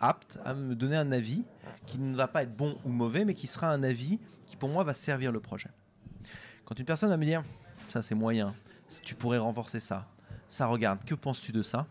[0.00, 1.44] aptes à me donner un avis
[1.86, 4.70] qui ne va pas être bon ou mauvais, mais qui sera un avis qui pour
[4.70, 5.68] moi va servir le projet.
[6.64, 7.42] Quand une personne va me dire
[7.88, 8.54] ça c'est moyen,
[9.02, 10.08] tu pourrais renforcer ça,
[10.48, 11.86] ça regarde, que penses-tu de ça?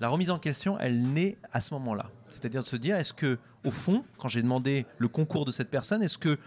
[0.00, 2.10] La remise en question, elle naît à ce moment-là.
[2.30, 5.70] C'est-à-dire de se dire est-ce que au fond, quand j'ai demandé le concours de cette
[5.70, 6.38] personne, est-ce que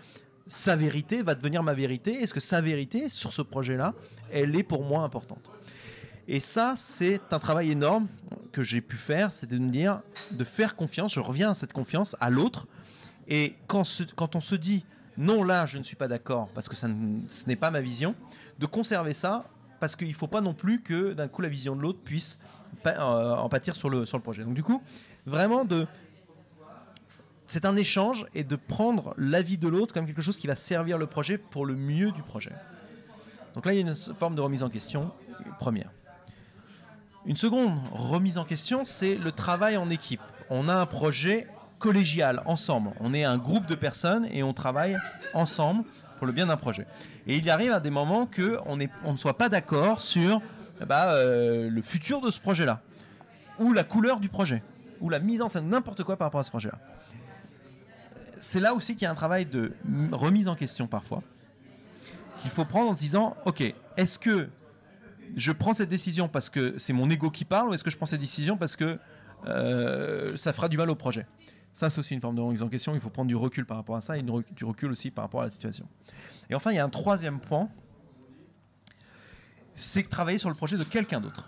[0.47, 2.21] sa vérité va devenir ma vérité?
[2.21, 3.93] Est-ce que sa vérité sur ce projet-là,
[4.31, 5.49] elle est pour moi importante?
[6.27, 8.07] Et ça, c'est un travail énorme
[8.51, 11.73] que j'ai pu faire, c'est de me dire, de faire confiance, je reviens à cette
[11.73, 12.67] confiance à l'autre.
[13.27, 14.85] Et quand, on se dit,
[15.17, 16.85] non, là, je ne suis pas d'accord, parce que ce
[17.47, 18.15] n'est pas ma vision,
[18.59, 19.45] de conserver ça,
[19.79, 22.39] parce qu'il ne faut pas non plus que d'un coup la vision de l'autre puisse
[22.85, 24.43] euh, en pâtir sur le, sur le projet.
[24.43, 24.81] Donc du coup,
[25.25, 25.87] vraiment de...
[27.47, 30.97] C'est un échange et de prendre l'avis de l'autre comme quelque chose qui va servir
[30.97, 32.53] le projet pour le mieux du projet.
[33.55, 35.11] Donc là, il y a une forme de remise en question,
[35.57, 35.89] première.
[37.25, 40.21] Une seconde remise en question, c'est le travail en équipe.
[40.51, 41.47] On a un projet
[41.79, 42.91] collégial, ensemble.
[42.99, 44.97] On est un groupe de personnes et on travaille
[45.33, 45.83] ensemble
[46.19, 46.85] pour le bien d'un projet.
[47.25, 50.41] Et il arrive à des moments qu'on on ne soit pas d'accord sur
[50.81, 52.81] eh ben, euh, le futur de ce projet-là,
[53.57, 54.61] ou la couleur du projet,
[54.99, 56.77] ou la mise en scène, n'importe quoi par rapport à ce projet-là.
[58.41, 59.73] C'est là aussi qu'il y a un travail de
[60.11, 61.23] remise en question parfois,
[62.41, 64.49] qu'il faut prendre en se disant, ok, est-ce que
[65.35, 67.97] je prends cette décision parce que c'est mon ego qui parle ou est-ce que je
[67.97, 68.97] prends cette décision parce que
[69.47, 71.25] euh, ça fera du mal au projet?
[71.73, 72.93] Ça, c'est aussi une forme de remise en question.
[72.95, 75.41] Il faut prendre du recul par rapport à ça et du recul aussi par rapport
[75.41, 75.87] à la situation.
[76.49, 77.69] Et enfin, il y a un troisième point
[79.79, 81.47] c'est travailler sur le projet de quelqu'un d'autre.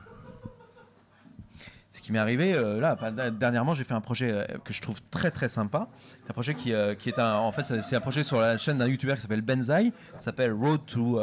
[1.94, 4.80] Ce qui m'est arrivé euh, là, bah, dernièrement, j'ai fait un projet euh, que je
[4.82, 5.90] trouve très très sympa.
[6.24, 8.78] C'est un projet qui, euh, est un, en fait, c'est- un projet sur la chaîne
[8.78, 11.20] d'un YouTuber qui s'appelle Benzaï, ça s'appelle Road to,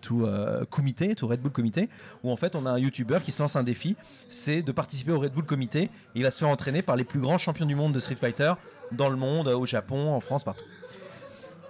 [0.00, 0.28] to
[0.70, 1.88] Comité, to Red Bull Comité,
[2.22, 3.96] où en fait on a un YouTuber qui se lance un défi,
[4.28, 5.90] c'est de participer au Red Bull Comité.
[6.14, 8.52] Il va se faire entraîner par les plus grands champions du monde de Street Fighter
[8.92, 10.64] dans le monde, au Japon, en France, partout.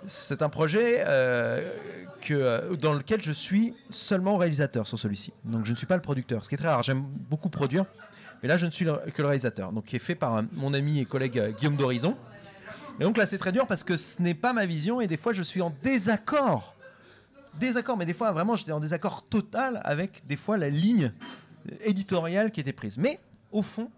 [0.07, 1.05] C'est un projet
[2.21, 5.33] que, dans lequel je suis seulement réalisateur sur celui-ci.
[5.45, 6.83] Donc je ne suis pas le producteur, ce qui est très rare.
[6.83, 7.85] J'aime beaucoup produire,
[8.43, 9.73] mais là je ne suis que le réalisateur.
[9.73, 12.17] Donc qui est fait par euh, mon ami et collègue euh, Guillaume d'Horizon.
[12.99, 15.17] Et donc là c'est très dur parce que ce n'est pas ma vision et des
[15.17, 16.75] fois je suis en désaccord.
[17.59, 21.13] Désaccord, mais des fois vraiment j'étais en désaccord total avec des fois la ligne
[21.85, 22.99] éditoriale qui était prise.
[22.99, 23.21] Mais
[23.53, 23.91] au fond,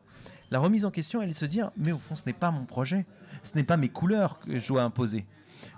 [0.50, 2.50] la remise en question, elle est de se dire, mais au fond, ce n'est pas
[2.50, 3.06] mon projet,
[3.42, 5.24] ce n'est pas mes couleurs que je dois imposer.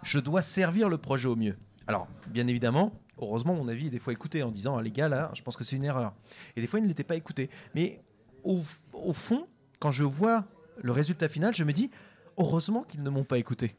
[0.02, 1.56] Je dois servir le projet au mieux.
[1.86, 5.08] Alors, bien évidemment, heureusement, mon avis est des fois écouté en disant, ah, les gars,
[5.08, 6.12] là, je pense que c'est une erreur.
[6.56, 7.50] Et des fois, il ne l'était pas écouté.
[7.74, 8.00] Mais
[8.44, 9.46] au, fond,
[9.78, 10.44] quand je vois
[10.82, 11.90] le résultat final, je me dis,
[12.36, 13.74] heureusement qu'ils ne m'ont pas écouté.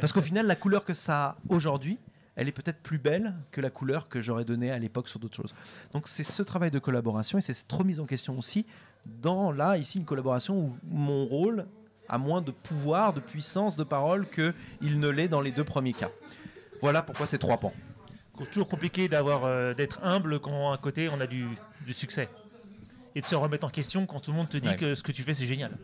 [0.00, 1.98] Parce qu'au final, la couleur que ça a aujourd'hui,
[2.36, 5.36] elle est peut-être plus belle que la couleur que j'aurais donnée à l'époque sur d'autres
[5.36, 5.54] choses.
[5.92, 8.64] Donc c'est ce travail de collaboration et c'est cette remise en question aussi
[9.04, 11.66] dans là ici une collaboration où mon rôle
[12.08, 15.64] a moins de pouvoir, de puissance, de parole que il ne l'est dans les deux
[15.64, 16.10] premiers cas.
[16.80, 17.74] Voilà pourquoi ces trois pans.
[18.52, 21.48] Toujours compliqué d'avoir euh, d'être humble quand à côté on a du
[21.92, 22.28] succès.
[23.18, 24.76] Et de se remettre en question quand tout le monde te dit Ouais.
[24.76, 25.76] que ce que tu fais c'est génial.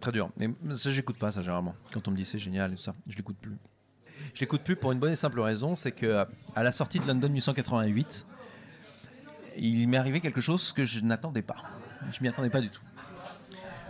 [0.00, 0.28] Très dur.
[0.36, 1.76] Mais ça, j'écoute pas ça généralement.
[1.92, 3.56] Quand on me dit c'est génial et tout ça, je l'écoute plus.
[4.34, 7.06] Je l'écoute plus pour une bonne et simple raison, c'est que à la sortie de
[7.06, 8.26] London 1888,
[9.56, 11.62] il m'est arrivé quelque chose que je n'attendais pas.
[12.10, 12.82] Je m'y attendais pas du tout.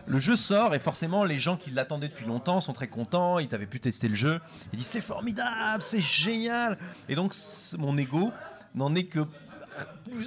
[0.06, 3.54] Le jeu sort et forcément les gens qui l'attendaient depuis longtemps sont très contents, ils
[3.54, 4.40] avaient pu tester le jeu,
[4.74, 6.76] ils disent c'est formidable, c'est génial.
[7.08, 7.34] Et donc
[7.78, 8.30] mon ego
[8.74, 9.20] n'en est que...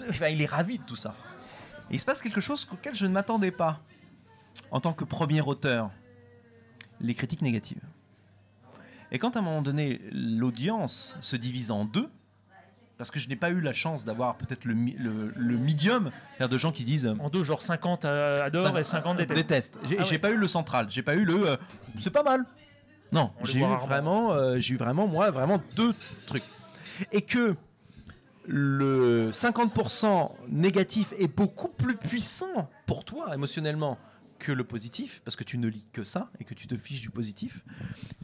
[0.10, 1.14] Enfin, il est ravi de tout ça.
[1.92, 3.80] Et il se passe quelque chose auquel je ne m'attendais pas
[4.72, 5.92] en tant que premier auteur,
[7.00, 7.82] les critiques négatives.
[9.12, 12.10] Et quand à un moment donné, l'audience se divise en deux,
[12.98, 16.50] parce que je n'ai pas eu la chance d'avoir peut-être le, le, le medium, c'est-à-dire
[16.50, 19.42] de gens qui disent euh, En deux, genre 50 euh, adorent et 50 détestent.
[19.42, 19.78] détestent.
[19.84, 20.18] J'ai Ah ouais.
[20.20, 21.58] pas eu le central, j'ai pas eu le euh,
[21.98, 22.46] c'est pas mal.
[23.12, 25.94] Non, j'ai eu vraiment, euh, j'ai eu vraiment moi vraiment deux
[26.28, 26.44] trucs.
[27.12, 27.56] Et que
[28.52, 33.97] le 50% négatif est beaucoup plus puissant pour toi émotionnellement
[34.39, 37.02] que le positif, parce que tu ne lis que ça et que tu te fiches
[37.02, 37.64] du positif,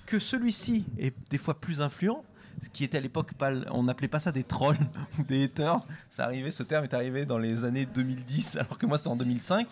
[0.05, 2.25] que celui-ci est des fois plus influent,
[2.61, 4.77] ce qui était à l'époque pas, on n'appelait pas ça des trolls
[5.19, 8.85] ou des haters, ça arrivait, ce terme est arrivé dans les années 2010, alors que
[8.85, 9.67] moi c'était en 2005.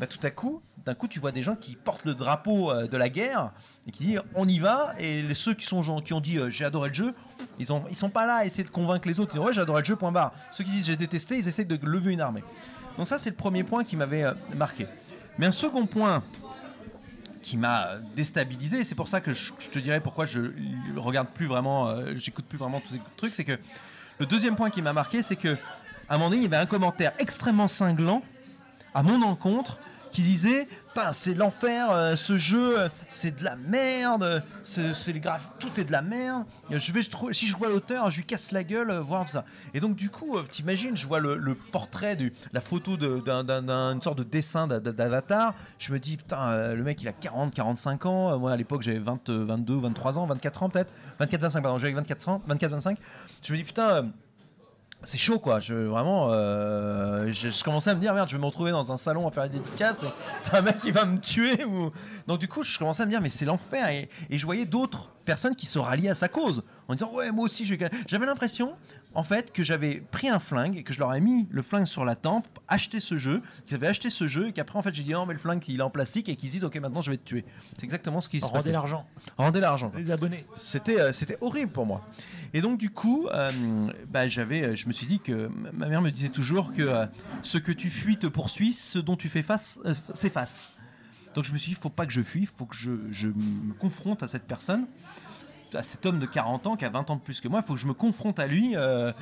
[0.00, 2.88] Bah, tout à coup, d'un coup, tu vois des gens qui portent le drapeau euh,
[2.88, 3.52] de la guerre
[3.86, 4.90] et qui disent on y va.
[4.98, 7.14] Et ceux qui sont gens qui ont dit euh, j'ai adoré le jeu,
[7.58, 9.32] ils ont sont pas là à essayer de convaincre les autres.
[9.34, 9.96] Ils disent ouais j'ai adoré le jeu.
[9.96, 10.32] Point barre.
[10.50, 12.42] Ceux qui disent j'ai détesté, ils essaient de lever une armée.
[12.98, 14.86] Donc ça c'est le premier point qui m'avait euh, marqué.
[15.38, 16.24] Mais un second point
[17.40, 20.40] qui m'a déstabilisé, c'est pour ça que je, te dirais pourquoi je
[20.96, 23.58] regarde plus vraiment, j'écoute plus vraiment tous ces trucs, c'est que
[24.18, 25.58] le deuxième point qui m'a marqué, c'est que
[26.08, 28.22] à un moment donné, il y avait un commentaire extrêmement cinglant
[28.94, 29.78] à mon encontre
[30.10, 30.68] qui disait
[31.12, 35.92] c'est l'enfer, euh, ce jeu, euh, c'est de la merde, c'est graphes, tout est de
[35.92, 36.44] la merde.
[36.70, 37.00] Je vais,
[37.32, 39.44] si je vois l'auteur, je lui casse la gueule, euh, voir tout ça.
[39.74, 44.22] Et donc, du coup, t'imagines, je vois le, portrait, du, la photo d'une sorte de
[44.22, 45.54] dessin d'a- d'avatar.
[45.78, 48.38] Je me dis, putain, le mec, il a 40, 45 ans.
[48.38, 50.92] Moi, à l'époque, j'avais 20, euh, 22, 23 ans, 24 ans peut-être.
[51.18, 52.98] 24, 25, pardon, j'avais 24 ans, 24, 25.
[53.42, 54.10] Je me dis, putain.
[55.04, 58.46] C'est chaud quoi, je vraiment euh, je, commençais à me dire merde, je vais me
[58.46, 60.04] retrouver dans un salon à faire des dédicaces
[60.44, 61.90] t'as un mec qui va me tuer ou
[62.26, 65.10] donc du coup je commençais à me dire mais c'est l'enfer et, je voyais d'autres
[65.24, 68.26] personnes qui se ralliaient à sa cause en disant ouais moi aussi je vais j'avais
[68.26, 68.74] l'impression
[69.14, 71.86] en fait que j'avais pris un flingue et que je leur ai mis le flingue
[71.86, 74.92] sur la tempe, acheté ce jeu, qu'ils avaient acheté ce jeu et qu'après en fait
[74.94, 76.76] j'ai dit non mais le flingue il est en plastique et qu'ils se disent ok
[76.76, 77.44] maintenant je vais te tuer.
[77.76, 78.72] C'est exactement ce qui se Rendez passait.
[78.72, 79.06] l'argent,
[79.38, 79.92] Rendez l'argent.
[79.96, 80.44] les abonnés.
[80.56, 82.06] C'était euh, c'était horrible pour moi.
[82.52, 83.50] Et donc du coup, euh,
[84.08, 87.06] bah, j'avais, euh, je me suis dit que ma mère me disait toujours que euh,
[87.42, 89.78] ce que tu fuis te poursuit, ce dont tu fais face
[90.14, 90.68] s'efface.
[91.34, 92.92] Donc je me suis dit, il faut pas que je fuis, il faut que je,
[93.10, 94.86] je me confronte à cette personne,
[95.74, 97.66] à cet homme de 40 ans qui a 20 ans de plus que moi, il
[97.66, 98.72] faut que je me confronte à lui.
[98.76, 99.12] euh,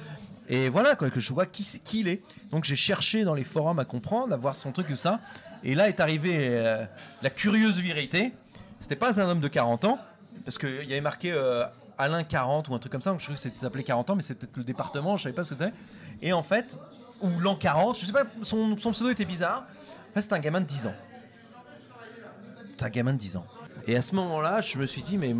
[0.49, 2.21] et voilà, que je vois qui, c'est- il est.
[2.51, 5.21] Donc j'ai cherché dans les forums à comprendre, à voir son truc, tout ça.
[5.65, 6.85] Et là est arrivée euh,
[7.23, 8.33] la curieuse vérité.
[8.81, 9.99] C'était pas un homme de 40 ans,
[10.45, 11.65] parce qu'il y avait marqué euh,
[11.97, 13.15] Alain 40 ou un truc comme ça.
[13.17, 15.45] Je crois que c'était s'appelait 40 ans, mais c'était peut-être le département, je savais pas
[15.45, 15.73] ce que c'était.
[16.21, 16.77] Et en fait,
[17.21, 19.65] ou l'an 40, je sais pas, son, son pseudo était bizarre.
[20.11, 20.95] En fait, c'était un gamin de 10 ans.
[22.77, 23.47] C'est un gamin de 10 ans.
[23.87, 25.35] Et à ce moment-là, je me suis dit, mais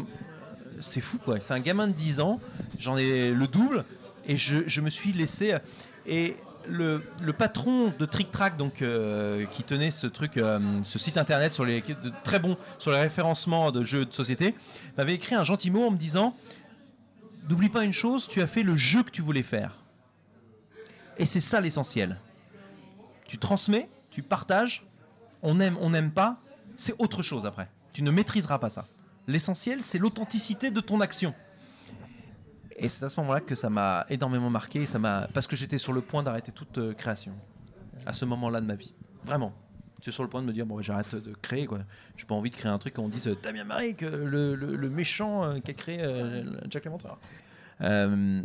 [0.83, 1.41] c'est fou quoi.
[1.41, 2.41] C'est un gamin de 10 ans,
[2.79, 3.85] j'en ai le double,
[4.27, 5.57] et je, me suis laissé.
[6.07, 7.03] Et le,
[7.37, 11.65] patron de Trick Track, donc, euh, qui tenait ce truc, euh, ce site internet sur
[11.65, 11.83] les,
[12.25, 14.55] très bon sur le référencement de jeux de société,
[14.97, 16.37] m'avait écrit un gentil mot en me disant
[17.49, 19.77] N'oublie pas une chose, tu as fait le jeu que tu voulais faire.
[21.19, 22.19] Et c'est ça l'essentiel.
[23.27, 24.85] Tu transmets, tu partages,
[25.43, 26.39] on aime, on n'aime pas,
[26.77, 27.69] c'est autre chose après.
[27.93, 28.87] Tu ne maîtriseras pas ça.
[29.27, 31.35] L'essentiel, c'est l'authenticité de ton action.
[32.77, 35.79] Et c'est à ce moment-là que ça m'a énormément marqué, ça m'a parce que j'étais
[35.79, 37.33] sur le point d'arrêter toute euh, création.
[38.07, 38.95] À ce moment-là de ma vie,
[39.25, 39.53] vraiment.
[40.01, 41.79] J'étais sur le point de me dire bon, j'arrête de créer quoi.
[42.17, 44.75] J'ai pas envie de créer un truc où on dise Damien Maric, euh, le, le-
[44.75, 47.19] le méchant euh, qui a créé euh, Jack Léventreur.
[47.83, 48.43] Euh,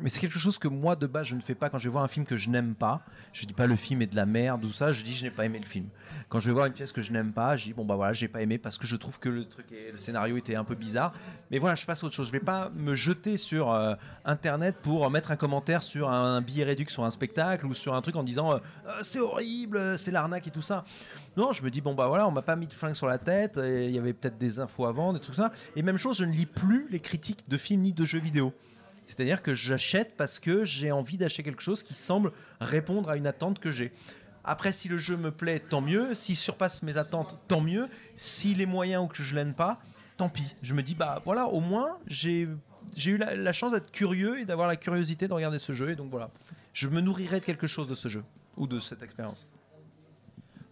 [0.00, 1.92] mais c'est quelque chose que moi de base je ne fais pas quand je vais
[1.92, 3.02] voir un film que je n'aime pas.
[3.32, 5.30] Je dis pas le film est de la merde ou ça, je dis je n'ai
[5.30, 5.86] pas aimé le film.
[6.28, 8.12] Quand je vais voir une pièce que je n'aime pas, je dis bon bah voilà,
[8.12, 10.64] j'ai pas aimé parce que je trouve que le truc est- le scénario était un
[10.64, 11.12] peu bizarre.
[11.50, 12.28] Mais voilà, je passe à autre chose.
[12.28, 16.64] Je vais pas me jeter sur euh, internet pour mettre un commentaire sur un billet
[16.64, 18.58] réduit sur un spectacle ou sur un truc en disant euh,
[19.02, 20.84] c'est horrible, c'est l'arnaque et tout ça.
[21.36, 23.18] Non, je me dis bon bah voilà, on m'a pas mis de flingue sur la
[23.18, 25.52] tête, et il y avait peut-être des infos avant, des trucs comme ça.
[25.74, 28.54] Et même chose, je ne lis plus les critiques de films ni de jeux vidéo.
[29.06, 33.26] C'est-à-dire que j'achète parce que j'ai envie d'acheter quelque chose qui semble répondre à une
[33.26, 33.92] attente que j'ai.
[34.44, 36.14] Après, si le jeu me plaît, tant mieux.
[36.14, 37.88] S'il surpasse mes attentes, tant mieux.
[38.16, 39.80] S'il est moyen ou que je l'aime pas,
[40.16, 40.54] tant pis.
[40.62, 42.48] Je me dis, bah voilà, au moins, j'ai
[42.94, 45.90] j'ai eu la, la chance d'être curieux et d'avoir la curiosité de regarder ce jeu.
[45.90, 46.30] Et donc voilà,
[46.72, 48.22] je me nourrirai de quelque chose de ce jeu
[48.56, 49.48] ou de cette expérience.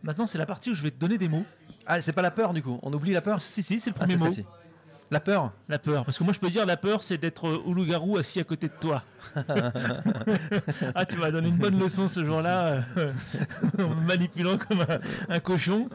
[0.05, 1.45] Maintenant, c'est la partie où je vais te donner des mots.
[1.87, 2.79] Ah, c'est pas la peur du coup.
[2.83, 3.41] On oublie la peur?
[3.41, 4.31] Si, si, c'est le Ah, premier mot.
[5.15, 6.05] La peur La peur.
[6.05, 8.45] Parce que moi, je peux dire, la peur, c'est d'être euh, au loup-garou assis à
[8.45, 9.05] côté de toi.
[10.95, 13.13] ah, tu m'as donné une bonne leçon ce jour-là, euh,
[13.79, 14.99] en me manipulant comme un,
[15.29, 15.89] un cochon.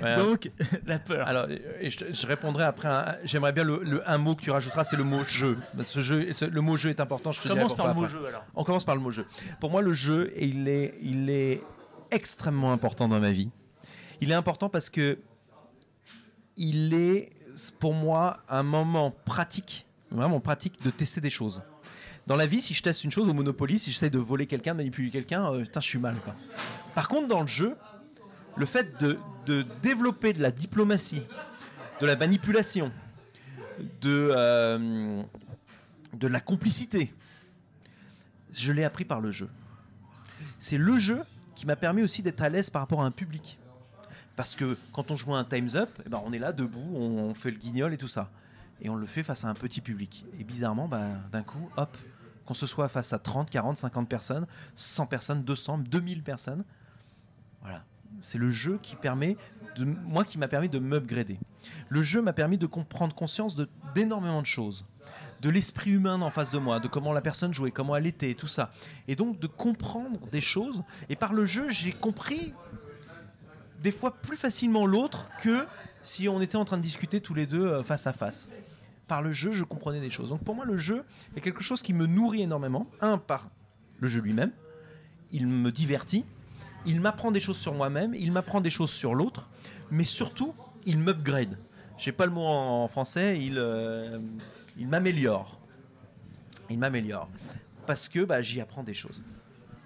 [0.00, 0.16] Ouais.
[0.16, 0.50] Donc,
[0.86, 1.26] la peur.
[1.26, 2.88] Alors, et je, je répondrai après.
[2.88, 5.58] un- J'aimerais bien le, le- un mot que tu rajouteras, c'est le mot jeu.
[5.82, 7.32] Ce jeu, ce- le mot jeu est important.
[7.32, 8.44] Je te Commence par le mot jeu alors.
[8.54, 9.26] On commence par le mot jeu.
[9.60, 11.62] Pour moi, le jeu, il est, il est
[12.12, 13.50] extrêmement important dans ma vie.
[14.20, 15.18] Il est important parce que
[16.56, 17.30] il est,
[17.78, 21.62] pour moi, un moment pratique, vraiment pratique, de tester des choses.
[22.26, 24.72] Dans la vie, si je teste une chose au Monopoly, si j'essaie de voler quelqu'un,
[24.72, 26.16] de manipuler quelqu'un, euh, je suis mal.
[26.94, 27.74] Par contre, dans le jeu,
[28.56, 31.22] le fait de, de développer de la diplomatie,
[32.00, 32.92] de la manipulation,
[34.00, 35.22] de, euh,
[36.14, 37.14] de la complicité,
[38.52, 39.48] je l'ai appris par le jeu.
[40.58, 41.22] C'est le jeu
[41.54, 43.58] qui m'a permis aussi d'être à l'aise par rapport à un public.
[44.38, 47.34] Parce que quand on joue un Time's Up, eh ben on est là debout, on,
[47.34, 48.30] fait le guignol et tout ça.
[48.80, 50.24] Et on le fait face à un petit public.
[50.38, 51.96] Et bizarrement, ben, d'un coup, hop,
[52.46, 56.62] qu'on se soit face à 30, 40, 50 personnes, 100 personnes, 200, 2000 personnes,
[57.62, 57.82] voilà.
[58.22, 59.36] C'est le jeu qui permet,
[60.06, 61.40] moi qui m'a permis de m'upgrader.
[61.88, 63.56] Le jeu m'a permis de comprendre conscience
[63.96, 64.84] d'énormément de choses
[65.40, 68.34] de l'esprit humain en face de moi, de comment la personne jouait, comment elle était,
[68.34, 68.72] tout ça.
[69.06, 70.82] Et donc de comprendre des choses.
[71.08, 72.54] Et par le jeu, j'ai compris
[73.82, 75.66] des fois plus facilement l'autre que
[76.02, 78.48] si on était en train de discuter tous les deux euh, face à face.
[79.06, 80.30] Par le jeu, je comprenais des choses.
[80.30, 81.04] Donc pour moi, le jeu
[81.36, 82.86] est quelque chose qui me nourrit énormément.
[83.00, 83.48] Un, par
[84.00, 84.52] le jeu lui-même.
[85.30, 86.24] Il me divertit.
[86.86, 88.14] Il m'apprend des choses sur moi-même.
[88.14, 89.48] Il m'apprend des choses sur l'autre.
[89.90, 90.54] Mais surtout,
[90.84, 91.58] il m'upgrade.
[91.96, 93.42] J'ai pas le mot en français.
[93.42, 94.18] Il, euh,
[94.76, 95.58] il m'améliore.
[96.70, 97.28] Il m'améliore.
[97.86, 99.22] Parce que bah, j'y apprends des choses.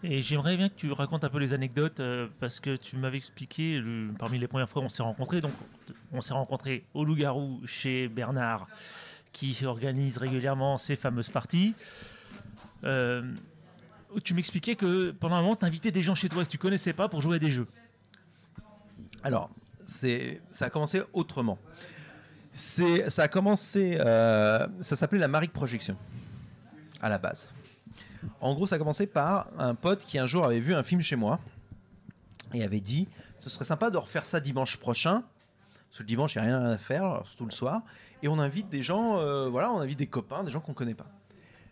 [0.05, 3.19] Et j'aimerais bien que tu racontes un peu les anecdotes euh, parce que tu m'avais
[3.19, 3.81] expliqué
[4.19, 5.41] parmi les premières fois où on s'est rencontrés.
[5.41, 5.53] Donc,
[6.13, 8.67] on s'est rencontrés au Loup-Garou chez Bernard
[9.33, 11.75] qui organise régulièrement ces fameuses parties.
[12.85, 13.23] Euh,
[14.25, 16.93] tu m'expliquais que pendant un moment, tu invitais des gens chez toi que tu connaissais
[16.93, 17.69] pas pour jouer à des jeux.
[19.23, 19.51] Alors,
[19.85, 21.59] ça a commencé autrement.
[22.53, 25.97] Ça a commencé, euh, ça s'appelait la Maric Projection,
[27.01, 27.49] à la base.
[28.41, 31.01] En gros, ça a commencé par un pote qui un jour avait vu un film
[31.01, 31.41] chez moi
[32.55, 33.09] et avait dit
[33.41, 35.25] ce serait sympa de refaire ça dimanche prochain.
[35.89, 37.83] Parce que le dimanche, il n'y a rien à faire, surtout le soir.
[38.23, 40.95] Et on invite des gens, euh, voilà, on invite des copains, des gens qu'on connaît
[40.95, 41.11] pas.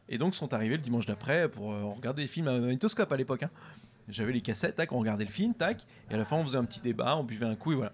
[0.08, 3.16] Et donc, sont arrivés le dimanche d'après pour euh, regarder des films à magnétoscope à
[3.16, 3.44] l'époque.
[3.44, 3.50] hein.
[4.08, 5.86] J'avais les cassettes, tac, on regardait le film, tac.
[6.10, 7.92] Et à la fin, on faisait un petit débat, on buvait un coup et voilà.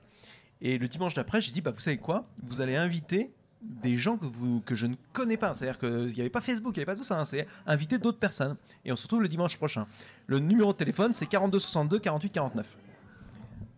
[0.63, 2.27] Et le dimanche d'après, j'ai dit, bah, vous savez quoi?
[2.43, 3.31] Vous allez inviter
[3.63, 5.55] des gens que, vous, que je ne connais pas.
[5.55, 7.21] C'est-à-dire qu'il n'y avait pas Facebook, il n'y avait pas tout ça.
[7.21, 7.25] hein.
[7.25, 8.57] C'est inviter d'autres personnes.
[8.85, 9.87] Et on se retrouve le dimanche prochain.
[10.27, 12.77] Le numéro de téléphone, c'est 42 62 48 49.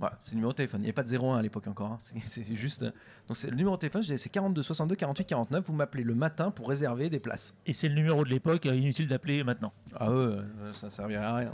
[0.01, 0.81] Voilà, c'est le numéro de téléphone.
[0.81, 1.91] Il n'y avait pas de 01 à l'époque encore.
[1.93, 1.99] hein.
[2.23, 2.85] C'est juste.
[3.27, 5.65] Donc c'est le numéro de téléphone, c'est 42 62 48 49.
[5.67, 7.53] Vous m'appelez le matin pour réserver des places.
[7.67, 9.73] Et c'est le numéro de l'époque, euh, inutile d'appeler maintenant.
[9.97, 11.51] Ah ouais, euh, ça servirait à rien.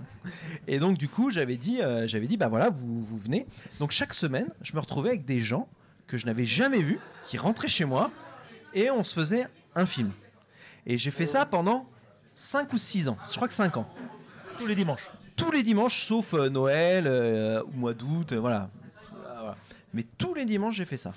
[0.67, 3.47] Et donc du coup, j'avais dit, euh, j'avais dit, bah voilà, vous, vous venez.
[3.79, 5.67] Donc chaque semaine, je me retrouvais avec des gens
[6.07, 8.11] que je n'avais jamais vus, qui rentraient chez moi,
[8.75, 10.13] et on se faisait un film.
[10.87, 11.89] Et j'ai fait ça pendant
[12.35, 13.17] 5 ou 6 ans.
[13.29, 13.89] Je crois que 5 ans.
[14.59, 15.09] Tous les dimanches.
[15.37, 18.71] Tous les dimanches, sauf euh, Noël, euh, ou mois d'août, euh, voilà.
[19.27, 19.57] Ah, voilà.
[19.93, 21.13] Mais tous les dimanches, j'ai fait ça.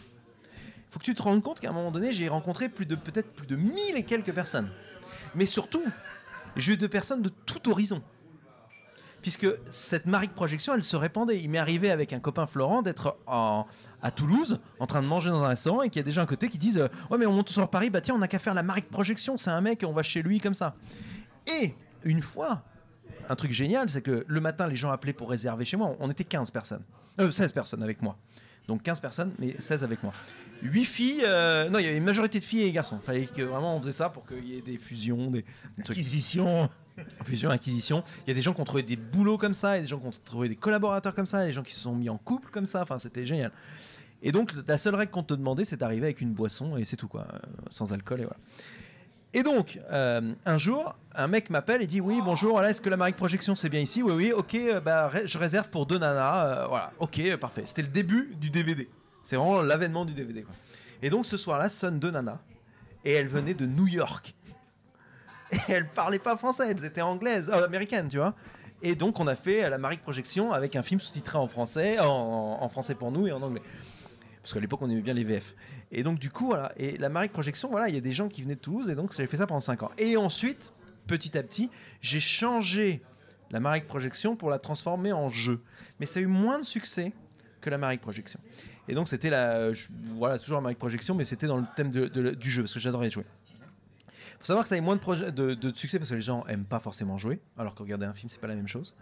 [0.90, 3.32] faut que tu te rendes compte qu'à un moment donné, j'ai rencontré plus de peut-être
[3.34, 4.70] plus de 1000 et quelques personnes.
[5.36, 5.84] Mais surtout,
[6.56, 8.02] j'ai eu de personnes de tout horizon.
[9.22, 11.40] Puisque cette marique projection, elle se répandait.
[11.40, 13.66] Il m'est arrivé avec un copain Florent d'être en-
[14.02, 16.24] à Toulouse, en train de manger dans un restaurant, et qu'il y a des gens
[16.24, 18.28] à côté qui disent euh, Ouais, mais on monte sur Paris, bah tiens, on n'a
[18.28, 19.38] qu'à faire la marique projection.
[19.38, 20.76] C'est un mec, on va chez lui comme ça.
[21.48, 21.74] Et
[22.04, 22.64] une fois,
[23.30, 25.96] un truc génial, c'est que le matin, les gens appelaient pour réserver chez moi.
[26.00, 26.84] On était 15 personnes.
[27.20, 28.18] Euh, 16 personnes avec moi.
[28.68, 30.14] Donc 15 personnes, mais 16 avec moi.
[30.62, 33.00] 8 filles, euh, non, il y avait une majorité de filles et garçons.
[33.04, 35.46] Fallait que vraiment on faisait ça pour qu'il y ait des fusions, des,
[35.84, 35.98] trucs.
[35.98, 36.70] Acquisition.
[37.26, 38.04] Fusion, acquisition.
[38.26, 40.00] Il y a des gens qui ont trouvé des boulots comme ça, a des gens
[40.00, 42.50] qui ont trouvé des collaborateurs comme ça, des gens qui se sont mis en couple
[42.52, 42.82] comme ça.
[42.82, 43.52] Enfin, c'était génial.
[44.24, 46.96] Et donc, la seule règle qu'on te demandait, c'est d'arriver avec une boisson et c'est
[46.96, 47.28] tout, quoi.
[47.34, 47.38] Euh,
[47.70, 48.38] sans alcool et voilà.
[49.34, 52.98] Et donc, euh, un jour, un mec m'appelle et dit Oui, bonjour, est-ce que la
[52.98, 54.02] Marique Projection c'est bien ici?
[54.02, 56.68] Oui, oui, ok, euh, bah, je réserve pour deux nanas.
[56.68, 57.64] voilà, ok, parfait.
[57.66, 58.90] C'était le début du DVD.
[59.24, 60.46] C'est vraiment l'avènement du DVD.
[61.04, 62.40] Et donc, ce soir-là, sonne deux nanas
[63.06, 64.34] et elles venaient de New York.
[65.52, 68.34] Et elles parlaient pas français, elles étaient anglaises, euh, américaines, tu vois.
[68.82, 72.70] Et donc, on a fait la Marique Projection avec un film sous-titré en français, en,
[72.70, 73.62] français pour nous et en anglais.
[74.42, 75.56] Parce qu'à l'époque, on aimait bien les VF.
[75.92, 76.72] Et donc, du coup, voilà.
[76.78, 78.96] Et la Marique Projection, voilà, il y a des gens qui venaient de Toulouse, et
[78.96, 79.92] donc j'ai fait ça pendant 5 ans.
[79.98, 80.74] Et ensuite,
[81.08, 81.72] petit à petit,
[82.02, 83.02] j'ai changé
[83.50, 85.62] la Marique Projection pour la transformer en jeu.
[86.00, 87.14] Mais ça a eu moins de succès
[87.62, 88.40] que la Marique Projection.
[88.88, 89.72] Et donc, c'était la.
[90.16, 93.10] voilà, toujours la Marique Projection, mais c'était dans le thème du jeu, parce que j'adorais
[93.10, 93.26] jouer.
[94.40, 97.18] Faut savoir que ça a moins de, succès parce que les gens aiment pas forcément
[97.18, 98.94] jouer, alors que regarder un film, c'est pas la même chose.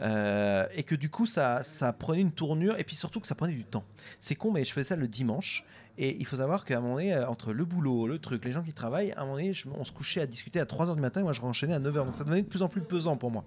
[0.00, 1.62] Euh, et que du coup, ça,
[1.98, 3.84] prenait une tournure, et puis surtout que ça prenait du temps.
[4.20, 5.64] C'est con, mais je faisais ça le dimanche.
[5.98, 8.52] Et il faut savoir qu'à un moment donné, euh, entre le boulot, le truc, les
[8.52, 11.00] gens qui travaillent, à un moment donné, on se couchait à discuter à 3h du
[11.00, 12.04] matin, et moi je renchaînais à 9h.
[12.04, 13.44] Donc ça devenait de plus en plus pesant pour moi.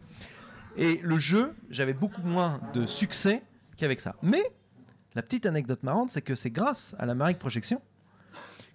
[0.75, 3.43] Et le jeu, j'avais beaucoup moins de succès
[3.77, 4.15] qu'avec ça.
[4.23, 4.41] Mais
[5.13, 7.81] la petite anecdote marrante, c'est que c'est grâce à la Marique Projection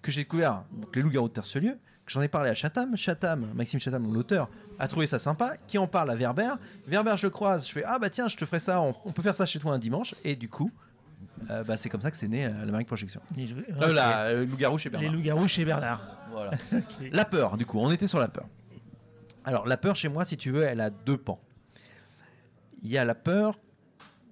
[0.02, 0.64] que j'ai découvert
[0.94, 2.96] les loups-garous de Tercelieu, j'en ai parlé à Chatham.
[2.96, 4.48] Chatham, Maxime Chatham, l'auteur,
[4.78, 6.50] a trouvé ça sympa, qui en parle à Verber.
[6.86, 9.12] Verber, je le croise, je fais Ah bah tiens, je te ferai ça, on, on
[9.12, 10.14] peut faire ça chez toi un dimanche.
[10.24, 10.70] Et du coup,
[11.50, 13.20] euh, bah, c'est comme ça que c'est né euh, la Projection.
[13.36, 15.12] Les, jou- Euh, la euh, loup-garou chez Les Bernard.
[15.14, 16.02] loups-garous chez Bernard.
[16.30, 16.50] Voilà.
[17.12, 18.46] La peur, du coup, on était sur la peur.
[19.44, 21.38] Alors, la peur chez moi, si tu veux, elle a deux pans.
[22.82, 23.58] Il y a la peur.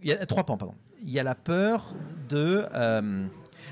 [0.03, 0.75] Il y a trois pans, pardon.
[1.03, 1.95] Il y a la peur
[2.29, 3.27] de euh,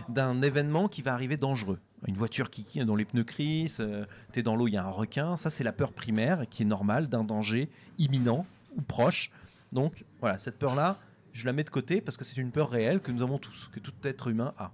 [0.09, 1.79] d'un événement qui va arriver dangereux.
[2.07, 4.91] Une voiture qui, dont les pneus crissent, euh, t'es dans l'eau, il y a un
[4.91, 5.37] requin.
[5.37, 8.47] Ça, c'est la peur primaire qui est normale d'un danger imminent
[8.77, 9.31] ou proche.
[9.73, 10.99] Donc, voilà, cette peur-là,
[11.33, 13.69] je la mets de côté parce que c'est une peur réelle que nous avons tous,
[13.73, 14.71] que tout être humain a.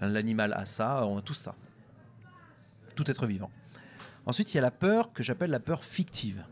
[0.00, 1.54] L'animal a ça, on a tous ça
[2.98, 3.50] tout être vivant.
[4.26, 6.44] Ensuite, il y a la peur que j'appelle la peur fictive.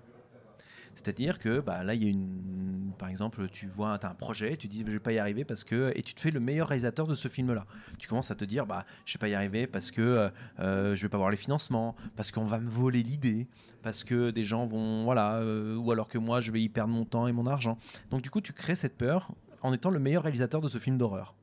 [0.97, 2.93] C'est-à-dire que bah, là, il y a une.
[2.99, 5.93] Par exemple, tu vois, un projet, tu dis je vais pas y arriver parce que.
[5.95, 7.67] Et tu te fais le meilleur réalisateur de ce film-là.
[7.99, 10.97] Tu commences à te dire bah, je vais pas y arriver parce que euh, euh,
[10.97, 13.47] je vais pas avoir les financements, parce qu'on va me voler l'idée,
[13.83, 15.05] parce que des gens vont.
[15.05, 15.37] Voilà.
[15.37, 17.79] euh, ou alors que moi, je vais y perdre mon temps et mon argent.
[18.11, 20.97] Donc, du coup, tu crées cette peur en étant le meilleur réalisateur de ce film
[20.97, 21.35] d'horreur.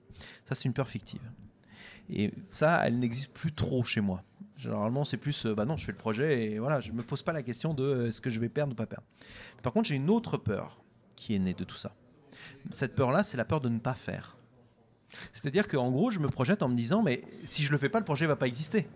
[0.45, 1.21] Ça, c'est une peur fictive.
[2.09, 4.23] Et ça, elle n'existe plus trop chez moi.
[4.63, 7.21] Généralement, c'est plus, euh, bah non, je fais le projet et voilà, je me pose
[7.21, 9.05] pas la question de euh, est-ce que je vais perdre ou pas perdre.
[9.61, 10.81] Par contre, j'ai une autre peur
[11.17, 11.93] qui est née de tout ça.
[12.69, 14.37] Cette peur-là, c'est la peur de ne pas faire.
[15.33, 17.99] C'est-à-dire qu'en gros, je me projette en me disant, mais si je le fais pas,
[17.99, 18.87] le projet va pas exister.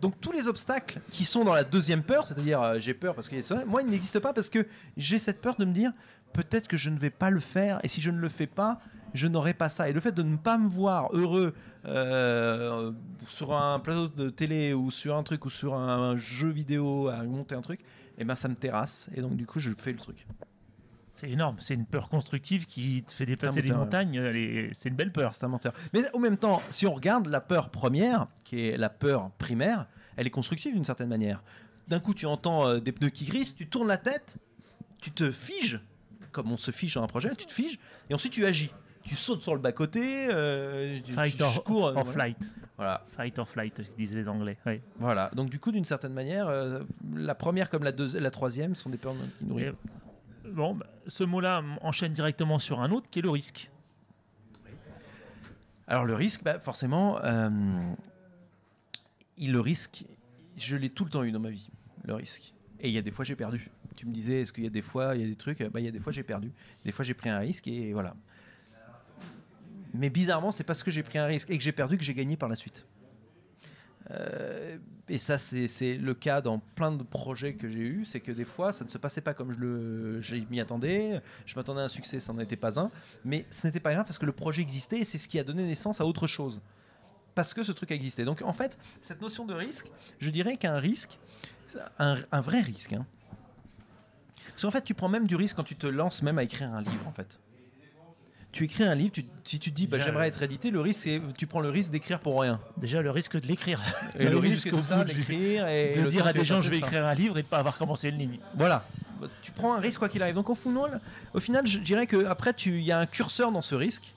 [0.00, 3.28] Donc tous les obstacles qui sont dans la deuxième peur, c'est-à-dire euh, j'ai peur parce
[3.28, 5.72] qu'il y a ça, moi, ils n'existent pas parce que j'ai cette peur de me
[5.72, 5.92] dire
[6.32, 8.80] peut-être que je ne vais pas le faire et si je ne le fais pas,
[9.14, 9.88] je n'aurai pas ça.
[9.88, 11.54] Et le fait de ne pas me voir heureux
[11.86, 12.92] euh,
[13.26, 17.22] sur un plateau de télé ou sur un truc ou sur un, jeu vidéo à
[17.22, 17.80] monter un truc,
[18.18, 20.26] et ben ça me terrasse et donc du coup je fais le truc.
[21.12, 21.56] C'est énorme.
[21.60, 24.14] C'est une peur constructive qui te fait déplacer les montagnes.
[24.14, 25.34] est- C'est une belle peur.
[25.34, 25.74] C'est un menteur.
[25.92, 29.86] Mais au même temps, si on regarde la peur première, qui est la peur primaire,
[30.16, 31.42] elle est constructive d'une certaine manière.
[31.88, 34.36] D'un coup, tu entends euh, des pneus qui grissent, tu tournes la tête,
[35.02, 35.80] tu te figes,
[36.32, 38.70] comme on se fige dans un projet, tu te figes, et ensuite tu agis.
[39.04, 41.84] Tu sautes sur le bas-côté, euh, tu, Fight tu or, cours.
[41.86, 42.12] or voilà.
[42.12, 42.50] flight.
[42.76, 44.56] Voilà, Fight or flight, disent les Anglais.
[44.66, 44.80] Oui.
[44.98, 45.30] voilà.
[45.34, 46.80] Donc du coup, d'une certaine manière, euh,
[47.14, 49.66] la première comme la, deuxi- la troisième sont des peurs qui nourrissent.
[50.44, 53.70] Et Bon, bah, ce mot-là enchaîne directement sur un autre qui est le risque.
[55.86, 57.50] Alors le risque, bah, forcément, euh,
[59.36, 60.04] il, le risque,
[60.56, 61.68] je l'ai tout le temps eu dans ma vie,
[62.04, 62.52] le risque.
[62.80, 63.70] Et il y a des fois j'ai perdu.
[63.96, 65.80] Tu me disais, est-ce qu'il y a des fois, il y a des trucs, bah,
[65.80, 66.52] il y a des fois j'ai perdu.
[66.84, 68.14] Des fois j'ai pris un risque et voilà.
[69.94, 72.14] Mais bizarrement, c'est parce que j'ai pris un risque et que j'ai perdu que j'ai
[72.14, 72.86] gagné par la suite.
[74.10, 74.78] Euh,
[75.08, 78.44] et ça, c'est le cas dans plein de projets que j'ai eus, c'est que des
[78.44, 81.20] fois, ça ne se passait pas comme je m'y attendais.
[81.46, 82.90] Je m'attendais à un succès, ça n'en était pas un.
[83.24, 85.44] Mais ce n'était pas grave parce que le projet existait et c'est ce qui a
[85.44, 86.60] donné naissance à autre chose.
[87.34, 88.24] Parce que ce truc existait.
[88.24, 91.18] Donc en fait, cette notion de risque, je dirais qu'un risque,
[91.98, 92.92] un, un, vrai risque.
[92.92, 93.06] Hein.
[94.50, 96.72] Parce qu'en fait, tu prends même du risque quand tu te lances même à écrire
[96.72, 97.40] un livre, en fait
[98.52, 101.46] tu écris un livre, si tu te dis bah, j'aimerais être édité, le risque tu
[101.46, 102.60] prends le risque d'écrire pour rien.
[102.76, 103.80] Déjà le risque de l'écrire.
[104.18, 107.06] Et le, risque de ça, l'écrire et de dire à des gens je vais écrire
[107.06, 108.38] un livre et de pas avoir commencé une ligne.
[108.56, 108.84] Voilà.
[109.42, 110.34] Tu prends un risque quoi qu'il arrive.
[110.34, 111.00] Donc au final,
[111.34, 114.14] au final, je dirais que après il y a un curseur dans ce risque.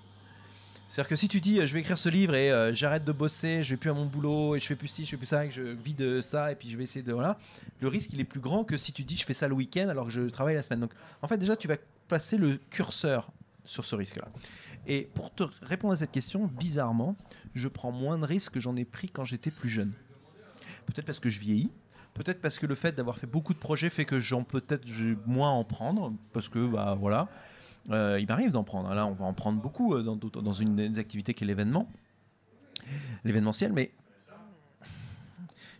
[0.89, 3.63] C'est-à-dire que si tu dis je vais écrire ce livre et euh, j'arrête de bosser,
[3.63, 5.45] je vais plus à mon boulot et je fais plus ci, je fais plus ça,
[5.45, 7.39] et que je vis de ça et puis je vais essayer de voilà,
[7.81, 9.89] le risque il est plus grand que si tu dis je fais ça le week-end
[9.89, 10.81] alors que je travaille la semaine.
[10.81, 11.77] Donc en fait déjà tu vas
[12.07, 13.31] placer le curseur
[13.65, 14.27] sur ce risque-là.
[14.87, 17.15] Et pour te répondre à cette question, bizarrement,
[17.55, 19.93] je prends moins de risques que j'en ai pris quand j'étais plus jeune.
[20.85, 21.71] Peut-être parce que je vieillis,
[22.13, 24.85] peut-être parce que le fait d'avoir fait beaucoup de projets fait que j'en peut-être
[25.25, 27.29] moins en prendre, parce que bah voilà,
[27.89, 28.93] euh, il m'arrive d'en prendre.
[28.93, 31.87] Là, on va en prendre beaucoup euh, dans, dans une des activités qui est l'événement,
[33.23, 33.91] l'événementiel, mais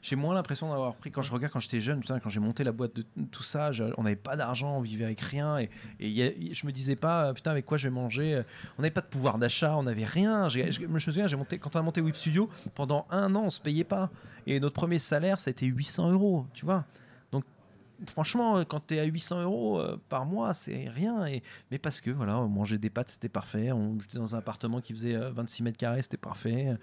[0.04, 1.12] j'ai moins l'impression d'avoir pris.
[1.12, 3.72] Quand je regarde quand j'étais jeune, putain, quand j'ai monté la boîte de tout ça,
[3.98, 5.58] on n'avait pas d'argent, on vivait avec rien.
[5.60, 8.44] Et, et je me disais pas, putain, avec quoi je vais manger
[8.78, 10.50] On n'avait pas de pouvoir d'achat, on n'avait rien.
[10.50, 11.26] Je, me souviens,
[11.60, 14.12] quand on a monté Whip Studio, pendant un an, on se payait pas.
[14.46, 16.86] Et notre premier salaire, ça a été 800 euros, tu vois.
[18.08, 21.26] Franchement, quand tu es à 800 euros euh, par mois, c'est rien.
[21.72, 23.72] Mais parce que, voilà, manger des pâtes, c'était parfait.
[23.72, 26.76] On était dans un appartement qui faisait 26 euh, mètres carrés, c'était parfait.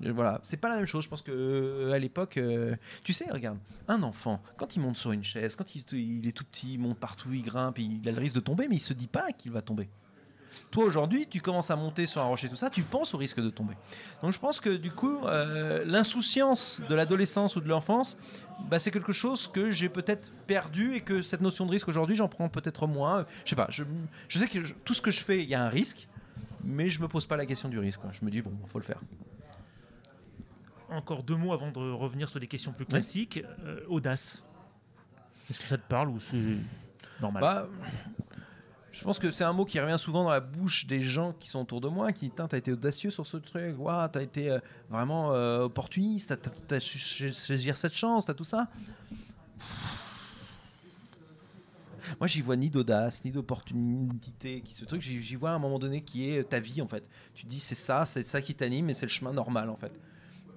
[0.00, 1.04] Voilà, c'est pas la même chose.
[1.04, 2.74] Je pense que euh, à l'époque, euh,
[3.04, 6.44] tu sais, regarde, un enfant, quand il monte sur une chaise, quand il, est tout
[6.44, 8.94] petit, il monte partout, il grimpe, il a le risque de tomber, mais il se
[8.94, 9.88] dit pas qu'il va tomber.
[10.70, 13.40] Toi aujourd'hui, tu commences à monter sur un rocher, tout ça, tu penses au risque
[13.40, 13.74] de tomber.
[14.22, 18.16] Donc je pense que du coup, euh, l'insouciance de l'adolescence ou de l'enfance,
[18.70, 22.16] bah, c'est quelque chose que j'ai peut-être perdu et que cette notion de risque aujourd'hui,
[22.16, 23.26] j'en prends peut-être moins.
[23.44, 23.84] Je sais pas, je,
[24.28, 26.08] sais que tout ce que je fais, il y a un risque,
[26.64, 28.00] mais je me pose pas la question du risque.
[28.12, 29.00] Je me dis bon, faut le faire
[30.94, 33.42] encore deux mots avant de revenir sur des questions plus classiques.
[33.64, 34.42] Euh, audace.
[35.50, 36.56] Est-ce que ça te parle ou c'est
[37.20, 37.40] normal?
[37.42, 37.68] Bah,
[38.92, 41.48] Je pense que c'est un mot qui revient souvent dans la bouche des gens qui
[41.48, 44.50] sont autour de moi, qui disent T'as été audacieux sur ce truc, wow, t'as été
[44.50, 46.38] euh, vraiment euh, opportuniste,
[46.68, 48.68] t'as as, su saisir cette chance, t'as tout ça.
[52.18, 55.00] Moi, j'y vois ni d'audace, ni d'opportunité, qui ce truc.
[55.00, 57.08] J'y vois à un moment donné qui est ta vie en fait.
[57.34, 59.92] Tu dis c'est ça, c'est ça qui t'anime, et c'est le chemin normal en fait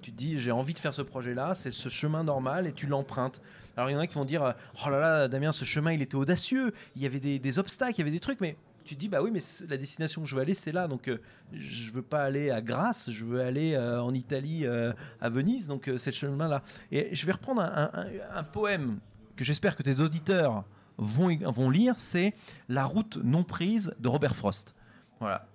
[0.02, 2.86] tu te dis j'ai envie de faire ce projet-là, c'est ce chemin normal et tu
[2.86, 3.40] l'empruntes.
[3.76, 6.02] Alors il y en a qui vont dire oh là là Damien ce chemin il
[6.02, 9.00] était audacieux, il y avait des, obstacles, il y avait des trucs, mais tu te
[9.00, 11.20] dis bah oui mais la destination que je veux aller c'est là donc euh,
[11.52, 15.68] je veux pas aller à Grasse, je veux aller euh, en Italie euh, à Venise
[15.68, 16.62] donc c'est le chemin là.
[16.92, 18.98] Et je vais reprendre un, poème
[19.34, 20.64] que j'espère que tes auditeurs
[20.98, 22.34] vont, vont lire, c'est
[22.68, 24.74] La route non prise de Robert Frost.
[25.20, 25.46] Voilà.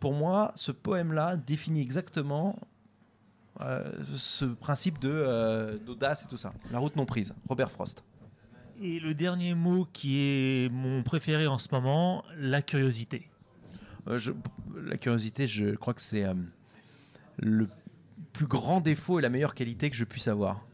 [0.00, 2.64] Pour moi, ce poème-là définit exactement euh,
[4.16, 6.52] ce principe de euh, d'audace et tout ça.
[6.70, 8.04] La route non prise, Robert Frost.
[8.80, 13.28] Et le dernier mot qui est mon préféré en ce moment, la curiosité.
[14.06, 14.18] Euh,
[14.84, 16.24] la curiosité, je crois que c'est
[17.38, 17.68] le
[18.32, 20.64] plus grand défaut et la meilleure qualité que je puisse avoir.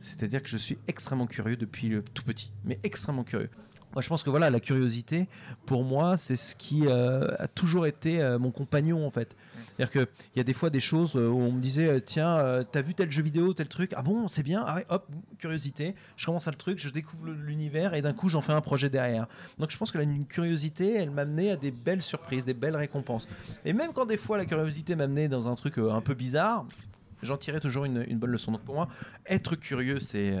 [0.00, 3.50] C'est-à-dire que je suis extrêmement curieux depuis le tout petit, mais extrêmement curieux.
[3.96, 5.26] Moi, je pense que voilà, la curiosité,
[5.64, 9.34] pour moi, c'est ce qui a toujours été mon compagnon en fait.
[9.76, 12.38] C'est-à-dire qu'il y a des fois des choses euh, où on me disait euh, tiens,
[12.38, 13.92] euh, t'as vu tel jeu vidéo, tel truc?
[13.94, 14.64] Ah bon, c'est bien?
[14.66, 15.06] Ah hop,
[15.38, 15.94] curiosité.
[16.16, 18.88] Je commence à le truc, je découvre l'univers et d'un coup j'en fais un projet
[18.88, 19.26] derrière.
[19.58, 22.76] Donc je pense que la curiosité, elle m'a amené à des belles surprises, des belles
[22.76, 23.28] récompenses.
[23.64, 26.64] Et même quand des fois la curiosité m'a amené dans un truc un peu bizarre,
[27.22, 28.52] j'en tirais toujours une, bonne leçon.
[28.52, 28.88] Donc pour moi,
[29.26, 30.34] être curieux, c'est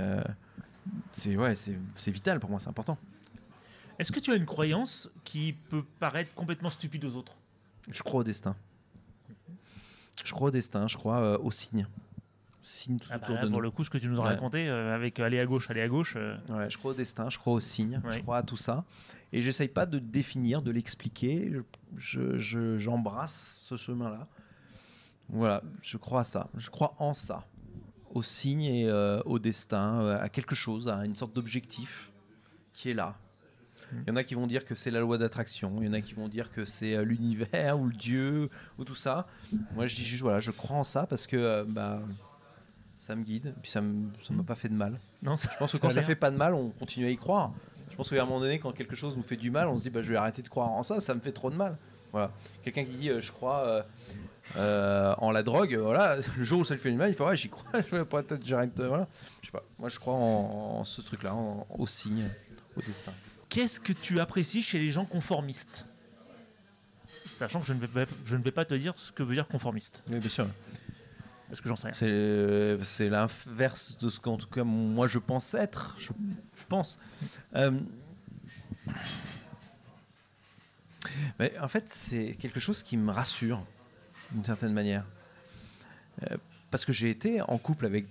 [1.12, 2.96] c'est ouais, c'est vital pour moi, c'est important.
[3.98, 7.36] Est-ce que tu as une croyance qui peut paraître complètement stupide aux autres?
[7.90, 8.54] Je crois au destin.
[10.24, 11.86] Je crois au destin, je crois euh, au signe.
[12.62, 14.68] Signe tout ah autour bah de pour le coup, ce que tu nous as raconté
[14.68, 16.14] euh, avec aller à gauche, aller à gauche.
[16.16, 16.36] Euh.
[16.48, 18.84] Ouais, je crois au destin, je crois au signe, je crois à tout ça.
[19.32, 21.52] Et j'essaye pas de définir, de l'expliquer.
[21.96, 24.26] Je, j'embrasse ce chemin-là.
[25.28, 26.48] Voilà, je crois à ça.
[26.56, 27.44] Je crois en ça.
[28.10, 28.90] Au signe et
[29.24, 32.10] au destin, à quelque chose, à une sorte d'objectif
[32.72, 33.16] qui est là.
[33.92, 35.72] Il y en a qui vont dire que c'est la loi d'attraction.
[35.80, 38.84] Il y en a qui vont dire que c'est euh, l'univers ou le Dieu ou
[38.84, 39.26] tout ça.
[39.74, 42.00] Moi, je dis juste, voilà, je crois en ça parce que euh, bah,
[42.98, 43.54] ça me guide.
[43.62, 44.98] Puis ça ne m'a pas fait de mal.
[45.22, 46.04] Non, ça- Je pense que quand ça l'air.
[46.06, 47.52] fait pas de mal, on continue à y croire.
[47.90, 49.82] Je pense qu'à un moment donné, quand quelque chose nous fait du mal, on se
[49.84, 51.78] dit bah, je vais arrêter de croire en ça, ça me fait trop de mal.
[52.12, 52.32] Voilà.
[52.64, 53.82] Quelqu'un qui dit euh, je crois euh,
[54.56, 57.24] euh, en la drogue, voilà, le jour où ça lui fait du mal, il fait
[57.24, 58.78] ouais, j'y crois, je vais peut-être j'arrête.
[58.80, 59.06] voilà.
[59.42, 59.62] Je sais pas.
[59.78, 61.34] Moi, je crois en, en ce truc-là,
[61.78, 62.28] au signe,
[62.76, 63.12] au destin.
[63.56, 65.86] Qu'est-ce que tu apprécies chez les gens conformistes
[67.24, 69.32] Sachant que je ne, vais pas, je ne vais pas te dire ce que veut
[69.32, 70.46] dire conformiste, Oui, bien sûr.
[71.48, 71.94] parce que j'en sais rien.
[71.94, 75.96] C'est euh, c'est l'inverse de ce qu'en tout cas moi je pense être.
[75.98, 76.12] Je,
[76.54, 76.98] je pense.
[77.54, 77.80] Euh,
[81.38, 83.64] mais en fait, c'est quelque chose qui me rassure
[84.32, 85.06] d'une certaine manière.
[86.30, 86.36] Euh,
[86.70, 88.04] parce que j'ai été en couple avec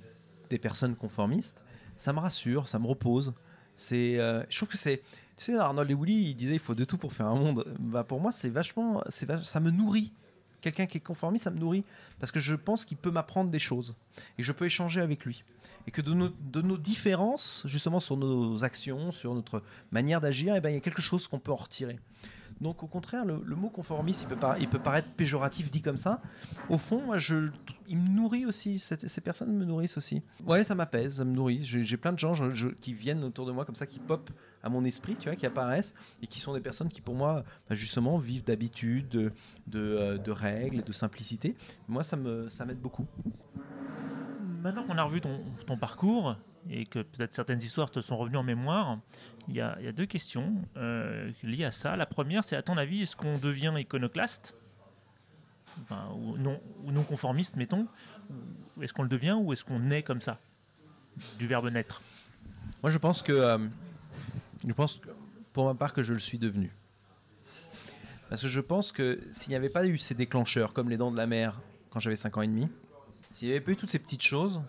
[0.49, 1.61] des personnes conformistes,
[1.97, 3.35] ça me rassure, ça me repose.
[3.75, 5.03] C'est, euh, je trouve que c'est,
[5.37, 7.65] tu sais, Arnold Lewis, il disait il faut de tout pour faire un monde.
[7.79, 10.13] Bah pour moi, c'est vachement, ça me nourrit.
[10.61, 11.83] Quelqu'un qui est conformiste, ça me nourrit
[12.19, 13.95] parce que je pense qu'il peut m'apprendre des choses
[14.39, 15.43] et je peux échanger avec lui.
[15.87, 20.55] Et que de nos, de nos différences, justement sur nos actions, sur notre manière d'agir,
[20.55, 21.99] eh ben, il y a quelque chose qu'on peut en retirer.
[22.61, 24.25] Donc au contraire, le, mot conformiste,
[24.59, 26.21] il peut, paraître péjoratif dit comme ça.
[26.69, 27.49] Au fond, moi, je,
[27.87, 28.79] il me nourrit aussi.
[28.79, 30.21] Ces personnes me nourrissent aussi.
[30.45, 31.63] Ouais, ça m'apaise, ça me nourrit.
[31.63, 32.33] J'ai plein de gens
[32.79, 34.29] qui viennent autour de moi comme ça, qui pop
[34.63, 37.43] à mon esprit, tu vois, qui apparaissent et qui sont des personnes qui, pour moi,
[37.69, 39.31] bah, justement, vivent d'habitude, de,
[39.67, 41.55] de, euh, de règles, de simplicité.
[41.87, 43.05] Moi, ça m'aide beaucoup.
[44.65, 46.37] Maintenant qu'on a revu ton, parcours
[46.71, 48.97] et que peut-être certaines histoires te sont revenues en mémoire,
[49.47, 51.95] il y a, deux questions euh, liées à ça.
[51.95, 54.57] La première, c'est à ton avis, est-ce qu'on devient iconoclaste?
[56.15, 57.85] Ou, non, ou non conformiste, mettons
[58.81, 60.39] Est-ce qu'on le devient ou est-ce qu'on est comme ça
[61.37, 62.01] Du verbe naître?
[62.81, 63.59] Moi, je pense que, euh,
[64.67, 65.09] je pense que,
[65.53, 66.75] pour ma part, que je le suis devenu.
[68.29, 71.11] Parce que je pense que s'il n'y avait pas eu ces déclencheurs, comme les dents
[71.11, 71.61] de la mer,
[71.91, 72.67] quand j'avais 5 ans et demi,
[73.35, 74.61] s'il n'y avait pas eu toutes ces petites choses,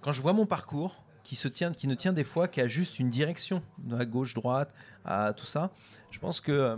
[0.00, 2.98] quand je vois mon parcours, qui, se tient, qui ne tient des fois qu'à juste
[2.98, 3.62] une direction,
[3.96, 4.74] à gauche, droite,
[5.04, 5.70] à tout ça,
[6.10, 6.76] je pense que, euh,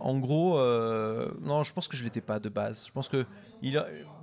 [0.00, 2.86] en gros, euh, non, je pense que je l'étais pas de base.
[2.88, 3.24] Je pense que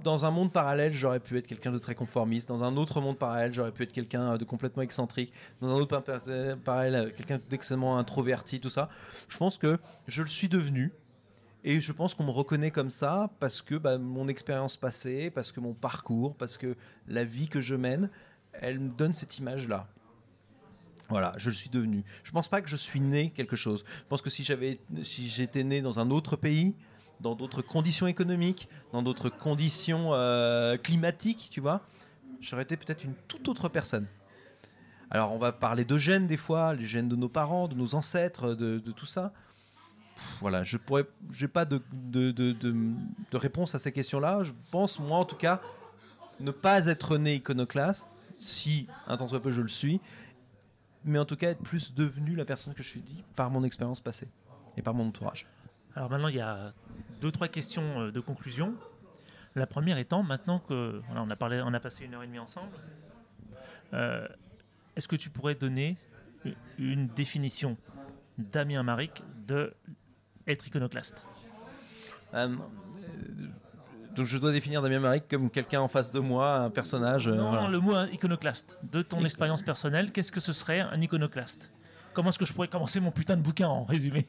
[0.03, 2.49] dans un monde parallèle, j'aurais pu être quelqu'un de très conformiste.
[2.49, 5.31] Dans un autre monde parallèle, j'aurais pu être quelqu'un de complètement excentrique.
[5.61, 6.21] Dans un autre par-
[6.65, 8.89] parallèle, euh, quelqu'un d'extrêmement introverti, tout ça.
[9.29, 10.91] Je pense que je le suis devenu.
[11.63, 15.51] Et je pense qu'on me reconnaît comme ça parce que bah, mon expérience passée, parce
[15.51, 16.75] que mon parcours, parce que
[17.07, 18.09] la vie que je mène,
[18.53, 19.87] elle me donne cette image-là.
[21.09, 22.03] Voilà, je le suis devenu.
[22.23, 23.85] Je pense pas que je suis né quelque chose.
[23.87, 26.75] Je pense que si j'avais, si j'étais né dans un autre pays,
[27.21, 31.81] dans d'autres conditions économiques, dans d'autres conditions euh, climatiques, tu vois,
[32.41, 34.05] j'aurais été peut-être une toute autre personne.
[35.09, 37.95] Alors on va parler de gènes des fois, les gènes de nos parents, de nos
[37.95, 39.33] ancêtres, de tout ça.
[40.41, 44.43] Voilà, je pourrais, j'ai pas de, de, de, réponse à ces questions-là.
[44.43, 45.61] Je pense, moi en tout cas,
[46.39, 49.99] ne pas être né iconoclaste, si un tant soit peu je le suis,
[51.03, 53.63] mais en tout cas être plus devenu la personne que je suis dit par mon
[53.63, 54.27] expérience passée
[54.75, 55.47] et par mon entourage.
[55.95, 56.73] Alors maintenant, il y a
[57.21, 58.75] deux, trois questions euh, de conclusion.
[59.55, 62.27] La première étant, maintenant que voilà, on, a parlé, on a passé une heure et
[62.27, 62.71] demie ensemble,
[63.93, 64.27] euh,
[64.95, 65.97] est-ce que tu pourrais donner
[66.77, 67.77] une définition
[68.37, 69.73] Damien Maric de
[70.47, 71.23] être iconoclaste
[72.33, 72.55] Euh,
[74.15, 77.27] donc je dois définir Damien Maric comme quelqu'un en face de moi, un personnage.
[77.27, 77.67] euh, Non, voilà.
[77.67, 78.77] le mot iconoclaste.
[78.83, 81.71] De ton expérience personnelle, qu'est-ce que ce serait un iconoclaste?
[82.13, 84.27] Comment est-ce que je pourrais commencer mon putain de bouquin en résumé?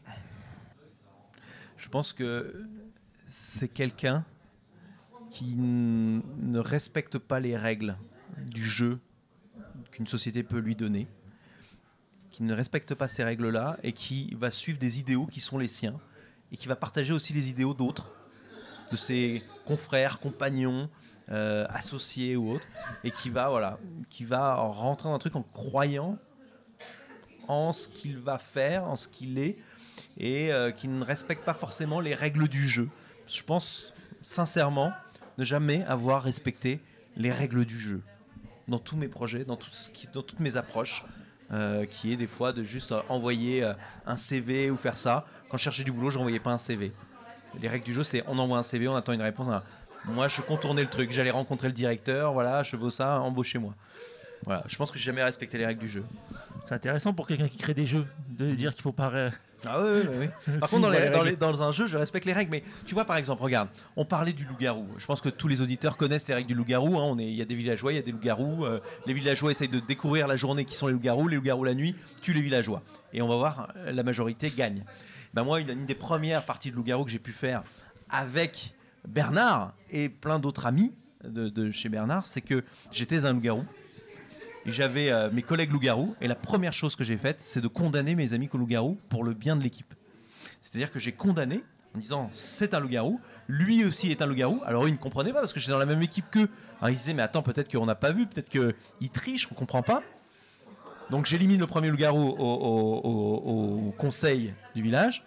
[1.78, 2.66] Je pense que
[3.26, 4.24] c'est quelqu'un
[5.30, 7.96] qui ne respecte pas les règles
[8.46, 8.98] du jeu
[9.90, 11.06] qu'une société peut lui donner,
[12.38, 15.66] qui ne respecte pas ces règles-là et qui va suivre des idéaux qui sont les
[15.66, 15.98] siens
[16.52, 18.12] et qui va partager aussi les idéaux d'autres,
[18.92, 20.88] de ses confrères, compagnons,
[21.30, 22.68] euh, associés ou autres,
[23.02, 26.16] et qui va voilà, qui va rentrer dans un truc en croyant
[27.48, 29.58] en ce qu'il va faire, en ce qu'il est,
[30.16, 32.88] et euh, qui ne respecte pas forcément les règles du jeu.
[33.26, 33.92] Je pense
[34.22, 34.92] sincèrement
[35.38, 36.78] ne jamais avoir respecté
[37.16, 38.00] les règles du jeu
[38.68, 41.04] dans tous mes projets, dans, toutes mes approches,
[41.50, 43.72] euh, qui est des fois de juste euh, envoyer euh,
[44.06, 45.24] un CV ou faire ça.
[45.48, 46.92] Quand je cherchais du boulot, je n'envoyais pas un CV.
[47.58, 49.48] Les règles du jeu, c'est on envoie un CV, on attend une réponse.
[50.04, 51.10] Moi, je contournais le truc.
[51.10, 53.74] J'allais rencontrer le directeur, voilà, je veux ça, embauchez-moi.
[54.44, 54.62] Voilà.
[54.66, 56.04] Je pense que j'ai jamais respecté les règles du jeu.
[56.62, 59.30] C'est intéressant pour quelqu'un qui crée des jeux de dire qu'il faut pas.
[59.66, 60.54] Ah oui, oui, oui.
[60.60, 61.30] Par contre, dans, les- les dans règles.
[61.30, 62.50] les- dans un jeu, je respecte les règles.
[62.52, 64.86] Mais tu vois, par exemple, regarde, on parlait du loup-garou.
[64.98, 66.98] Je pense que tous les auditeurs connaissent les règles du loup-garou.
[66.98, 67.16] hein.
[67.18, 68.64] Il y a des villageois, il y a des loups-garous.
[68.64, 71.26] euh, les villageois essayent de découvrir la journée qui sont les loups-garous.
[71.28, 72.82] Les loups-garous la nuit tuent les villageois.
[73.12, 74.84] Et on va voir, euh, la majorité gagne.
[75.34, 77.62] Ben moi, une, une des premières parties de loup-garou que j'ai pu faire
[78.10, 78.72] avec
[79.06, 80.92] Bernard et plein d'autres amis
[81.24, 82.62] de, de chez Bernard, c'est que
[82.92, 83.64] j'étais un loup-garou.
[84.70, 88.14] J'avais euh, mes collègues loups-garous, et la première chose que j'ai faite, c'est de condamner
[88.14, 89.94] mes amis loups-garous pour le bien de l'équipe.
[90.60, 91.62] C'est-à-dire que j'ai condamné
[91.94, 93.18] en disant c'est un loup-garou,
[93.48, 94.60] lui aussi est un loup-garou.
[94.66, 96.48] Alors ils ne comprenaient pas parce que j'étais dans la même équipe qu'eux.
[96.80, 99.82] Alors ils disaient mais attends peut-être qu'on n'a pas vu, peut-être qu'ils trichent, on comprend
[99.82, 100.02] pas.
[101.10, 105.24] Donc j'élimine le premier loup-garou au- au conseil du village.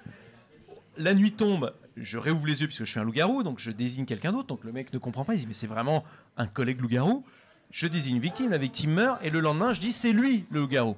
[0.98, 4.06] La nuit tombe, je réouvre les yeux puisque je suis un loup-garou, donc je désigne
[4.06, 4.48] quelqu'un d'autre.
[4.48, 6.04] Donc le mec ne comprend pas, il dit mais c'est vraiment
[6.38, 7.26] un collègue loup-garou.
[7.72, 10.60] Je désigne une victime, la victime meurt, et le lendemain je dis c'est lui le
[10.62, 10.96] loup-garou.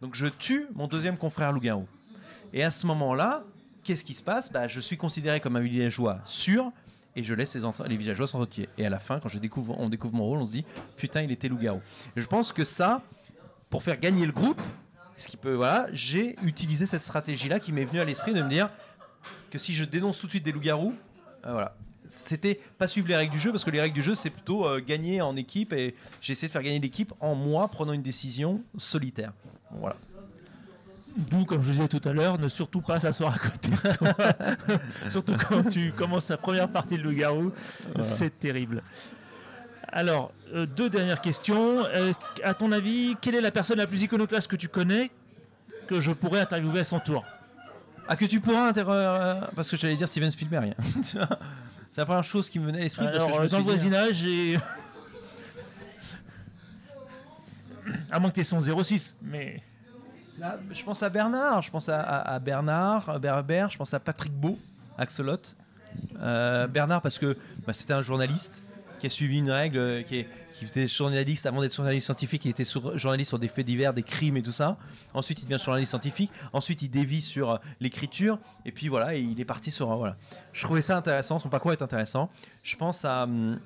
[0.00, 1.86] Donc je tue mon deuxième confrère loup-garou.
[2.52, 3.44] Et à ce moment-là,
[3.82, 4.50] qu'est-ce qui se passe?
[4.50, 6.72] Bah, Je suis considéré comme un villageois sûr
[7.16, 8.68] et je laisse les, les villageois s'entretuer.
[8.78, 10.64] Et à la fin, quand je découvre, on découvre mon rôle, on se dit
[10.96, 11.80] putain, il était loup-garou.
[12.16, 13.02] Et je pense que ça,
[13.70, 14.60] pour faire gagner le groupe,
[15.16, 18.48] ce qui peut, voilà, j'ai utilisé cette stratégie-là qui m'est venue à l'esprit de me
[18.48, 18.70] dire
[19.50, 20.94] que si je dénonce tout de suite des loups-garous,
[21.46, 21.76] euh, voilà.
[22.06, 24.66] C'était pas suivre les règles du jeu parce que les règles du jeu c'est plutôt
[24.66, 28.02] euh, gagner en équipe et j'ai essayé de faire gagner l'équipe en moi prenant une
[28.02, 29.32] décision solitaire.
[29.44, 29.96] Bon, Voilà.
[31.16, 34.14] D'où, comme je disais tout à l'heure, ne surtout pas s'asseoir à côté de toi.
[35.10, 37.52] surtout quand tu commences ta première partie de loup-garou.
[38.00, 38.82] C'est terrible.
[39.88, 41.84] Alors, euh, deux dernières questions.
[41.84, 42.12] Euh,
[42.42, 45.12] à ton avis, quelle est la personne la plus iconoclaste que tu connais
[45.86, 47.24] que je pourrais interviewer à son tour?
[48.08, 49.46] Ah, que tu pourras interroger.
[49.54, 50.74] Parce que j'allais dire Steven Spielberg.
[51.94, 53.04] C'est la première chose qui me venait à l'esprit.
[53.06, 54.58] parce que je euh, me dans le voisinage, j'ai.
[58.10, 59.62] à moins que tu aies son 06, mais.
[60.40, 63.94] Là, je pense à Bernard, je pense à, à- à Bernard, à Berbère, je pense
[63.94, 64.58] à Patrick Beau,
[64.98, 65.38] Axolot.
[66.20, 68.60] Euh, Bernard, parce que bah, c'était un journaliste
[68.98, 70.28] qui a suivi une règle, euh, qui, est-
[70.58, 72.64] qui était journaliste avant d'être journaliste scientifique, il était
[72.94, 74.76] journaliste sur des faits divers, des crimes et tout ça.
[75.12, 76.30] Ensuite, il devient journaliste scientifique.
[76.52, 78.38] Ensuite, il dévie sur euh, l'écriture.
[78.64, 79.90] Et puis voilà, il est parti sur.
[79.90, 80.16] euh, voilà.
[80.52, 82.30] Je trouvais ça intéressant, son parcours est intéressant.
[82.62, 83.58] Je pense à, hum,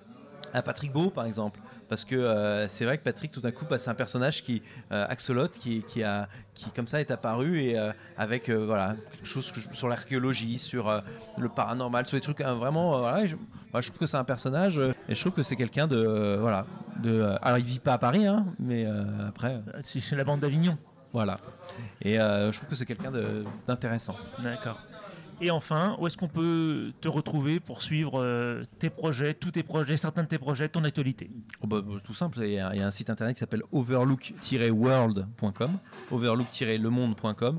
[0.52, 1.60] à Patrick Beau, par exemple.
[1.88, 4.62] Parce que euh, c'est vrai que Patrick, tout d'un coup, c'est un personnage qui,
[4.92, 8.94] euh, Axolot, qui, qui, a, qui comme ça est apparu et euh, avec euh, voilà
[9.12, 11.02] quelque chose que je- sur l'archéologie, sur
[11.38, 12.98] le paranormal, sur des trucs euh, vraiment.
[12.98, 13.36] voilà, je,
[13.72, 14.78] moi, je trouve que c'est un personnage
[15.08, 16.66] et je trouve que c'est quelqu'un de voilà
[17.02, 17.36] de.
[17.42, 18.86] alors il vit pas à Paris, hein, mais
[19.26, 20.76] après C'est chez la bande d'Avignon.
[21.12, 21.36] voilà.
[22.02, 23.12] Et je trouve que c'est quelqu'un
[23.66, 24.16] d'intéressant.
[24.42, 24.78] D'accord.
[25.40, 29.62] Et enfin, où est-ce qu'on peut te retrouver pour suivre euh, tes projets, tous tes
[29.62, 31.30] projets, certains de tes projets, ton actualité?
[31.62, 33.40] Oh bah, bah, tout simple, il y, a il y a un site internet qui
[33.40, 35.78] s'appelle overlook-world.com,
[36.10, 37.58] overlook-lemonde.com.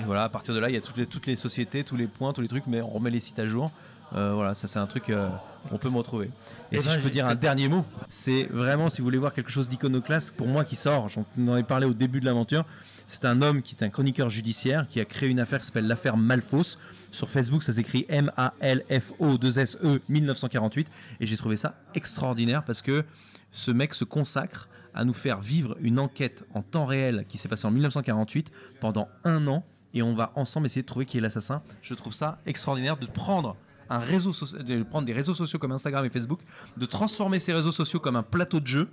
[0.00, 1.96] Et voilà, à partir de là, il y a toutes les, toutes les sociétés, tous
[1.96, 3.70] les points, tous les trucs, mais on remet les sites à jour.
[4.14, 5.28] Euh, voilà, ça c'est un truc, euh,
[5.72, 6.26] on peut me retrouver.
[6.72, 9.18] Et Eh si ben, je peux dire un dernier mot, c'est vraiment, si vous voulez
[9.18, 12.24] voir quelque chose d'iconoclaste, pour moi qui sort, j'en en ai parlé au début de
[12.24, 12.64] l'aventure,
[13.06, 15.86] c'est un homme qui est un chroniqueur judiciaire qui a créé une affaire qui s'appelle
[15.86, 16.78] l'affaire Malfos.
[17.10, 20.88] Sur Facebook, ça s'écrit M-A-L-F-O-2-S-E 1948.
[21.20, 23.04] Et j'ai trouvé ça extraordinaire parce que
[23.50, 27.48] ce mec se consacre à nous faire vivre une enquête en temps réel qui s'est
[27.48, 28.50] passée en 1948
[28.80, 29.64] pendant un an.
[29.92, 31.62] Et on va ensemble essayer de trouver qui est l'assassin.
[31.82, 33.56] Je trouve ça extraordinaire de prendre
[33.90, 36.40] un réseau de prendre des réseaux sociaux comme Instagram et Facebook,
[36.76, 38.88] de transformer ces réseaux sociaux comme un plateau de jeu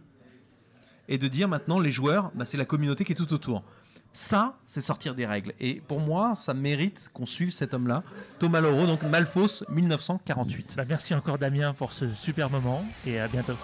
[1.08, 3.64] et de dire maintenant les joueurs, bah, c'est la communauté qui est tout autour.
[4.14, 5.54] Ça, c'est sortir des règles.
[5.60, 8.04] Et pour moi, ça mérite qu'on suive cet homme-là,
[8.40, 10.74] Thomas Laureau, donc Malfos 1948.
[10.76, 13.56] Bah, Merci encore Damien pour ce super moment et à bientôt.